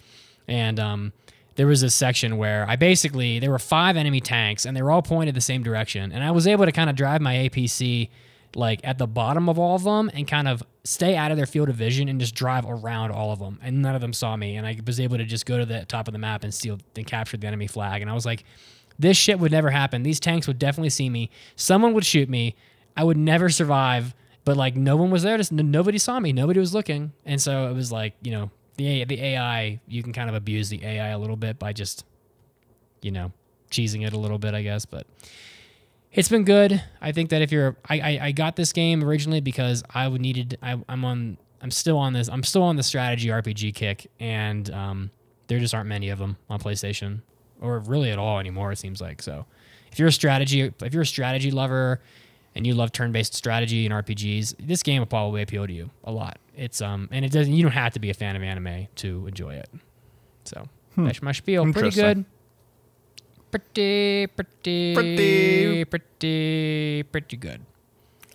And 0.49 0.79
um, 0.79 1.13
there 1.57 1.67
was 1.67 1.81
this 1.81 1.95
section 1.95 2.37
where 2.37 2.69
I 2.69 2.77
basically 2.77 3.39
there 3.39 3.51
were 3.51 3.59
five 3.59 3.97
enemy 3.97 4.21
tanks, 4.21 4.65
and 4.65 4.77
they 4.77 4.83
were 4.83 4.91
all 4.91 5.03
pointed 5.03 5.35
the 5.35 5.41
same 5.41 5.63
direction, 5.63 6.13
and 6.13 6.23
I 6.25 6.31
was 6.31 6.47
able 6.47 6.65
to 6.65 6.73
kind 6.73 6.91
of 6.91 6.97
drive 6.97 7.21
my 7.21 7.35
APC 7.35 8.11
like 8.57 8.81
at 8.85 8.99
the 8.99 9.07
bottom 9.07 9.49
of 9.49 9.59
all 9.59 9.75
of 9.75 9.83
them 9.83 10.09
and 10.15 10.29
kind 10.29 10.47
of 10.47 10.63
stay 10.85 11.17
out 11.17 11.33
of 11.33 11.37
their 11.37 11.47
field 11.47 11.69
of 11.69 11.75
vision 11.75 12.09
and 12.09 12.21
just 12.21 12.35
drive 12.35 12.65
around 12.67 13.11
all 13.11 13.33
of 13.33 13.39
them, 13.39 13.59
and 13.63 13.83
none 13.83 13.95
of 13.95 14.01
them 14.01 14.13
saw 14.13 14.37
me, 14.37 14.57
and 14.57 14.67
I 14.67 14.79
was 14.87 15.01
able 15.01 15.19
to 15.19 15.25
just 15.25 15.47
go 15.47 15.59
to 15.59 15.67
the 15.67 15.85
top 15.87 16.09
of 16.09 16.13
the 16.13 16.19
map 16.19 16.45
and 16.45 16.53
steal 16.53 16.79
and 16.97 17.07
capture 17.07 17.37
the 17.37 17.47
enemy 17.47 17.67
flag, 17.67 18.03
and 18.03 18.11
I 18.11 18.15
was 18.15 18.27
like. 18.27 18.45
This 18.97 19.17
shit 19.17 19.41
would 19.41 19.51
never 19.51 19.71
happen. 19.71 20.05
These 20.05 20.21
tanks 20.21 20.47
would 20.47 20.61
definitely 20.61 20.91
see 20.91 21.11
me. 21.11 21.29
Someone 21.57 21.95
would 21.95 22.05
shoot 22.05 22.29
me. 22.29 22.55
I 22.97 23.03
would 23.03 23.17
never 23.17 23.49
survive. 23.49 24.15
But 24.45 24.57
like 24.57 24.77
no 24.77 24.97
one 24.97 25.11
was 25.11 25.23
there. 25.23 25.37
To, 25.37 25.55
nobody 25.55 25.99
saw 25.99 26.21
me. 26.21 26.33
Nobody 26.33 26.61
was 26.61 26.75
looking. 26.75 27.13
And 27.25 27.41
so 27.41 27.69
it 27.69 27.75
was 27.75 27.91
like 27.91 28.15
you 28.23 28.31
know 28.31 28.51
the 28.77 29.05
the 29.05 29.21
AI. 29.23 29.81
You 29.87 30.03
can 30.03 30.13
kind 30.13 30.29
of 30.29 30.35
abuse 30.35 30.69
the 30.69 30.85
AI 30.85 31.09
a 31.09 31.19
little 31.19 31.37
bit 31.37 31.59
by 31.59 31.73
just 31.73 32.05
you 33.03 33.11
know 33.11 33.33
cheesing 33.71 34.07
it 34.07 34.13
a 34.13 34.19
little 34.19 34.39
bit, 34.39 34.55
I 34.55 34.63
guess. 34.63 34.85
But 34.85 35.07
it's 36.13 36.29
been 36.29 36.45
good. 36.45 36.83
I 37.01 37.13
think 37.13 37.31
that 37.31 37.43
if 37.43 37.51
you're, 37.53 37.77
I 37.89 38.01
I, 38.01 38.19
I 38.27 38.33
got 38.33 38.57
this 38.57 38.73
game 38.73 39.03
originally 39.03 39.41
because 39.41 39.83
I 39.91 40.09
would 40.09 40.21
needed. 40.21 40.59
I, 40.63 40.81
I'm 40.89 41.05
on. 41.05 41.39
I'm 41.61 41.71
still 41.71 41.99
on 41.99 42.13
this. 42.13 42.29
I'm 42.29 42.43
still 42.43 42.63
on 42.63 42.77
the 42.77 42.83
strategy 42.83 43.29
RPG 43.29 43.75
kick, 43.75 44.11
and 44.21 44.71
um, 44.71 45.11
there 45.47 45.59
just 45.59 45.75
aren't 45.75 45.89
many 45.89 46.11
of 46.11 46.19
them 46.19 46.37
on 46.51 46.61
PlayStation, 46.61 47.23
or 47.61 47.79
really 47.81 48.11
at 48.11 48.19
all 48.19 48.39
anymore. 48.39 48.73
It 48.73 48.79
seems 48.79 49.01
like 49.01 49.23
so. 49.23 49.47
If 49.91 49.99
you're 49.99 50.09
a 50.09 50.13
strategy, 50.13 50.73
if 50.83 50.93
you're 50.93 51.03
a 51.03 51.07
strategy 51.07 51.51
lover, 51.51 52.01
and 52.55 52.67
you 52.67 52.75
love 52.75 52.93
turn-based 52.93 53.35
strategy 53.35 53.87
and 53.87 53.95
RPGs, 53.95 54.57
this 54.61 54.83
game 54.83 55.01
will 55.01 55.07
probably 55.07 55.43
appeal 55.43 55.67
to 55.67 55.73
you 55.73 55.91
a 56.05 56.13
lot. 56.13 56.39
It's 56.57 56.81
um, 56.81 57.09
and 57.11 57.25
it 57.25 57.33
doesn't. 57.33 57.53
You 57.53 57.63
don't 57.63 57.73
have 57.73 57.93
to 57.95 58.01
be 58.01 58.11
a 58.11 58.15
fan 58.15 58.37
of 58.37 58.43
anime 58.43 58.89
to 58.97 59.27
enjoy 59.27 59.55
it. 59.55 59.69
So 60.45 60.69
that's 60.97 61.23
my 61.23 61.33
spiel. 61.33 61.71
Pretty 61.73 61.91
good. 61.91 62.25
Pretty, 63.51 64.27
pretty, 64.27 64.95
Pretty. 64.95 65.85
pretty, 65.85 67.03
pretty 67.05 67.37
good. 67.37 67.61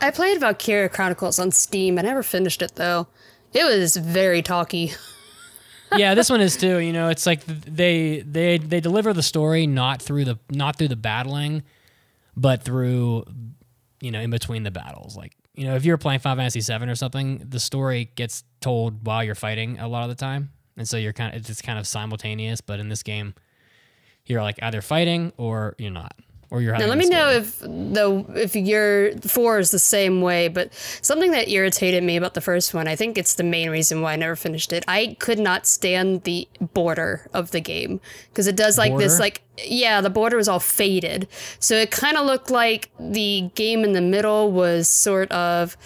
I 0.00 0.10
played 0.12 0.38
Valkyria 0.40 0.90
Chronicles 0.90 1.38
on 1.38 1.50
Steam. 1.50 1.98
I 1.98 2.02
never 2.02 2.22
finished 2.22 2.60
it 2.60 2.74
though. 2.74 3.08
It 3.54 3.64
was 3.64 3.96
very 3.96 4.42
talky. 4.42 4.92
yeah, 5.96 6.14
this 6.14 6.28
one 6.28 6.42
is 6.42 6.56
too. 6.58 6.78
You 6.78 6.92
know, 6.92 7.08
it's 7.08 7.24
like 7.24 7.44
they 7.46 8.20
they 8.20 8.58
they 8.58 8.80
deliver 8.80 9.14
the 9.14 9.22
story 9.22 9.66
not 9.66 10.02
through 10.02 10.26
the 10.26 10.38
not 10.50 10.76
through 10.76 10.88
the 10.88 10.96
battling, 10.96 11.62
but 12.36 12.62
through 12.62 13.24
you 14.02 14.10
know 14.10 14.20
in 14.20 14.30
between 14.30 14.62
the 14.62 14.70
battles. 14.70 15.16
Like 15.16 15.32
you 15.58 15.64
know, 15.66 15.74
if 15.74 15.84
you're 15.84 15.98
playing 15.98 16.20
Final 16.20 16.36
Fantasy 16.36 16.60
VII 16.60 16.88
or 16.88 16.94
something, 16.94 17.44
the 17.48 17.58
story 17.58 18.12
gets 18.14 18.44
told 18.60 19.04
while 19.04 19.24
you're 19.24 19.34
fighting 19.34 19.80
a 19.80 19.88
lot 19.88 20.04
of 20.04 20.08
the 20.08 20.14
time, 20.14 20.50
and 20.76 20.88
so 20.88 20.96
you're 20.96 21.12
kind 21.12 21.34
of 21.34 21.50
it's 21.50 21.60
kind 21.60 21.80
of 21.80 21.86
simultaneous. 21.86 22.60
But 22.60 22.78
in 22.78 22.88
this 22.88 23.02
game, 23.02 23.34
you're 24.24 24.40
like 24.40 24.62
either 24.62 24.80
fighting 24.80 25.32
or 25.36 25.74
you're 25.76 25.90
not, 25.90 26.14
or 26.50 26.62
you're. 26.62 26.76
Now 26.76 26.86
let 26.86 26.98
me 26.98 27.08
know 27.08 27.28
if 27.30 27.58
though 27.60 28.26
if 28.34 28.56
your 28.56 29.12
four 29.18 29.58
is 29.58 29.70
the 29.70 29.78
same 29.78 30.20
way, 30.20 30.48
but 30.48 30.72
something 31.02 31.30
that 31.32 31.48
irritated 31.48 32.02
me 32.02 32.16
about 32.16 32.34
the 32.34 32.40
first 32.40 32.74
one, 32.74 32.88
I 32.88 32.96
think 32.96 33.18
it's 33.18 33.34
the 33.34 33.44
main 33.44 33.70
reason 33.70 34.00
why 34.00 34.14
I 34.14 34.16
never 34.16 34.36
finished 34.36 34.72
it. 34.72 34.84
I 34.88 35.16
could 35.18 35.38
not 35.38 35.66
stand 35.66 36.22
the 36.22 36.48
border 36.72 37.28
of 37.34 37.50
the 37.50 37.60
game 37.60 38.00
because 38.30 38.46
it 38.46 38.56
does 38.56 38.78
like 38.78 38.96
this 38.96 39.18
like 39.18 39.42
yeah, 39.64 40.00
the 40.00 40.10
border 40.10 40.36
was 40.36 40.48
all 40.48 40.60
faded. 40.60 41.28
So 41.58 41.74
it 41.74 41.90
kind 41.90 42.16
of 42.16 42.26
looked 42.26 42.50
like 42.50 42.90
the 42.98 43.50
game 43.54 43.84
in 43.84 43.92
the 43.92 44.00
middle 44.00 44.52
was 44.52 44.88
sort 44.88 45.30
of 45.32 45.76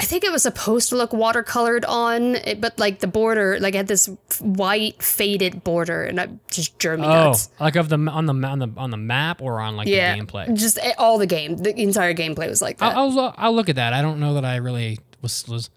I 0.00 0.04
think 0.04 0.24
it 0.24 0.32
was 0.32 0.42
supposed 0.42 0.88
to 0.88 0.96
look 0.96 1.12
watercolored 1.12 1.84
on, 1.88 2.34
it, 2.34 2.60
but 2.60 2.76
like 2.80 2.98
the 2.98 3.06
border, 3.06 3.58
like 3.60 3.74
it 3.74 3.78
had 3.78 3.86
this 3.86 4.10
white 4.40 5.00
faded 5.00 5.62
border, 5.62 6.02
and 6.02 6.18
that 6.18 6.48
just 6.48 6.76
drove 6.78 6.98
me 6.98 7.06
Oh, 7.06 7.10
nuts. 7.30 7.48
like 7.60 7.76
of 7.76 7.88
the 7.88 7.96
on 7.96 8.26
the 8.26 8.34
on 8.46 8.58
the 8.58 8.68
on 8.76 8.90
the 8.90 8.96
map 8.96 9.40
or 9.40 9.60
on 9.60 9.76
like 9.76 9.86
Yeah, 9.86 10.16
the 10.16 10.22
gameplay. 10.22 10.52
just 10.56 10.78
all 10.98 11.18
the 11.18 11.28
game, 11.28 11.56
the 11.58 11.80
entire 11.80 12.12
gameplay 12.12 12.48
was 12.48 12.60
like 12.60 12.78
that. 12.78 12.96
I'll, 12.96 13.18
I'll, 13.18 13.34
I'll 13.38 13.54
look 13.54 13.68
at 13.68 13.76
that. 13.76 13.92
I 13.92 14.02
don't 14.02 14.18
know 14.18 14.34
that 14.34 14.44
I 14.44 14.56
really 14.56 14.98
was 15.22 15.46
was. 15.46 15.70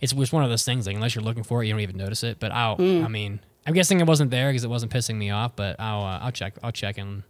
It's 0.00 0.12
was 0.12 0.32
one 0.32 0.42
of 0.42 0.50
those 0.50 0.64
things 0.64 0.86
like 0.88 0.96
unless 0.96 1.14
you're 1.14 1.24
looking 1.24 1.44
for 1.44 1.62
it, 1.62 1.66
you 1.68 1.72
don't 1.72 1.80
even 1.80 1.96
notice 1.96 2.24
it. 2.24 2.38
But 2.40 2.50
I'll. 2.50 2.74
Hmm. 2.76 3.04
I 3.04 3.08
mean, 3.08 3.38
I'm 3.68 3.72
guessing 3.72 4.00
it 4.00 4.06
wasn't 4.06 4.32
there 4.32 4.48
because 4.50 4.64
it 4.64 4.68
wasn't 4.70 4.92
pissing 4.92 5.14
me 5.14 5.30
off. 5.30 5.54
But 5.54 5.76
I'll 5.78 6.02
uh, 6.02 6.18
I'll 6.22 6.32
check. 6.32 6.54
I'll 6.64 6.72
check 6.72 6.98
and 6.98 7.22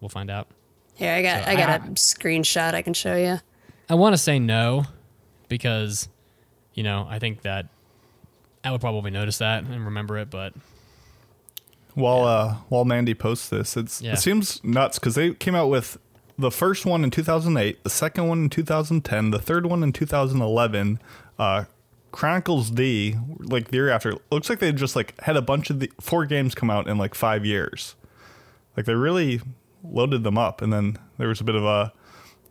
we'll 0.00 0.08
find 0.08 0.30
out. 0.30 0.48
Here, 0.94 1.12
I 1.14 1.22
got 1.22 1.44
So 1.44 1.50
I 1.50 1.54
got 1.54 1.68
I- 1.68 1.76
a 1.76 1.80
screenshot 1.90 2.74
I 2.74 2.82
can 2.82 2.92
show 2.92 3.14
you. 3.16 3.38
I 3.88 3.94
want 3.94 4.14
to 4.14 4.18
say 4.18 4.38
no 4.40 4.84
because, 5.50 6.08
you 6.72 6.82
know, 6.82 7.06
I 7.10 7.18
think 7.18 7.42
that 7.42 7.66
I 8.64 8.70
would 8.70 8.80
probably 8.80 9.10
notice 9.10 9.36
that 9.38 9.64
and 9.64 9.84
remember 9.84 10.16
it, 10.16 10.30
but 10.30 10.54
While 11.94 12.24
uh 12.24 12.54
while 12.68 12.84
Mandy 12.86 13.12
posts 13.14 13.48
this, 13.50 13.76
it's 13.76 14.00
Yeah. 14.00 14.12
it 14.14 14.18
seems 14.18 14.62
nuts 14.64 14.98
because 14.98 15.14
they 15.16 15.34
came 15.34 15.54
out 15.54 15.68
with 15.68 15.98
the 16.38 16.50
first 16.50 16.86
one 16.86 17.04
in 17.04 17.10
2008, 17.10 17.82
the 17.84 17.90
second 17.90 18.26
one 18.28 18.44
in 18.44 18.48
2010, 18.48 19.30
the 19.30 19.38
third 19.38 19.66
one 19.66 19.82
in 19.82 19.92
2011. 19.92 20.98
Uh, 21.38 21.64
Chronicles 22.12 22.70
D, 22.70 23.16
like 23.38 23.68
the 23.68 23.76
year 23.76 23.90
after, 23.90 24.14
looks 24.32 24.48
like 24.48 24.58
they 24.58 24.72
just 24.72 24.96
like 24.96 25.20
had 25.22 25.36
a 25.36 25.42
bunch 25.42 25.68
of 25.70 25.80
the 25.80 25.90
four 26.00 26.24
games 26.26 26.54
come 26.54 26.70
out 26.70 26.88
in 26.88 26.96
like 26.98 27.14
five 27.14 27.44
years. 27.44 27.94
Like 28.76 28.86
they 28.86 28.94
really 28.94 29.40
loaded 29.84 30.22
them 30.24 30.36
up, 30.38 30.60
and 30.62 30.72
then 30.72 30.96
there 31.18 31.28
was 31.28 31.40
a 31.40 31.44
bit 31.44 31.54
of 31.54 31.64
a 31.64 31.92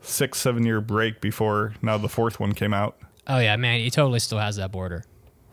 six 0.01 0.37
seven 0.39 0.65
year 0.65 0.81
break 0.81 1.21
before 1.21 1.73
now 1.81 1.97
the 1.97 2.09
fourth 2.09 2.39
one 2.39 2.53
came 2.53 2.73
out. 2.73 2.97
oh 3.27 3.39
yeah, 3.39 3.55
man, 3.55 3.79
he 3.79 3.89
totally 3.89 4.19
still 4.19 4.39
has 4.39 4.55
that 4.57 4.71
border. 4.71 5.03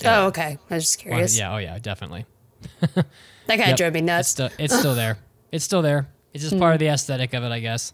Oh, 0.05 0.27
okay. 0.27 0.59
I 0.71 0.75
was 0.75 0.85
just 0.85 0.99
Well, 1.05 1.13
curious. 1.15 1.39
yeah, 1.39 1.55
oh 1.55 1.59
yeah, 1.59 1.79
definitely. 1.79 2.27
That 3.47 3.59
kind 3.61 3.71
of 3.71 3.77
drove 3.77 3.93
me 3.93 4.01
It's 4.01 4.07
nuts. 4.07 4.29
still, 4.29 4.51
it's 4.59 4.77
still 4.77 4.95
there. 4.97 5.19
It's 5.53 5.65
still 5.65 5.81
there. 5.81 6.09
It's 6.35 6.43
just 6.43 6.59
part 6.59 6.75
of 6.75 6.81
the 6.81 6.89
aesthetic 6.89 7.33
of 7.33 7.45
it, 7.45 7.53
I 7.53 7.61
guess. 7.61 7.93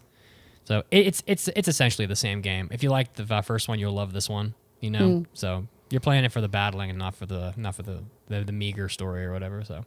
So 0.65 0.79
it, 0.89 1.05
it's 1.07 1.23
it's 1.27 1.47
it's 1.49 1.67
essentially 1.67 2.07
the 2.07 2.15
same 2.15 2.41
game. 2.41 2.69
If 2.71 2.81
you 2.81 2.89
like 2.89 3.13
the 3.13 3.31
uh, 3.35 3.41
first 3.41 3.67
one, 3.67 3.77
you'll 3.77 3.93
love 3.93 4.13
this 4.13 4.27
one. 4.27 4.55
You 4.79 4.89
know, 4.89 5.25
so 5.33 5.67
you're 5.91 6.01
playing 6.01 6.25
it 6.25 6.31
for 6.31 6.41
the 6.41 6.47
battling 6.47 6.89
and 6.89 6.97
not 6.97 7.13
for 7.15 7.27
the 7.27 7.53
not 7.55 7.75
for 7.75 7.83
the 7.83 7.99
the, 8.29 8.43
the 8.43 8.51
meager 8.51 8.89
story 8.89 9.23
or 9.25 9.31
whatever. 9.31 9.63
So, 9.63 9.85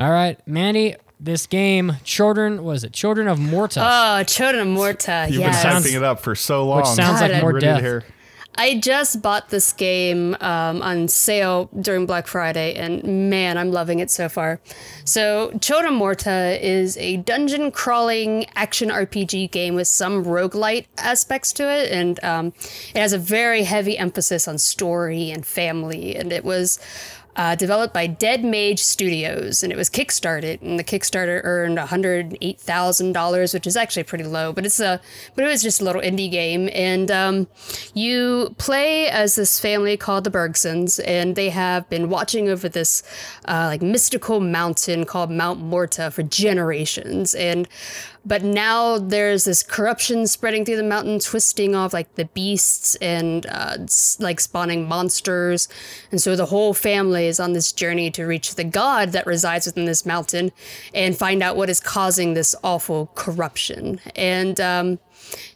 all 0.00 0.10
right, 0.10 0.38
Mandy, 0.46 0.96
this 1.20 1.46
game, 1.46 1.96
children, 2.04 2.64
was 2.64 2.84
it 2.84 2.92
Children 2.92 3.28
of 3.28 3.38
Morta? 3.38 3.80
Oh, 3.84 4.22
Children 4.24 4.62
of 4.62 4.68
Morta. 4.68 5.26
You've 5.28 5.40
yes. 5.40 5.62
been 5.62 5.72
hyping 5.72 5.96
it 5.96 6.02
up 6.02 6.20
for 6.20 6.34
so 6.34 6.66
long. 6.66 6.78
which 6.78 6.86
sounds 6.86 7.20
God, 7.20 7.30
like 7.30 7.38
I- 7.38 7.40
more 7.42 7.52
Ready 7.52 7.66
death. 7.66 7.80
hear. 7.80 8.04
I 8.56 8.78
just 8.78 9.22
bought 9.22 9.50
this 9.50 9.72
game 9.72 10.36
um, 10.40 10.82
on 10.82 11.06
sale 11.06 11.70
during 11.80 12.04
Black 12.04 12.26
Friday, 12.26 12.74
and 12.74 13.30
man, 13.30 13.56
I'm 13.56 13.70
loving 13.70 14.00
it 14.00 14.10
so 14.10 14.28
far. 14.28 14.60
So, 15.04 15.56
Children 15.60 15.92
of 15.94 15.98
Morta 15.98 16.58
is 16.60 16.96
a 16.98 17.18
dungeon 17.18 17.70
crawling 17.70 18.46
action 18.56 18.88
RPG 18.88 19.52
game 19.52 19.76
with 19.76 19.86
some 19.86 20.24
roguelite 20.24 20.86
aspects 20.98 21.52
to 21.54 21.70
it, 21.70 21.92
and 21.92 22.22
um, 22.24 22.46
it 22.92 22.98
has 22.98 23.12
a 23.12 23.18
very 23.18 23.62
heavy 23.62 23.96
emphasis 23.96 24.48
on 24.48 24.58
story 24.58 25.30
and 25.30 25.46
family. 25.46 26.16
And 26.16 26.32
it 26.32 26.44
was 26.44 26.80
uh, 27.36 27.54
developed 27.54 27.94
by 27.94 28.06
Dead 28.06 28.44
Mage 28.44 28.80
Studios, 28.80 29.62
and 29.62 29.72
it 29.72 29.76
was 29.76 29.88
kickstarted, 29.88 30.60
and 30.62 30.78
the 30.78 30.84
Kickstarter 30.84 31.40
earned 31.44 31.76
one 31.76 31.86
hundred 31.86 32.36
eight 32.40 32.60
thousand 32.60 33.12
dollars, 33.12 33.54
which 33.54 33.66
is 33.66 33.76
actually 33.76 34.02
pretty 34.02 34.24
low, 34.24 34.52
but 34.52 34.66
it's 34.66 34.80
a 34.80 35.00
but 35.34 35.44
it 35.44 35.48
was 35.48 35.62
just 35.62 35.80
a 35.80 35.84
little 35.84 36.02
indie 36.02 36.30
game, 36.30 36.68
and 36.72 37.10
um, 37.10 37.46
you 37.94 38.54
play 38.58 39.08
as 39.08 39.36
this 39.36 39.60
family 39.60 39.96
called 39.96 40.24
the 40.24 40.30
Bergsons, 40.30 41.00
and 41.06 41.36
they 41.36 41.50
have 41.50 41.88
been 41.88 42.08
watching 42.08 42.48
over 42.48 42.68
this 42.68 43.02
uh, 43.46 43.66
like 43.66 43.82
mystical 43.82 44.40
mountain 44.40 45.04
called 45.04 45.30
Mount 45.30 45.60
Morta 45.60 46.10
for 46.10 46.22
generations, 46.22 47.34
and 47.34 47.68
but 48.24 48.42
now 48.42 48.98
there's 48.98 49.44
this 49.44 49.62
corruption 49.62 50.26
spreading 50.26 50.64
through 50.64 50.76
the 50.76 50.82
mountain, 50.82 51.18
twisting 51.18 51.74
off 51.74 51.94
like 51.94 52.14
the 52.16 52.26
beasts 52.26 52.94
and 52.96 53.46
uh, 53.46 53.78
like 54.18 54.40
spawning 54.40 54.86
monsters. 54.86 55.68
And 56.10 56.20
so 56.20 56.36
the 56.36 56.46
whole 56.46 56.74
family 56.74 57.26
is 57.26 57.40
on 57.40 57.54
this 57.54 57.72
journey 57.72 58.10
to 58.12 58.24
reach 58.24 58.54
the 58.54 58.64
god 58.64 59.12
that 59.12 59.26
resides 59.26 59.66
within 59.66 59.86
this 59.86 60.04
mountain 60.04 60.52
and 60.94 61.16
find 61.16 61.42
out 61.42 61.56
what 61.56 61.70
is 61.70 61.80
causing 61.80 62.34
this 62.34 62.54
awful 62.62 63.10
corruption. 63.14 64.00
And 64.14 64.60
um, 64.60 64.98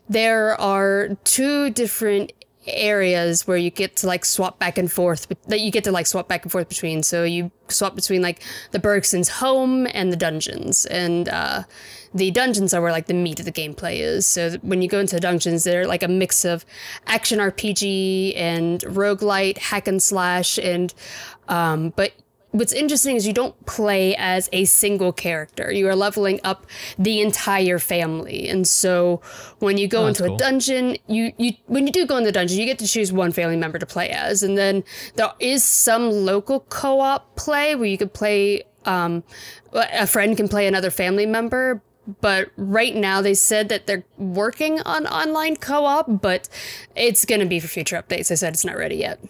there 0.08 0.58
are 0.58 1.16
two 1.24 1.70
different 1.70 2.32
areas 2.66 3.46
where 3.46 3.58
you 3.58 3.70
get 3.70 3.96
to 3.96 4.06
like 4.06 4.24
swap 4.24 4.58
back 4.58 4.78
and 4.78 4.90
forth 4.90 5.26
that 5.48 5.60
you 5.60 5.70
get 5.70 5.84
to 5.84 5.92
like 5.92 6.06
swap 6.06 6.28
back 6.28 6.42
and 6.44 6.50
forth 6.50 6.66
between 6.66 7.02
so 7.02 7.22
you 7.22 7.50
swap 7.68 7.94
between 7.94 8.22
like 8.22 8.42
the 8.70 8.78
Bergsons 8.78 9.28
home 9.28 9.86
and 9.92 10.10
the 10.10 10.16
dungeons 10.16 10.86
and 10.86 11.28
uh 11.28 11.62
the 12.14 12.30
dungeons 12.30 12.72
are 12.72 12.80
where 12.80 12.92
like 12.92 13.06
the 13.06 13.14
meat 13.14 13.40
of 13.40 13.44
the 13.44 13.52
gameplay 13.52 13.98
is 13.98 14.26
so 14.26 14.50
when 14.62 14.80
you 14.80 14.88
go 14.88 15.00
into 15.00 15.16
the 15.16 15.20
dungeons 15.20 15.64
they're 15.64 15.86
like 15.86 16.02
a 16.02 16.08
mix 16.08 16.44
of 16.44 16.64
action 17.06 17.40
rpg 17.40 18.32
and 18.36 18.80
roguelite 18.82 19.58
hack 19.58 19.88
and 19.88 20.00
slash 20.02 20.56
and 20.58 20.94
um 21.48 21.90
but 21.96 22.12
what's 22.52 22.72
interesting 22.72 23.16
is 23.16 23.26
you 23.26 23.32
don't 23.32 23.66
play 23.66 24.14
as 24.14 24.48
a 24.52 24.64
single 24.64 25.12
character. 25.12 25.72
You 25.72 25.88
are 25.88 25.96
leveling 25.96 26.38
up 26.44 26.66
the 26.96 27.20
entire 27.20 27.80
family. 27.80 28.48
And 28.48 28.64
so 28.64 29.20
when 29.58 29.76
you 29.76 29.88
go 29.88 30.04
Oh, 30.04 30.06
into 30.06 30.22
cool. 30.22 30.36
a 30.36 30.38
dungeon, 30.38 30.96
you, 31.08 31.32
you 31.36 31.54
when 31.66 31.84
you 31.88 31.92
do 31.92 32.06
go 32.06 32.16
in 32.16 32.22
the 32.22 32.30
dungeon, 32.30 32.56
you 32.60 32.64
get 32.64 32.78
to 32.78 32.86
choose 32.86 33.12
one 33.12 33.32
family 33.32 33.56
member 33.56 33.80
to 33.80 33.86
play 33.86 34.10
as. 34.10 34.44
And 34.44 34.56
then 34.56 34.84
there 35.16 35.32
is 35.40 35.64
some 35.64 36.12
local 36.12 36.60
co-op 36.60 37.34
play 37.34 37.74
where 37.74 37.86
you 37.88 37.98
could 37.98 38.14
play 38.14 38.62
um 38.84 39.24
a 39.72 40.06
friend 40.06 40.36
can 40.36 40.46
play 40.46 40.68
another 40.68 40.90
family 40.92 41.26
member. 41.26 41.82
But 42.20 42.50
right 42.56 42.94
now 42.94 43.22
they 43.22 43.34
said 43.34 43.68
that 43.70 43.86
they're 43.86 44.04
working 44.18 44.80
on 44.80 45.06
online 45.06 45.56
co-op, 45.56 46.20
but 46.20 46.48
it's 46.94 47.24
gonna 47.24 47.46
be 47.46 47.60
for 47.60 47.68
future 47.68 47.96
updates. 47.96 48.28
They 48.28 48.36
said 48.36 48.52
it's 48.52 48.64
not 48.64 48.76
ready 48.76 48.96
yet. 48.96 49.20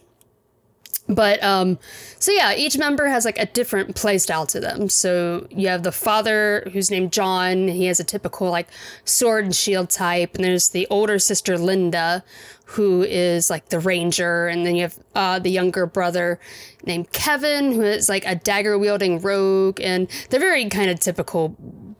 But 1.08 1.42
um, 1.44 1.78
so 2.18 2.32
yeah, 2.32 2.54
each 2.54 2.78
member 2.78 3.08
has 3.08 3.26
like 3.26 3.38
a 3.38 3.44
different 3.44 3.94
play 3.94 4.16
style 4.16 4.46
to 4.46 4.58
them. 4.58 4.88
So 4.88 5.46
you 5.50 5.68
have 5.68 5.82
the 5.82 5.92
father 5.92 6.66
who's 6.72 6.90
named 6.90 7.12
John. 7.12 7.68
He 7.68 7.86
has 7.86 8.00
a 8.00 8.04
typical 8.04 8.50
like 8.50 8.68
sword 9.04 9.44
and 9.44 9.54
shield 9.54 9.90
type, 9.90 10.34
and 10.34 10.44
there's 10.44 10.70
the 10.70 10.86
older 10.88 11.18
sister 11.18 11.58
Linda, 11.58 12.24
who 12.64 13.02
is 13.02 13.50
like 13.50 13.68
the 13.68 13.80
ranger, 13.80 14.48
and 14.48 14.66
then 14.66 14.76
you 14.76 14.82
have 14.82 14.98
uh, 15.14 15.38
the 15.38 15.50
younger 15.50 15.84
brother 15.84 16.40
named 16.86 17.12
Kevin, 17.12 17.72
who 17.72 17.82
is 17.82 18.08
like 18.08 18.24
a 18.26 18.34
dagger 18.34 18.78
wielding 18.78 19.20
rogue, 19.20 19.80
and 19.82 20.08
they're 20.30 20.40
very 20.40 20.64
kind 20.70 20.90
of 20.90 21.00
typical 21.00 21.54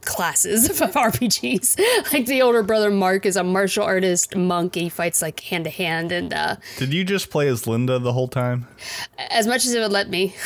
classes 0.05 0.69
of 0.81 0.91
RPGs. 0.93 1.79
like 2.13 2.27
the 2.27 2.43
older 2.43 2.63
brother 2.63 2.91
Mark 2.91 3.27
is 3.27 3.37
a 3.37 3.45
martial 3.45 3.85
artist 3.85 4.37
monk. 4.37 4.75
He 4.75 4.89
fights 4.89 5.23
like 5.23 5.41
hand 5.41 5.65
to 5.65 5.71
hand, 5.71 6.13
and 6.13 6.33
uh, 6.33 6.57
Did 6.79 6.93
you 6.95 7.05
just 7.05 7.31
play 7.31 7.49
as 7.49 7.67
Linda 7.67 7.99
the 7.99 8.13
whole 8.13 8.29
time? 8.29 8.67
as 9.31 9.47
much 9.47 9.65
as 9.67 9.75
it 9.75 9.81
would 9.81 9.93
let 9.93 10.09
me. 10.11 10.35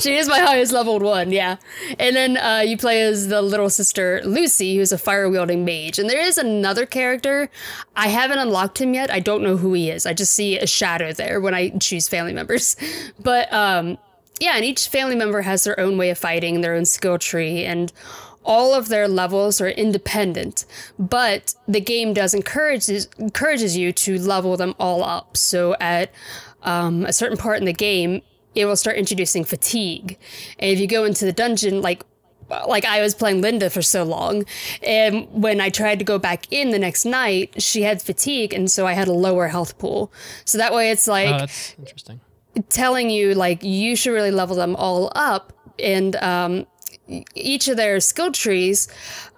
she 0.00 0.16
is 0.16 0.28
my 0.28 0.38
highest 0.38 0.72
leveled 0.72 1.02
one, 1.02 1.32
yeah. 1.32 1.56
And 1.98 2.14
then 2.16 2.36
uh, 2.36 2.62
you 2.66 2.76
play 2.76 3.02
as 3.02 3.28
the 3.28 3.40
little 3.42 3.70
sister 3.70 4.20
Lucy, 4.24 4.76
who's 4.76 4.92
a 4.92 4.98
fire 4.98 5.28
wielding 5.28 5.64
mage. 5.64 5.98
And 5.98 6.08
there 6.08 6.20
is 6.20 6.38
another 6.38 6.86
character. 6.86 7.50
I 7.96 8.08
haven't 8.08 8.38
unlocked 8.38 8.80
him 8.80 8.94
yet. 8.94 9.10
I 9.10 9.20
don't 9.20 9.42
know 9.42 9.56
who 9.56 9.72
he 9.72 9.90
is. 9.90 10.06
I 10.06 10.12
just 10.12 10.32
see 10.34 10.58
a 10.58 10.66
shadow 10.66 11.12
there 11.12 11.40
when 11.40 11.54
I 11.54 11.70
choose 11.78 12.08
family 12.08 12.32
members. 12.32 12.76
But 13.22 13.52
um, 13.52 13.98
yeah, 14.40 14.56
and 14.56 14.64
each 14.64 14.88
family 14.88 15.14
member 15.14 15.42
has 15.42 15.64
their 15.64 15.78
own 15.78 15.96
way 15.98 16.10
of 16.10 16.18
fighting, 16.18 16.60
their 16.62 16.74
own 16.74 16.84
skill 16.86 17.18
tree, 17.18 17.64
and 17.64 17.92
all 18.42 18.72
of 18.74 18.88
their 18.88 19.06
levels 19.06 19.60
are 19.60 19.68
independent. 19.68 20.64
But 20.98 21.54
the 21.68 21.80
game 21.80 22.14
does 22.14 22.32
encourages 22.34 23.06
encourages 23.18 23.76
you 23.76 23.92
to 23.92 24.18
level 24.18 24.56
them 24.56 24.74
all 24.78 25.04
up. 25.04 25.36
So 25.36 25.76
at 25.78 26.10
um, 26.62 27.04
a 27.04 27.12
certain 27.12 27.36
part 27.36 27.58
in 27.58 27.66
the 27.66 27.72
game, 27.74 28.22
it 28.54 28.64
will 28.64 28.76
start 28.76 28.96
introducing 28.96 29.44
fatigue, 29.44 30.18
and 30.58 30.70
if 30.70 30.80
you 30.80 30.86
go 30.86 31.04
into 31.04 31.24
the 31.24 31.32
dungeon, 31.32 31.82
like 31.82 32.02
like 32.66 32.84
I 32.84 33.00
was 33.00 33.14
playing 33.14 33.42
Linda 33.42 33.70
for 33.70 33.82
so 33.82 34.02
long, 34.04 34.44
and 34.82 35.28
when 35.30 35.60
I 35.60 35.68
tried 35.68 35.98
to 36.00 36.04
go 36.04 36.18
back 36.18 36.50
in 36.50 36.70
the 36.70 36.78
next 36.78 37.04
night, 37.04 37.62
she 37.62 37.82
had 37.82 38.02
fatigue, 38.02 38.52
and 38.52 38.68
so 38.70 38.86
I 38.86 38.94
had 38.94 39.06
a 39.06 39.12
lower 39.12 39.48
health 39.48 39.78
pool. 39.78 40.10
So 40.46 40.58
that 40.58 40.72
way, 40.72 40.90
it's 40.90 41.06
like 41.06 41.28
Oh, 41.28 41.38
that's 41.38 41.76
interesting. 41.78 42.20
Telling 42.68 43.10
you 43.10 43.34
like 43.34 43.62
you 43.62 43.94
should 43.96 44.12
really 44.12 44.30
level 44.30 44.56
them 44.56 44.74
all 44.76 45.12
up 45.14 45.52
and 45.78 46.16
um 46.16 46.66
each 47.34 47.68
of 47.68 47.76
their 47.76 47.98
skill 48.00 48.30
trees 48.30 48.88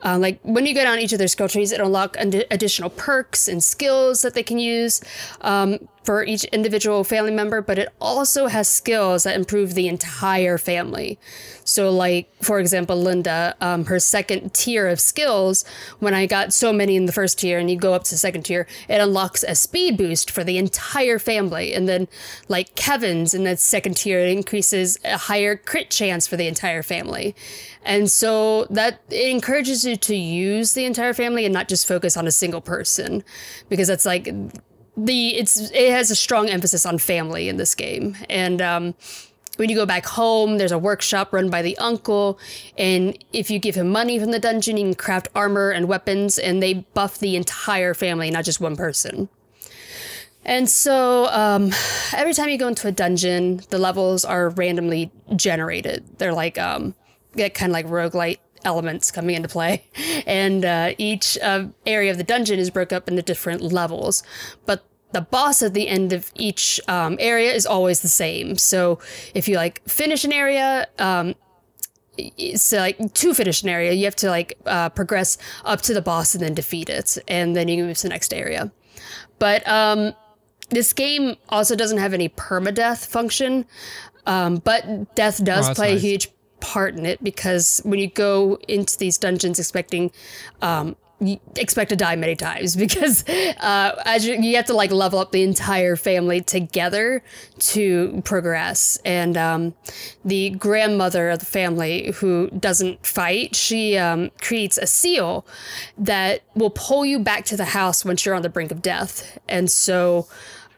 uh, 0.04 0.18
like 0.18 0.40
when 0.42 0.66
you 0.66 0.74
go 0.74 0.82
down 0.82 0.98
each 0.98 1.12
of 1.12 1.18
their 1.18 1.28
skill 1.28 1.48
trees 1.48 1.72
it 1.72 1.80
unlock 1.80 2.16
ad- 2.16 2.46
additional 2.50 2.90
perks 2.90 3.48
and 3.48 3.62
skills 3.62 4.22
that 4.22 4.34
they 4.34 4.42
can 4.42 4.58
use. 4.58 5.00
Um, 5.42 5.88
for 6.04 6.24
each 6.24 6.44
individual 6.44 7.04
family 7.04 7.30
member 7.30 7.60
but 7.60 7.78
it 7.78 7.88
also 8.00 8.46
has 8.46 8.68
skills 8.68 9.24
that 9.24 9.36
improve 9.36 9.74
the 9.74 9.88
entire 9.88 10.58
family. 10.58 11.18
So 11.64 11.90
like 11.90 12.28
for 12.42 12.58
example 12.58 12.96
linda 12.96 13.54
um, 13.60 13.84
her 13.86 13.98
second 13.98 14.54
tier 14.54 14.88
of 14.88 15.00
skills 15.00 15.64
when 16.00 16.14
i 16.14 16.26
got 16.26 16.52
so 16.52 16.72
many 16.72 16.96
in 16.96 17.06
the 17.06 17.12
first 17.12 17.38
tier 17.38 17.58
and 17.58 17.70
you 17.70 17.76
go 17.76 17.94
up 17.94 18.04
to 18.04 18.10
the 18.10 18.18
second 18.18 18.42
tier 18.42 18.66
it 18.88 19.00
unlocks 19.00 19.44
a 19.46 19.54
speed 19.54 19.96
boost 19.96 20.30
for 20.30 20.44
the 20.44 20.58
entire 20.58 21.18
family. 21.18 21.74
And 21.74 21.88
then 21.88 22.08
like 22.48 22.74
kevin's 22.74 23.34
in 23.34 23.44
that 23.44 23.58
second 23.58 23.96
tier 23.96 24.20
it 24.20 24.30
increases 24.30 24.98
a 25.04 25.16
higher 25.16 25.56
crit 25.56 25.90
chance 25.90 26.26
for 26.26 26.36
the 26.36 26.46
entire 26.46 26.82
family. 26.82 27.34
And 27.84 28.10
so 28.10 28.66
that 28.66 29.00
it 29.10 29.30
encourages 29.30 29.84
you 29.84 29.96
to 29.96 30.14
use 30.14 30.74
the 30.74 30.84
entire 30.84 31.14
family 31.14 31.44
and 31.44 31.52
not 31.52 31.68
just 31.68 31.86
focus 31.86 32.16
on 32.16 32.26
a 32.26 32.30
single 32.30 32.60
person. 32.60 33.24
Because 33.68 33.88
that's 33.88 34.06
like 34.06 34.32
the 34.96 35.36
it's 35.36 35.70
it 35.70 35.90
has 35.90 36.10
a 36.10 36.16
strong 36.16 36.48
emphasis 36.48 36.84
on 36.84 36.98
family 36.98 37.48
in 37.48 37.56
this 37.56 37.74
game 37.74 38.16
and 38.28 38.60
um 38.60 38.94
when 39.56 39.68
you 39.68 39.76
go 39.76 39.84
back 39.84 40.06
home, 40.06 40.56
there's 40.56 40.72
a 40.72 40.78
workshop 40.78 41.32
run 41.32 41.50
by 41.50 41.60
the 41.60 41.76
uncle, 41.78 42.38
and 42.78 43.16
if 43.32 43.50
you 43.50 43.58
give 43.58 43.74
him 43.74 43.90
money 43.90 44.18
from 44.18 44.30
the 44.30 44.38
dungeon, 44.38 44.78
you 44.78 44.84
can 44.84 44.94
craft 44.94 45.28
armor 45.34 45.70
and 45.70 45.88
weapons, 45.88 46.38
and 46.38 46.62
they 46.62 46.72
buff 46.72 47.18
the 47.18 47.36
entire 47.36 47.92
family, 47.92 48.30
not 48.30 48.44
just 48.44 48.60
one 48.60 48.76
person. 48.76 49.28
And 50.44 50.68
so 50.68 51.26
um, 51.26 51.70
every 52.14 52.34
time 52.34 52.48
you 52.48 52.58
go 52.58 52.68
into 52.68 52.88
a 52.88 52.92
dungeon, 52.92 53.60
the 53.70 53.78
levels 53.78 54.24
are 54.24 54.50
randomly 54.50 55.12
generated. 55.36 56.04
They're 56.18 56.32
like 56.34 56.58
um, 56.58 56.94
get 57.36 57.54
kind 57.54 57.70
of 57.70 57.74
like 57.74 57.86
roguelite 57.86 58.38
elements 58.64 59.10
coming 59.10 59.34
into 59.36 59.48
play. 59.48 59.84
And 60.26 60.64
uh, 60.64 60.94
each 60.98 61.36
uh, 61.42 61.66
area 61.84 62.10
of 62.10 62.16
the 62.16 62.24
dungeon 62.24 62.58
is 62.58 62.70
broke 62.70 62.92
up 62.92 63.08
into 63.08 63.22
different 63.22 63.60
levels. 63.62 64.22
But 64.66 64.84
the 65.12 65.20
boss 65.20 65.62
at 65.62 65.74
the 65.74 65.88
end 65.88 66.12
of 66.12 66.30
each 66.36 66.80
um, 66.88 67.16
area 67.20 67.52
is 67.52 67.66
always 67.66 68.00
the 68.02 68.08
same. 68.08 68.56
So 68.56 68.98
if 69.34 69.48
you 69.48 69.56
like 69.56 69.82
finish 69.88 70.24
an 70.24 70.32
area, 70.32 70.86
um, 70.98 71.34
so 72.56 72.78
like 72.78 73.14
to 73.14 73.34
finish 73.34 73.62
an 73.62 73.68
area, 73.68 73.92
you 73.92 74.04
have 74.04 74.16
to 74.16 74.28
like 74.30 74.58
uh, 74.66 74.90
progress 74.90 75.38
up 75.64 75.80
to 75.82 75.94
the 75.94 76.02
boss 76.02 76.34
and 76.34 76.42
then 76.42 76.54
defeat 76.54 76.88
it, 76.88 77.18
and 77.28 77.56
then 77.56 77.68
you 77.68 77.76
can 77.78 77.86
move 77.86 77.96
to 77.98 78.02
the 78.04 78.08
next 78.10 78.32
area. 78.32 78.70
But 79.38 79.66
um, 79.66 80.14
this 80.70 80.92
game 80.92 81.36
also 81.48 81.74
doesn't 81.74 81.98
have 81.98 82.14
any 82.14 82.28
permadeath 82.28 83.06
function, 83.06 83.64
um, 84.26 84.56
but 84.56 85.14
death 85.14 85.42
does 85.44 85.70
Oh, 85.70 85.74
play 85.74 85.92
nice. 85.94 86.02
a 86.02 86.06
huge 86.06 86.30
part 86.62 86.96
in 86.96 87.04
it 87.04 87.22
because 87.22 87.82
when 87.84 87.98
you 87.98 88.08
go 88.08 88.58
into 88.68 88.96
these 88.96 89.18
dungeons 89.18 89.58
expecting 89.58 90.10
um, 90.62 90.96
you 91.22 91.38
expect 91.56 91.90
to 91.90 91.96
die 91.96 92.16
many 92.16 92.34
times 92.34 92.74
because 92.84 93.24
uh, 93.28 94.02
as 94.04 94.26
you, 94.26 94.34
you 94.34 94.56
have 94.56 94.66
to 94.66 94.74
like 94.74 94.90
level 94.90 95.18
up 95.18 95.32
the 95.32 95.42
entire 95.42 95.96
family 95.96 96.40
together 96.40 97.22
to 97.58 98.20
progress. 98.24 98.98
And 99.04 99.36
um, 99.36 99.74
the 100.24 100.50
grandmother 100.50 101.30
of 101.30 101.38
the 101.38 101.46
family 101.46 102.12
who 102.16 102.50
doesn't 102.50 103.06
fight 103.06 103.54
she 103.54 103.96
um, 103.96 104.30
creates 104.40 104.78
a 104.78 104.86
seal 104.86 105.46
that 105.98 106.42
will 106.54 106.70
pull 106.70 107.04
you 107.04 107.18
back 107.18 107.44
to 107.46 107.56
the 107.56 107.66
house 107.66 108.04
once 108.04 108.24
you're 108.24 108.34
on 108.34 108.42
the 108.42 108.48
brink 108.48 108.72
of 108.72 108.82
death. 108.82 109.38
And 109.48 109.70
so 109.70 110.26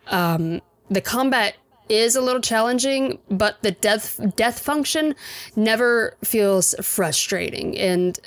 um, 0.08 0.60
the 0.90 1.00
combat 1.00 1.56
is 1.88 2.16
a 2.16 2.20
little 2.20 2.40
challenging, 2.40 3.18
but 3.30 3.62
the 3.62 3.72
death 3.72 4.20
death 4.36 4.58
function 4.58 5.14
never 5.56 6.16
feels 6.24 6.74
frustrating. 6.80 7.76
And 7.78 8.18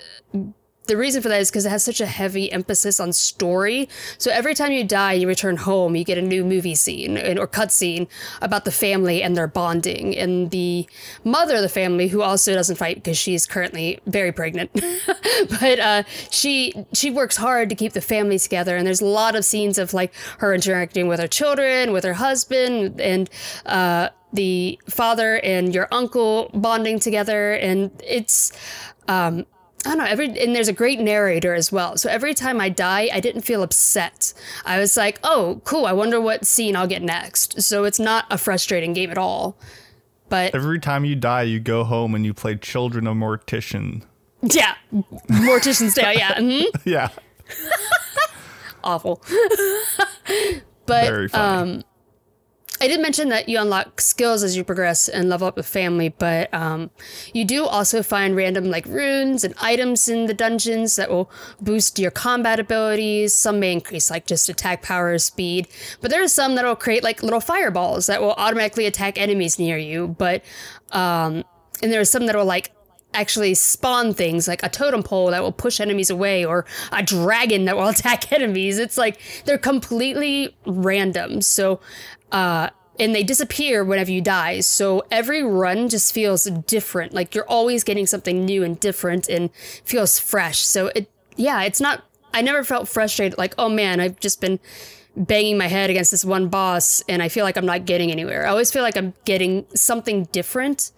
the 0.88 0.97
reason 0.97 1.21
for 1.21 1.29
that 1.29 1.41
is 1.41 1.49
because 1.51 1.65
it 1.65 1.69
has 1.69 1.83
such 1.83 2.01
a 2.01 2.05
heavy 2.05 2.51
emphasis 2.51 2.99
on 2.99 3.13
story. 3.13 3.89
So 4.17 4.31
every 4.31 4.53
time 4.55 4.71
you 4.71 4.83
die, 4.83 5.13
you 5.13 5.27
return 5.27 5.57
home, 5.57 5.95
you 5.95 6.03
get 6.03 6.17
a 6.17 6.21
new 6.21 6.43
movie 6.43 6.75
scene 6.75 7.17
and- 7.17 7.38
or 7.39 7.47
cutscene 7.47 8.07
about 8.41 8.65
the 8.65 8.71
family 8.71 9.21
and 9.21 9.35
their 9.35 9.47
bonding. 9.47 10.17
And 10.17 10.51
the 10.51 10.88
mother 11.23 11.55
of 11.55 11.61
the 11.61 11.69
family, 11.69 12.07
who 12.07 12.21
also 12.21 12.53
doesn't 12.53 12.77
fight 12.77 12.95
because 12.95 13.17
she's 13.17 13.45
currently 13.45 13.99
very 14.05 14.31
pregnant, 14.31 14.71
but 15.59 15.79
uh, 15.79 16.03
she 16.29 16.73
she 16.93 17.11
works 17.11 17.38
hard 17.38 17.69
to 17.69 17.75
keep 17.75 17.93
the 17.93 18.01
family 18.01 18.39
together. 18.39 18.77
And 18.77 18.85
there's 18.88 19.01
a 19.01 19.05
lot 19.05 19.35
of 19.35 19.45
scenes 19.45 19.77
of 19.77 19.93
like 19.93 20.13
her 20.39 20.53
interacting 20.53 21.07
with 21.07 21.19
her 21.19 21.27
children, 21.27 21.91
with 21.91 22.03
her 22.03 22.13
husband, 22.13 22.99
and 23.01 23.29
uh, 23.65 24.09
the 24.33 24.79
father 24.89 25.39
and 25.39 25.73
your 25.73 25.88
uncle 25.91 26.49
bonding 26.53 26.99
together. 26.99 27.53
And 27.53 27.91
it's 28.05 28.51
I 29.88 29.89
don't 29.91 29.99
know. 29.99 30.05
Every 30.05 30.27
and 30.39 30.53
there's 30.55 30.67
a 30.67 30.73
great 30.73 30.99
narrator 30.99 31.53
as 31.53 31.71
well. 31.71 31.97
So 31.97 32.09
every 32.09 32.33
time 32.33 32.59
I 32.59 32.67
die, 32.69 33.09
I 33.13 33.19
didn't 33.21 33.43
feel 33.43 33.63
upset. 33.63 34.33
I 34.65 34.79
was 34.79 34.97
like, 34.97 35.19
"Oh, 35.23 35.61
cool! 35.63 35.85
I 35.85 35.93
wonder 35.93 36.19
what 36.19 36.45
scene 36.45 36.75
I'll 36.75 36.88
get 36.88 37.01
next." 37.01 37.61
So 37.61 37.85
it's 37.85 37.99
not 37.99 38.25
a 38.29 38.38
frustrating 38.38 38.93
game 38.93 39.09
at 39.11 39.17
all. 39.17 39.57
But 40.29 40.53
Every 40.53 40.79
time 40.79 41.05
you 41.05 41.15
die, 41.15 41.43
you 41.43 41.61
go 41.61 41.85
home 41.85 42.13
and 42.13 42.25
you 42.25 42.33
play 42.33 42.57
Children 42.57 43.07
of 43.07 43.15
Mortician. 43.15 44.03
yeah, 44.41 44.75
Mortician's 45.29 45.95
Tale. 45.95 46.11
Yeah, 46.17 46.33
mhm. 46.39 46.65
Yeah, 46.83 47.09
awful. 48.83 49.23
but 50.85 51.05
very 51.07 51.27
funny. 51.29 51.83
I 52.80 52.88
did 52.88 53.01
mention 53.01 53.30
that 53.30 53.49
you 53.49 53.59
unlock 53.59 54.01
skills 54.01 54.43
as 54.43 54.55
you 54.55 54.63
progress 54.63 55.07
and 55.09 55.30
level 55.30 55.47
up 55.47 55.55
the 55.55 55.63
family, 55.63 56.09
but 56.09 56.53
um, 56.53 56.91
you 57.34 57.43
do 57.43 57.65
also 57.65 58.03
find 58.03 58.36
random 58.36 58.65
like 58.65 58.86
runes 58.86 59.43
and 59.43 59.55
items 59.59 60.07
in 60.07 60.28
the 60.28 60.34
dungeons 60.34 60.95
that 60.95 61.09
will 61.09 61.32
boost 61.59 61.97
your 61.97 62.11
combat 62.11 62.59
abilities. 62.59 63.34
Some 63.34 63.59
may 63.59 63.71
increase 63.71 64.11
like 64.11 64.28
just 64.28 64.47
attack 64.47 64.84
power 64.84 65.13
or 65.13 65.19
speed, 65.19 65.67
but 66.01 66.11
there 66.11 66.23
are 66.23 66.28
some 66.28 66.55
that 66.55 66.65
will 66.65 66.75
create 66.75 67.03
like 67.03 67.23
little 67.23 67.41
fireballs 67.41 68.05
that 68.05 68.21
will 68.21 68.34
automatically 68.34 68.86
attack 68.86 69.17
enemies 69.17 69.57
near 69.57 69.78
you. 69.78 70.09
But 70.09 70.43
um, 70.91 71.43
and 71.82 71.91
there 71.91 72.01
are 72.01 72.05
some 72.05 72.28
that 72.28 72.36
will 72.36 72.45
like 72.45 72.71
actually 73.13 73.55
spawn 73.55 74.13
things 74.13 74.47
like 74.47 74.61
a 74.63 74.69
totem 74.69 75.01
pole 75.01 75.32
that 75.32 75.41
will 75.41 75.51
push 75.51 75.80
enemies 75.80 76.09
away 76.09 76.45
or 76.45 76.65
a 76.91 77.01
dragon 77.01 77.65
that 77.65 77.75
will 77.75 77.88
attack 77.95 78.32
enemies. 78.32 78.78
It's 78.78 78.97
like 78.97 79.19
they're 79.45 79.57
completely 79.57 80.55
random. 80.65 81.41
So, 81.41 81.80
uh, 82.32 82.69
and 82.99 83.13
they 83.13 83.23
disappear 83.23 83.84
whenever 83.84 84.11
you 84.11 84.21
die. 84.21 84.59
So 84.61 85.03
every 85.11 85.43
run 85.43 85.89
just 85.89 86.13
feels 86.13 86.45
different. 86.45 87.13
Like 87.13 87.36
you're 87.36 87.47
always 87.47 87.84
getting 87.84 88.05
something 88.05 88.45
new 88.45 88.63
and 88.63 88.80
different 88.80 89.30
and 89.30 89.53
feels 89.86 90.19
fresh. 90.19 90.59
So 90.59 90.88
it, 90.95 91.09
yeah, 91.36 91.63
it's 91.63 91.80
not, 91.80 92.03
I 92.34 92.41
never 92.41 92.63
felt 92.63 92.88
frustrated 92.88 93.38
like, 93.38 93.53
oh 93.57 93.69
man, 93.69 93.99
I've 93.99 94.19
just 94.19 94.41
been 94.41 94.59
banging 95.15 95.57
my 95.57 95.67
head 95.67 95.89
against 95.89 96.11
this 96.11 96.23
one 96.23 96.47
boss 96.47 97.01
and 97.09 97.23
I 97.23 97.30
feel 97.30 97.43
like 97.43 97.57
I'm 97.57 97.65
not 97.65 97.86
getting 97.86 98.11
anywhere. 98.11 98.45
I 98.45 98.49
always 98.49 98.71
feel 98.71 98.84
like 98.84 98.97
I'm 98.97 99.13
getting 99.25 99.65
something 99.73 100.25
different 100.25 100.91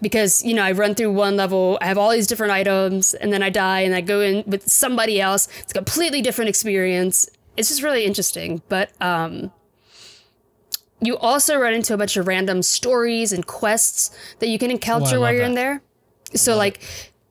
because, 0.00 0.42
you 0.44 0.54
know, 0.54 0.62
I 0.62 0.72
run 0.72 0.94
through 0.94 1.12
one 1.12 1.36
level, 1.36 1.78
I 1.80 1.86
have 1.86 1.98
all 1.98 2.10
these 2.10 2.26
different 2.26 2.52
items, 2.52 3.12
and 3.14 3.32
then 3.32 3.42
I 3.42 3.50
die 3.50 3.80
and 3.80 3.94
I 3.94 4.00
go 4.00 4.20
in 4.20 4.44
with 4.46 4.70
somebody 4.70 5.20
else. 5.20 5.48
It's 5.60 5.72
a 5.72 5.74
completely 5.74 6.22
different 6.22 6.48
experience. 6.48 7.28
It's 7.56 7.68
just 7.68 7.82
really 7.82 8.04
interesting. 8.04 8.62
But 8.68 8.90
um 9.00 9.52
you 11.00 11.16
also 11.18 11.58
run 11.58 11.74
into 11.74 11.94
a 11.94 11.96
bunch 11.96 12.16
of 12.16 12.26
random 12.26 12.62
stories 12.62 13.32
and 13.32 13.46
quests 13.46 14.16
that 14.38 14.48
you 14.48 14.58
can 14.58 14.70
encounter 14.70 15.12
love 15.12 15.20
while 15.20 15.32
you're 15.32 15.42
in 15.42 15.54
there. 15.54 15.82
So 16.34 16.56
like 16.56 16.80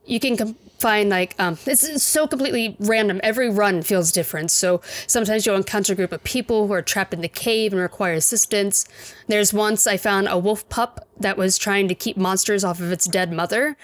you 0.05 0.19
can 0.19 0.37
com- 0.37 0.55
find 0.77 1.09
like 1.09 1.33
um 1.39 1.57
it's, 1.65 1.83
it's 1.83 2.03
so 2.03 2.27
completely 2.27 2.75
random. 2.79 3.19
Every 3.23 3.49
run 3.49 3.81
feels 3.81 4.11
different. 4.11 4.51
So 4.51 4.81
sometimes 5.07 5.45
you'll 5.45 5.55
encounter 5.55 5.93
a 5.93 5.95
group 5.95 6.11
of 6.11 6.23
people 6.23 6.67
who 6.67 6.73
are 6.73 6.81
trapped 6.81 7.13
in 7.13 7.21
the 7.21 7.27
cave 7.27 7.73
and 7.73 7.81
require 7.81 8.13
assistance. 8.13 8.85
There's 9.27 9.51
once 9.51 9.87
i 9.87 9.97
found 9.97 10.27
a 10.29 10.37
wolf 10.37 10.67
pup 10.69 11.07
that 11.19 11.37
was 11.37 11.57
trying 11.57 11.87
to 11.87 11.95
keep 11.95 12.17
monsters 12.17 12.63
off 12.63 12.79
of 12.79 12.91
its 12.91 13.05
dead 13.05 13.31
mother. 13.31 13.77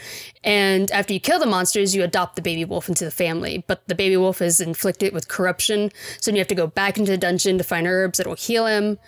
And 0.44 0.92
after 0.92 1.14
you 1.14 1.20
kill 1.20 1.40
the 1.40 1.46
monsters 1.48 1.96
you 1.96 2.04
adopt 2.04 2.36
the 2.36 2.42
baby 2.42 2.66
wolf 2.66 2.88
into 2.88 3.06
the 3.06 3.12
family. 3.12 3.64
But 3.66 3.88
the 3.88 3.96
baby 3.96 4.18
wolf 4.18 4.42
is 4.42 4.62
inflicted 4.62 5.12
with 5.12 5.28
corruption. 5.28 5.92
So 6.20 6.30
you 6.30 6.38
have 6.38 6.48
to 6.50 6.56
go 6.56 6.68
back 6.68 6.98
into 6.98 7.12
the 7.12 7.18
dungeon 7.18 7.58
to 7.58 7.64
find 7.64 7.88
herbs 7.88 8.20
that 8.20 8.28
will 8.28 8.36
heal 8.36 8.68
him 8.68 9.00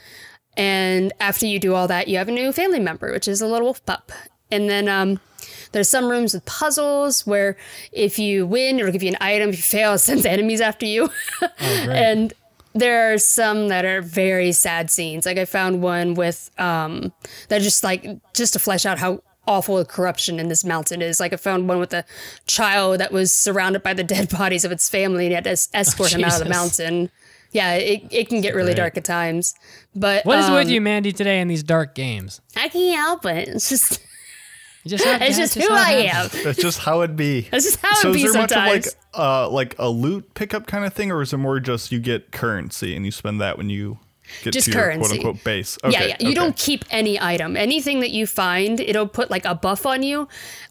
and 0.58 1.14
after 1.20 1.45
you 1.45 1.60
do 1.60 1.74
all 1.74 1.88
that, 1.88 2.08
you 2.08 2.18
have 2.18 2.28
a 2.28 2.32
new 2.32 2.51
family 2.51 2.80
member, 2.80 3.12
which 3.12 3.28
is 3.28 3.41
a 3.41 3.47
little 3.47 3.68
wolf 3.68 3.86
pup. 3.86 4.12
And 4.51 4.70
then 4.70 4.88
um, 4.88 5.20
there's 5.72 5.89
some 5.89 6.10
rooms 6.10 6.34
with 6.34 6.45
puzzles 6.45 7.26
where 7.26 7.58
if 7.91 8.20
you 8.20 8.45
win, 8.45 8.80
it'll 8.80 8.91
give 8.91 9.04
you 9.04 9.10
an 9.10 9.18
item. 9.20 9.49
If 9.49 9.58
you 9.58 9.64
fail, 9.64 9.93
it 9.93 9.99
sends 9.99 10.26
enemies 10.28 10.62
after 10.62 10.86
you. 10.86 11.10
oh, 11.41 11.49
and 11.60 12.34
there 12.74 13.14
are 13.14 13.18
some 13.18 13.68
that 13.68 13.86
are 13.86 14.01
very 14.01 14.51
sad 14.51 14.89
scenes. 14.89 15.26
Like 15.26 15.38
I 15.38 15.45
found 15.45 15.82
one 15.82 16.14
with 16.14 16.49
um, 16.58 17.14
that 17.49 17.62
just 17.62 17.84
like 17.84 18.06
just 18.34 18.54
to 18.54 18.60
flesh 18.60 18.86
out 18.86 18.99
how 18.99 19.22
awful 19.45 19.78
the 19.78 19.86
corruption 19.86 20.39
in 20.39 20.47
this 20.47 20.64
mountain 20.64 21.01
is. 21.01 21.20
Like 21.20 21.34
I 21.34 21.36
found 21.36 21.68
one 21.68 21.80
with 21.80 21.93
a 21.93 22.06
child 22.47 22.99
that 22.99 23.12
was 23.12 23.32
surrounded 23.32 23.84
by 23.84 23.93
the 23.93 24.04
dead 24.04 24.30
bodies 24.38 24.66
of 24.66 24.72
its 24.72 24.89
family 24.89 25.26
and 25.26 25.36
had 25.36 25.43
to 25.45 25.51
es- 25.51 25.70
escort 25.74 26.14
him 26.14 26.24
out 26.24 26.34
of 26.34 26.39
the 26.39 26.49
mountain. 26.49 27.12
Yeah, 27.54 27.74
it, 27.76 28.04
it 28.12 28.30
can 28.30 28.41
get 28.41 28.56
really 28.56 28.70
Great. 28.74 28.78
dark 28.78 28.97
at 28.97 29.06
times. 29.06 29.56
But 29.95 30.26
What 30.26 30.39
is 30.39 30.45
um, 30.45 30.54
with 30.56 30.70
you, 30.70 30.82
Mandy, 30.82 31.12
today 31.14 31.39
in 31.39 31.47
these 31.47 31.64
dark 31.64 31.95
games? 31.95 32.41
I 32.56 32.68
can't 32.68 32.97
help 32.97 33.26
it. 33.26 33.47
It's 33.47 33.70
just 33.70 34.01
just 34.88 35.04
have, 35.06 35.22
it's 35.22 35.38
yeah, 35.38 35.43
just 35.45 35.56
who 35.56 35.68
I 35.70 35.91
am. 35.91 36.08
happens. 36.10 36.43
That's 36.43 36.62
just 36.62 36.80
how 36.80 37.01
it 37.01 37.16
be. 37.16 37.41
That's 37.51 37.64
just 37.66 37.80
how 37.82 37.91
it 37.91 38.01
so 38.01 38.14
be 38.14 38.24
is 38.24 38.34
there 38.34 38.41
much 38.41 38.51
of 38.51 38.58
like 38.58 38.86
uh 39.14 39.47
like 39.49 39.76
a 39.80 39.88
loot 39.88 40.34
pickup 40.34 40.66
kind 40.68 40.84
of 40.84 40.93
thing, 40.93 41.12
or 41.12 41.22
is 41.22 41.32
it 41.32 41.38
more 41.38 41.60
just 41.60 41.91
you 41.91 41.99
get 41.99 42.32
currency 42.32 42.95
and 42.95 43.06
you 43.06 43.12
spend 43.12 43.39
that 43.39 43.58
when 43.58 43.70
you 43.70 43.99
get 44.43 44.53
Just 44.53 44.71
currency. 44.71 44.99
quote 44.99 45.11
unquote 45.11 45.43
base? 45.43 45.78
yeah, 45.84 45.89
Okay, 45.89 46.07
yeah. 46.09 46.15
You 46.19 46.28
okay. 46.28 46.36
don't 46.36 46.55
keep 46.55 46.86
any 46.89 47.19
item. 47.19 47.55
Anything 47.57 47.99
that 48.01 48.11
you 48.11 48.28
find, 48.28 48.80
it'll 48.80 49.07
put 49.07 49.30
like 49.30 49.45
a 49.45 49.55
buff 49.55 49.86
on 49.86 50.03
you 50.03 50.28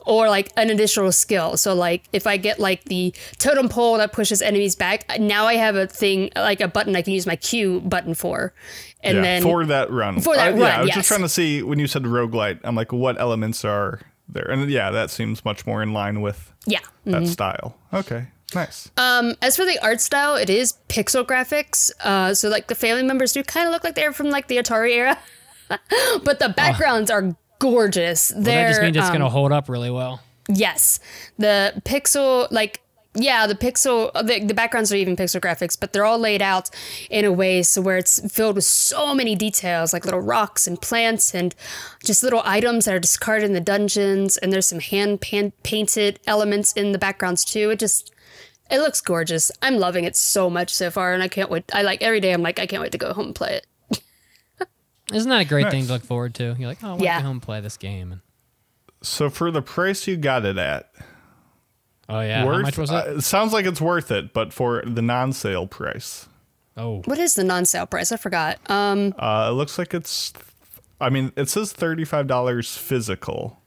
or 0.06 0.28
like 0.28 0.50
an 0.56 0.70
additional 0.70 1.12
skill. 1.12 1.56
So 1.56 1.74
like 1.74 2.04
if 2.12 2.26
I 2.26 2.36
get 2.36 2.58
like 2.58 2.84
the 2.84 3.14
totem 3.38 3.68
pole 3.68 3.98
that 3.98 4.12
pushes 4.12 4.42
enemies 4.42 4.74
back, 4.76 5.06
now 5.18 5.46
I 5.46 5.54
have 5.54 5.76
a 5.76 5.86
thing 5.86 6.30
like 6.36 6.60
a 6.60 6.68
button 6.68 6.96
I 6.96 7.02
can 7.02 7.12
use 7.12 7.26
my 7.26 7.36
Q 7.36 7.80
button 7.80 8.14
for. 8.14 8.52
And 9.04 9.16
yeah, 9.16 9.22
then 9.22 9.42
for 9.42 9.64
that 9.66 9.90
run. 9.90 10.20
For 10.20 10.36
that 10.36 10.52
uh, 10.52 10.56
I, 10.56 10.58
run, 10.58 10.60
yeah, 10.60 10.76
I 10.76 10.80
was 10.80 10.88
yes. 10.88 10.96
just 10.96 11.08
trying 11.08 11.22
to 11.22 11.28
see 11.28 11.62
when 11.62 11.78
you 11.78 11.86
said 11.86 12.04
roguelite, 12.04 12.60
I'm 12.62 12.76
like, 12.76 12.92
what 12.92 13.20
elements 13.20 13.64
are 13.64 14.00
there? 14.28 14.50
And 14.50 14.70
yeah, 14.70 14.90
that 14.90 15.10
seems 15.10 15.44
much 15.44 15.66
more 15.66 15.82
in 15.82 15.92
line 15.92 16.20
with 16.20 16.52
yeah. 16.66 16.80
that 17.04 17.26
style. 17.26 17.76
Okay, 17.92 18.26
nice. 18.54 18.90
Um, 18.96 19.34
as 19.42 19.56
for 19.56 19.64
the 19.64 19.78
art 19.82 20.00
style, 20.00 20.36
it 20.36 20.50
is 20.50 20.74
pixel 20.88 21.24
graphics. 21.24 21.90
Uh, 22.00 22.34
so 22.34 22.48
like 22.48 22.68
the 22.68 22.74
family 22.74 23.02
members 23.02 23.32
do 23.32 23.42
kind 23.42 23.66
of 23.66 23.72
look 23.72 23.84
like 23.84 23.94
they're 23.94 24.12
from 24.12 24.30
like 24.30 24.48
the 24.48 24.56
Atari 24.56 24.92
era, 24.92 25.18
but 26.24 26.38
the 26.38 26.50
backgrounds 26.50 27.10
are 27.10 27.36
gorgeous. 27.58 28.32
Well, 28.34 28.42
They're 28.42 28.64
that 28.64 28.70
just 28.70 28.82
means 28.82 28.96
it's 28.96 29.06
um, 29.06 29.12
going 29.12 29.22
to 29.22 29.28
hold 29.28 29.52
up 29.52 29.68
really 29.68 29.90
well. 29.90 30.20
Yes, 30.48 30.98
the 31.38 31.80
pixel 31.84 32.48
like 32.50 32.81
yeah, 33.14 33.46
the 33.46 33.54
pixel 33.54 34.10
the, 34.14 34.44
the 34.44 34.54
backgrounds 34.54 34.90
are 34.92 34.96
even 34.96 35.16
pixel 35.16 35.40
graphics, 35.40 35.78
but 35.78 35.92
they're 35.92 36.04
all 36.04 36.18
laid 36.18 36.40
out 36.40 36.70
in 37.10 37.24
a 37.24 37.32
way 37.32 37.62
so 37.62 37.80
where 37.82 37.98
it's 37.98 38.20
filled 38.34 38.54
with 38.56 38.64
so 38.64 39.14
many 39.14 39.34
details, 39.36 39.92
like 39.92 40.04
little 40.04 40.20
rocks 40.20 40.66
and 40.66 40.80
plants 40.80 41.34
and 41.34 41.54
just 42.04 42.22
little 42.22 42.42
items 42.44 42.86
that 42.86 42.94
are 42.94 42.98
discarded 43.00 43.44
in 43.44 43.52
the 43.52 43.60
dungeons. 43.60 44.38
And 44.38 44.52
there's 44.52 44.66
some 44.66 44.80
hand 44.80 45.20
pan- 45.20 45.52
painted 45.62 46.20
elements 46.26 46.72
in 46.72 46.92
the 46.92 46.98
backgrounds 46.98 47.44
too. 47.44 47.70
It 47.70 47.78
just 47.78 48.12
it 48.70 48.78
looks 48.78 49.02
gorgeous. 49.02 49.50
I'm 49.60 49.76
loving 49.76 50.04
it 50.04 50.16
so 50.16 50.48
much 50.48 50.70
so 50.70 50.90
far, 50.90 51.12
and 51.12 51.22
I 51.22 51.28
can't 51.28 51.50
wait. 51.50 51.64
I 51.74 51.82
like 51.82 52.00
every 52.02 52.20
day. 52.20 52.32
I'm 52.32 52.40
like 52.42 52.58
I 52.58 52.66
can't 52.66 52.80
wait 52.82 52.92
to 52.92 52.98
go 52.98 53.12
home 53.12 53.26
and 53.26 53.34
play 53.34 53.60
it. 53.90 54.00
Isn't 55.12 55.28
that 55.28 55.42
a 55.42 55.44
great 55.44 55.70
thing 55.70 55.84
to 55.86 55.92
look 55.92 56.02
forward 56.04 56.34
to? 56.36 56.56
You're 56.58 56.68
like, 56.68 56.78
oh, 56.82 56.86
I 56.86 56.90
want 56.92 57.02
Yeah. 57.02 57.16
to 57.16 57.22
go 57.22 57.26
home 57.26 57.36
and 57.36 57.42
play 57.42 57.60
this 57.60 57.76
game. 57.76 58.12
And, 58.12 58.20
So 59.02 59.28
for 59.28 59.50
the 59.50 59.60
price 59.60 60.06
you 60.06 60.16
got 60.16 60.46
it 60.46 60.56
at, 60.56 60.90
oh, 62.12 62.20
yeah. 62.20 62.44
worth, 62.44 62.56
How 62.56 62.62
much 62.62 62.78
was 62.78 62.90
it? 62.90 62.94
uh, 62.94 63.20
sounds 63.20 63.52
like 63.52 63.66
it's 63.66 63.80
worth 63.80 64.10
it, 64.10 64.32
but 64.32 64.52
for 64.52 64.82
the 64.86 65.02
non-sale 65.02 65.66
price, 65.66 66.28
oh, 66.76 67.02
What 67.06 67.18
is 67.18 67.34
the 67.34 67.44
non-sale 67.44 67.86
price? 67.86 68.12
I 68.12 68.16
forgot. 68.16 68.58
Um, 68.70 69.14
uh, 69.18 69.48
it 69.50 69.54
looks 69.54 69.78
like 69.78 69.94
it's. 69.94 70.32
I 71.00 71.10
mean, 71.10 71.32
it 71.36 71.48
says 71.48 71.72
thirty-five 71.72 72.26
dollars 72.28 72.76
physical, 72.76 73.58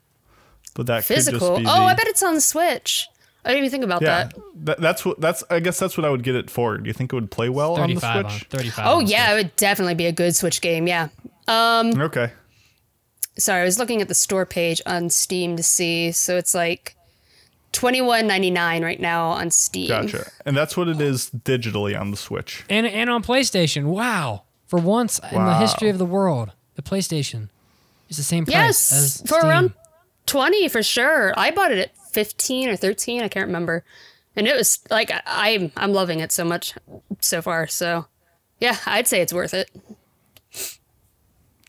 but 0.74 0.86
that 0.88 1.04
physical. 1.04 1.40
could 1.40 1.64
just 1.64 1.64
be 1.64 1.70
Oh, 1.70 1.80
the, 1.86 1.92
I 1.92 1.94
bet 1.94 2.08
it's 2.08 2.24
on 2.24 2.34
the 2.36 2.42
Switch. 2.42 3.10
I 3.44 3.50
didn't 3.50 3.66
even 3.66 3.72
think 3.72 3.84
about 3.84 4.02
Yeah, 4.02 4.24
that. 4.24 4.34
that, 4.66 4.82
that's 4.82 5.06
what 5.06 5.20
that's. 5.22 5.44
I 5.50 5.60
guess 5.60 5.78
that's 5.78 5.98
what 5.98 6.06
I 6.06 6.10
would 6.10 6.24
get 6.24 6.36
it 6.36 6.50
for. 6.50 6.78
Do 6.78 6.88
you 6.88 6.94
think 6.94 7.12
it 7.12 7.16
would 7.16 7.30
play 7.30 7.50
well 7.50 7.76
on 7.76 7.90
the 7.94 8.00
35 8.00 8.26
on, 8.26 8.32
Switch? 8.32 8.44
35 8.50 8.86
Oh 8.88 8.98
on 9.00 9.08
yeah, 9.08 9.34
it 9.34 9.36
would 9.36 9.56
definitely 9.58 9.96
be 9.96 10.06
a 10.06 10.12
good 10.14 10.36
Switch 10.36 10.62
game. 10.62 10.88
Yeah. 10.88 11.10
Okay. 11.50 12.32
Sorry, 13.38 13.62
I 13.62 13.66
was 13.66 13.78
looking 13.78 14.02
at 14.02 14.08
the 14.08 14.16
store 14.16 14.46
page 14.46 14.82
on 14.86 15.10
Steam 15.10 15.58
to 15.58 15.64
see. 15.64 16.12
So 16.14 16.38
it's 16.38 16.56
like 16.56 16.95
twenty 17.76 18.02
one 18.02 18.26
ninety 18.26 18.50
nine 18.50 18.84
right 18.84 19.00
now 19.00 19.28
on 19.28 19.52
Steam. 19.52 19.90
Gotcha. 19.90 20.32
And 20.46 20.56
that's 20.56 20.76
what 20.78 20.88
it 20.88 21.00
is 21.02 21.30
digitally 21.30 22.00
on 22.00 22.12
the 22.12 22.18
Switch. 22.18 22.64
And, 22.70 22.88
and 22.88 23.10
on 23.10 23.22
PlayStation. 23.22 23.86
Wow. 23.86 24.44
For 24.68 24.80
once 24.80 25.20
in 25.32 25.46
the 25.46 25.58
history 25.58 25.90
of 25.90 25.98
the 26.00 26.06
world, 26.06 26.52
the 26.76 26.82
PlayStation 26.82 27.50
is 28.10 28.18
the 28.18 28.24
same 28.24 28.46
price 28.46 28.56
Yes, 28.56 28.92
as 28.92 29.22
for 29.22 29.40
Steam. 29.40 29.50
around 29.50 29.74
twenty 30.26 30.68
for 30.70 30.82
sure. 30.82 31.34
I 31.38 31.52
bought 31.52 31.72
it 31.72 31.78
at 31.78 31.98
fifteen 32.12 32.70
or 32.70 32.76
thirteen. 32.76 33.22
I 33.22 33.28
can't 33.28 33.46
remember, 33.46 33.84
and 34.36 34.48
it 34.48 34.56
was 34.56 34.80
like 34.90 35.12
I, 35.12 35.22
I'm 35.54 35.72
I'm 35.78 35.94
loving 35.94 36.20
it 36.20 36.32
so 36.32 36.44
much 36.44 36.74
so 37.22 37.42
far. 37.44 37.68
So 37.68 38.08
yeah, 38.60 38.78
I'd 38.88 39.06
say 39.08 39.22
it's 39.22 39.34
worth 39.34 39.54
it. 39.54 39.70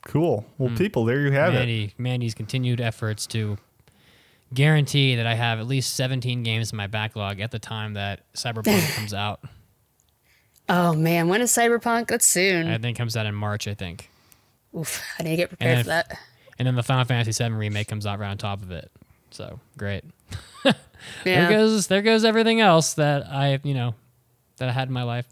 Cool. 0.06 0.46
Well, 0.56 0.70
Hmm. 0.70 0.76
people, 0.76 1.04
there 1.04 1.20
you 1.20 1.32
have 1.32 1.54
it. 1.54 1.92
Mandy's 1.98 2.34
continued 2.34 2.80
efforts 2.80 3.26
to 3.28 3.58
guarantee 4.54 5.16
that 5.16 5.26
I 5.26 5.34
have 5.34 5.58
at 5.58 5.66
least 5.66 5.94
17 5.94 6.42
games 6.42 6.72
in 6.72 6.76
my 6.76 6.86
backlog 6.86 7.40
at 7.40 7.50
the 7.50 7.58
time 7.58 7.94
that 7.94 8.20
Cyberpunk 8.34 8.94
comes 8.96 9.14
out. 9.14 9.40
Oh 10.68 10.94
man, 10.94 11.28
when 11.28 11.40
is 11.42 11.52
Cyberpunk? 11.52 12.08
That's 12.08 12.26
soon. 12.26 12.66
I 12.68 12.78
think 12.78 12.96
it 12.96 12.98
comes 12.98 13.16
out 13.16 13.26
in 13.26 13.34
March, 13.34 13.68
I 13.68 13.74
think. 13.74 14.10
Oof, 14.76 15.02
I 15.18 15.22
need 15.22 15.30
to 15.30 15.36
get 15.36 15.48
prepared 15.50 15.78
And 15.78 15.84
for 15.84 15.88
that. 15.90 16.18
And 16.58 16.66
then 16.66 16.74
the 16.74 16.82
Final 16.82 17.04
Fantasy 17.04 17.44
VII 17.44 17.52
remake 17.52 17.88
comes 17.88 18.06
out 18.06 18.18
right 18.18 18.28
on 18.30 18.38
top 18.38 18.62
of 18.62 18.70
it. 18.70 18.90
So 19.30 19.60
great. 19.76 20.04
There 21.24 21.48
goes 21.48 21.86
there 21.86 22.02
goes 22.02 22.24
everything 22.24 22.60
else 22.60 22.94
that 22.94 23.26
I 23.26 23.60
you 23.62 23.74
know 23.74 23.94
that 24.56 24.68
I 24.68 24.72
had 24.72 24.88
in 24.88 24.94
my 24.94 25.02
life. 25.02 25.26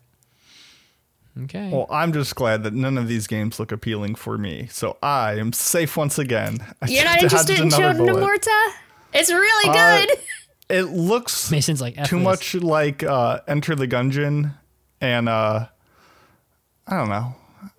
Okay. 1.45 1.71
Well, 1.73 1.87
I'm 1.91 2.12
just 2.12 2.37
glad 2.37 2.62
that 2.62 2.75
none 2.75 2.97
of 2.97 3.09
these 3.09 3.27
games 3.27 3.59
look 3.59 3.73
appealing 3.73 4.15
for 4.15 4.39
me. 4.39 4.69
So 4.71 4.99
I 5.03 5.35
am 5.35 5.53
safe 5.53 5.97
once 5.97 6.17
again. 6.19 6.59
You're 6.87 7.05
not 7.05 7.23
interested 7.23 7.59
in 7.59 7.67
another 7.67 7.95
Children 7.95 8.09
of. 8.11 8.21
Morta? 8.21 8.71
It's 9.15 9.31
really 9.31 9.71
Uh, 9.71 10.05
good. 10.07 10.19
It 10.69 10.83
looks 10.85 11.51
Mason's 11.51 11.81
like 11.81 11.97
F 11.99 12.09
too 12.09 12.17
this. 12.17 12.25
much 12.25 12.55
like 12.55 13.03
uh, 13.03 13.41
Enter 13.47 13.75
the 13.75 13.87
Gungeon, 13.87 14.55
and 15.01 15.29
uh, 15.29 15.67
I 16.87 16.97
don't 16.97 17.09
know. 17.11 17.35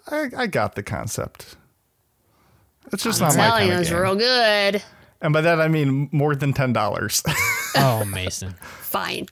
I, 0.07 0.29
I 0.37 0.47
got 0.47 0.75
the 0.75 0.83
concept. 0.83 1.55
It's 2.93 3.03
just 3.03 3.19
not 3.19 3.35
my 3.35 3.47
Telling 3.47 3.51
kind 3.59 3.67
you, 3.69 3.73
of 3.75 3.81
it's 3.81 3.89
game. 3.89 3.99
real 3.99 4.15
good. 4.15 4.83
And 5.21 5.33
by 5.33 5.41
that 5.41 5.59
I 5.59 5.67
mean 5.67 6.07
more 6.11 6.35
than 6.35 6.53
ten 6.53 6.73
dollars. 6.73 7.23
Oh, 7.77 8.05
Mason. 8.05 8.53
Fine. 8.61 9.25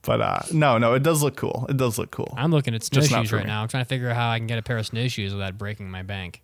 but 0.00 0.20
uh, 0.22 0.38
no, 0.54 0.78
no, 0.78 0.94
it 0.94 1.02
does 1.02 1.22
look 1.22 1.36
cool. 1.36 1.66
It 1.68 1.76
does 1.76 1.98
look 1.98 2.10
cool. 2.10 2.32
I'm 2.34 2.50
looking 2.50 2.74
at 2.74 2.80
Just 2.80 2.94
not 2.94 3.04
snowshoes 3.26 3.32
right 3.32 3.44
me. 3.44 3.48
now. 3.48 3.60
I'm 3.60 3.68
trying 3.68 3.84
to 3.84 3.88
figure 3.88 4.08
out 4.08 4.16
how 4.16 4.30
I 4.30 4.38
can 4.38 4.46
get 4.46 4.58
a 4.58 4.62
pair 4.62 4.78
of 4.78 4.86
snowshoes 4.86 5.34
without 5.34 5.58
breaking 5.58 5.90
my 5.90 6.02
bank. 6.02 6.42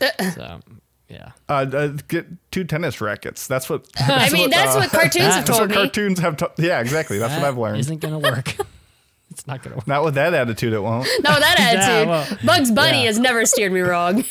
So, 0.34 0.60
yeah. 1.08 1.32
Uh, 1.48 1.66
uh, 1.72 1.86
get 2.08 2.26
two 2.50 2.64
tennis 2.64 3.00
rackets. 3.00 3.46
That's 3.46 3.70
what. 3.70 3.86
I 3.98 4.30
mean, 4.30 4.42
what, 4.42 4.50
that's 4.50 4.76
uh, 4.76 4.78
what 4.80 4.90
cartoons 4.90 5.34
have 5.34 5.44
told 5.44 5.46
That's 5.46 5.60
what 5.60 5.68
me. 5.70 5.74
cartoons 5.74 6.18
have. 6.18 6.36
To- 6.38 6.52
yeah, 6.58 6.80
exactly. 6.80 7.18
That's 7.18 7.34
what 7.34 7.44
I've 7.44 7.58
learned. 7.58 7.80
Isn't 7.80 8.00
gonna 8.00 8.18
work. 8.18 8.56
it's 9.30 9.46
not 9.46 9.62
gonna 9.62 9.76
work. 9.76 9.86
Not 9.86 10.04
with 10.04 10.14
that 10.14 10.34
attitude, 10.34 10.72
it 10.72 10.80
won't. 10.80 11.08
No, 11.22 11.30
that 11.38 11.56
attitude. 11.74 12.08
well, 12.08 12.38
Bugs 12.44 12.70
Bunny 12.70 13.00
yeah. 13.00 13.06
has 13.06 13.18
never 13.18 13.46
steered 13.46 13.72
me 13.72 13.80
wrong. 13.80 14.24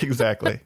exactly. 0.00 0.60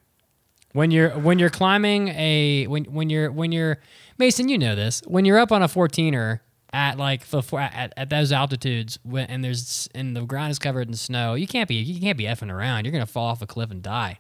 When 0.73 0.91
you're 0.91 1.11
when 1.11 1.39
you're 1.39 1.51
climbing 1.51 2.09
a 2.09 2.67
when 2.67 2.85
when 2.85 3.09
you're 3.09 3.31
when 3.33 3.53
you're 3.53 3.79
Mason, 4.19 4.49
you 4.49 4.59
know 4.59 4.75
this. 4.75 5.03
When 5.07 5.25
you're 5.25 5.39
up 5.39 5.51
on 5.51 5.63
a 5.63 5.69
14er 5.69 6.41
at 6.73 6.99
like 6.99 7.27
the 7.29 7.43
at, 7.57 7.93
at 7.97 8.11
those 8.11 8.33
altitudes 8.33 8.99
when 9.05 9.27
and 9.27 9.43
there's 9.45 9.89
and 9.95 10.17
the 10.17 10.23
ground 10.23 10.51
is 10.51 10.59
covered 10.59 10.89
in 10.89 10.95
snow, 10.95 11.35
you 11.35 11.47
can't 11.47 11.69
be 11.69 11.77
you 11.77 12.01
can't 12.01 12.19
be 12.19 12.25
effing 12.25 12.53
around. 12.53 12.85
You're 12.85 12.93
gonna 12.93 13.07
fall 13.07 13.27
off 13.27 13.41
a 13.41 13.47
cliff 13.47 13.71
and 13.71 13.83
die. 13.83 14.19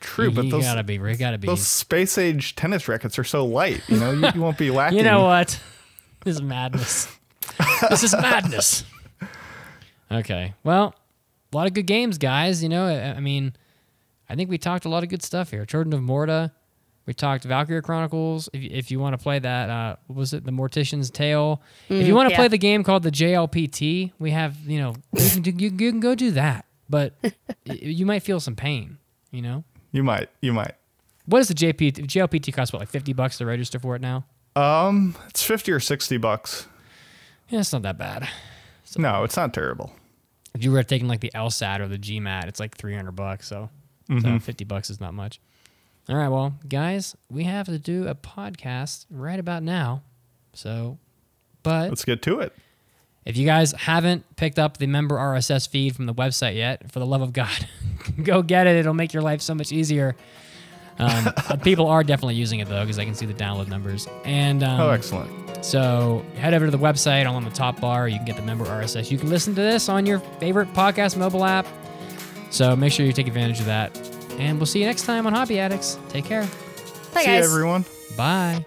True, 0.00 0.26
you, 0.26 0.30
but 0.30 0.44
you 0.46 0.50
those 0.50 0.64
gotta 0.64 0.82
be 0.82 0.94
you 0.94 1.16
gotta 1.16 1.38
be. 1.38 1.46
those 1.46 1.66
space 1.66 2.16
age 2.16 2.56
tennis 2.56 2.88
rackets 2.88 3.18
are 3.18 3.24
so 3.24 3.44
light. 3.44 3.82
You 3.88 3.98
know, 3.98 4.12
you, 4.12 4.28
you 4.34 4.40
won't 4.40 4.58
be 4.58 4.70
lacking. 4.70 4.98
You 4.98 5.04
know 5.04 5.24
what? 5.24 5.60
This 6.24 6.36
is 6.36 6.42
madness. 6.42 7.06
this 7.88 8.02
is 8.02 8.12
madness. 8.14 8.84
Okay. 10.10 10.54
Well, 10.64 10.94
a 11.52 11.56
lot 11.56 11.66
of 11.66 11.74
good 11.74 11.86
games, 11.86 12.18
guys. 12.18 12.62
You 12.62 12.68
know, 12.68 12.86
I, 12.86 13.16
I 13.16 13.20
mean, 13.20 13.54
I 14.28 14.34
think 14.36 14.50
we 14.50 14.58
talked 14.58 14.84
a 14.84 14.88
lot 14.88 15.02
of 15.02 15.08
good 15.08 15.22
stuff 15.22 15.50
here. 15.50 15.64
Children 15.64 15.92
of 15.92 16.02
Morta. 16.02 16.52
We 17.06 17.14
talked 17.14 17.44
Valkyria 17.44 17.82
Chronicles. 17.82 18.48
If, 18.52 18.62
you- 18.62 18.70
if 18.72 18.90
you 18.90 19.00
want 19.00 19.14
to 19.14 19.22
play 19.22 19.38
that, 19.38 19.70
uh, 19.70 19.96
what 20.06 20.16
was 20.16 20.32
it? 20.32 20.44
The 20.44 20.52
Mortician's 20.52 21.10
Tale. 21.10 21.60
if 21.88 22.06
you 22.06 22.14
want 22.14 22.28
to 22.28 22.32
yeah. 22.32 22.38
play 22.38 22.48
the 22.48 22.58
game 22.58 22.84
called 22.84 23.02
the 23.02 23.10
JLPT, 23.10 24.12
we 24.18 24.30
have, 24.30 24.56
you 24.66 24.78
know, 24.78 24.94
you 25.12 25.30
can, 25.30 25.42
do, 25.42 25.50
you, 25.50 25.70
you 25.70 25.90
can 25.90 26.00
go 26.00 26.14
do 26.14 26.30
that. 26.32 26.66
But 26.88 27.14
you 27.64 28.06
might 28.06 28.22
feel 28.22 28.38
some 28.40 28.54
pain, 28.56 28.98
you 29.30 29.42
know? 29.42 29.64
You 29.92 30.02
might. 30.02 30.28
You 30.40 30.52
might. 30.52 30.74
What 31.26 31.40
is 31.40 31.48
the 31.48 31.54
JP, 31.54 32.06
JLPT 32.06 32.52
cost? 32.52 32.72
What, 32.72 32.80
like 32.80 32.88
50 32.88 33.12
bucks 33.12 33.38
to 33.38 33.46
register 33.46 33.78
for 33.78 33.94
it 33.96 34.02
now? 34.02 34.24
Um, 34.56 35.14
it's 35.28 35.44
fifty 35.44 35.70
or 35.70 35.78
sixty 35.78 36.16
bucks. 36.16 36.66
Yeah, 37.48 37.60
it's 37.60 37.72
not 37.72 37.82
that 37.82 37.98
bad. 37.98 38.28
No, 38.96 39.22
it's 39.22 39.36
not 39.36 39.54
terrible. 39.54 39.92
If 40.54 40.64
you 40.64 40.72
were 40.72 40.82
taking 40.82 41.06
like 41.06 41.20
the 41.20 41.30
LSAT 41.34 41.78
or 41.78 41.86
the 41.86 41.98
GMAT, 41.98 42.48
it's 42.48 42.58
like 42.58 42.76
300 42.76 43.12
bucks. 43.12 43.46
So, 43.46 43.70
so 44.20 44.38
50 44.40 44.64
bucks 44.64 44.90
is 44.90 45.00
not 45.00 45.14
much. 45.14 45.40
All 46.08 46.16
right. 46.16 46.26
Well, 46.28 46.56
guys, 46.68 47.16
we 47.30 47.44
have 47.44 47.66
to 47.66 47.78
do 47.78 48.08
a 48.08 48.16
podcast 48.16 49.06
right 49.10 49.38
about 49.38 49.62
now. 49.62 50.02
So, 50.54 50.98
but 51.62 51.88
Let's 51.88 52.04
get 52.04 52.20
to 52.22 52.40
it. 52.40 52.52
If 53.24 53.36
you 53.36 53.44
guys 53.46 53.72
haven't 53.72 54.24
picked 54.36 54.58
up 54.58 54.78
the 54.78 54.86
member 54.86 55.16
RSS 55.16 55.68
feed 55.68 55.94
from 55.96 56.06
the 56.06 56.14
website 56.14 56.56
yet, 56.56 56.90
for 56.90 56.98
the 56.98 57.06
love 57.06 57.20
of 57.22 57.32
God, 57.32 57.66
go 58.22 58.42
get 58.42 58.66
it. 58.66 58.76
It'll 58.76 58.94
make 58.94 59.12
your 59.12 59.22
life 59.22 59.40
so 59.42 59.54
much 59.54 59.72
easier. 59.72 60.16
Um, 60.98 61.32
people 61.62 61.86
are 61.86 62.02
definitely 62.04 62.34
using 62.34 62.60
it 62.60 62.68
though, 62.68 62.82
because 62.82 62.98
I 62.98 63.04
can 63.04 63.14
see 63.14 63.26
the 63.26 63.34
download 63.34 63.68
numbers. 63.68 64.06
And 64.24 64.62
um, 64.62 64.80
Oh, 64.80 64.90
excellent. 64.90 65.64
so 65.64 66.24
head 66.36 66.52
over 66.54 66.64
to 66.66 66.70
the 66.70 66.78
website 66.78 67.30
on 67.30 67.44
the 67.44 67.50
top 67.50 67.80
bar. 67.80 68.08
You 68.08 68.16
can 68.16 68.24
get 68.26 68.36
the 68.36 68.42
member 68.42 68.64
RSS. 68.66 69.10
You 69.10 69.18
can 69.18 69.28
listen 69.30 69.54
to 69.54 69.60
this 69.62 69.88
on 69.88 70.06
your 70.06 70.18
favorite 70.40 70.72
podcast 70.74 71.16
mobile 71.16 71.44
app. 71.44 71.66
So 72.50 72.74
make 72.74 72.92
sure 72.92 73.06
you 73.06 73.12
take 73.12 73.28
advantage 73.28 73.60
of 73.60 73.66
that. 73.66 73.96
And 74.38 74.58
we'll 74.58 74.66
see 74.66 74.80
you 74.80 74.86
next 74.86 75.04
time 75.04 75.26
on 75.26 75.32
Hobby 75.34 75.58
Addicts. 75.58 75.98
Take 76.08 76.24
care. 76.24 76.42
Bye, 77.14 77.22
See 77.22 77.30
you, 77.32 77.40
guys. 77.40 77.44
everyone. 77.52 77.84
Bye. 78.16 78.64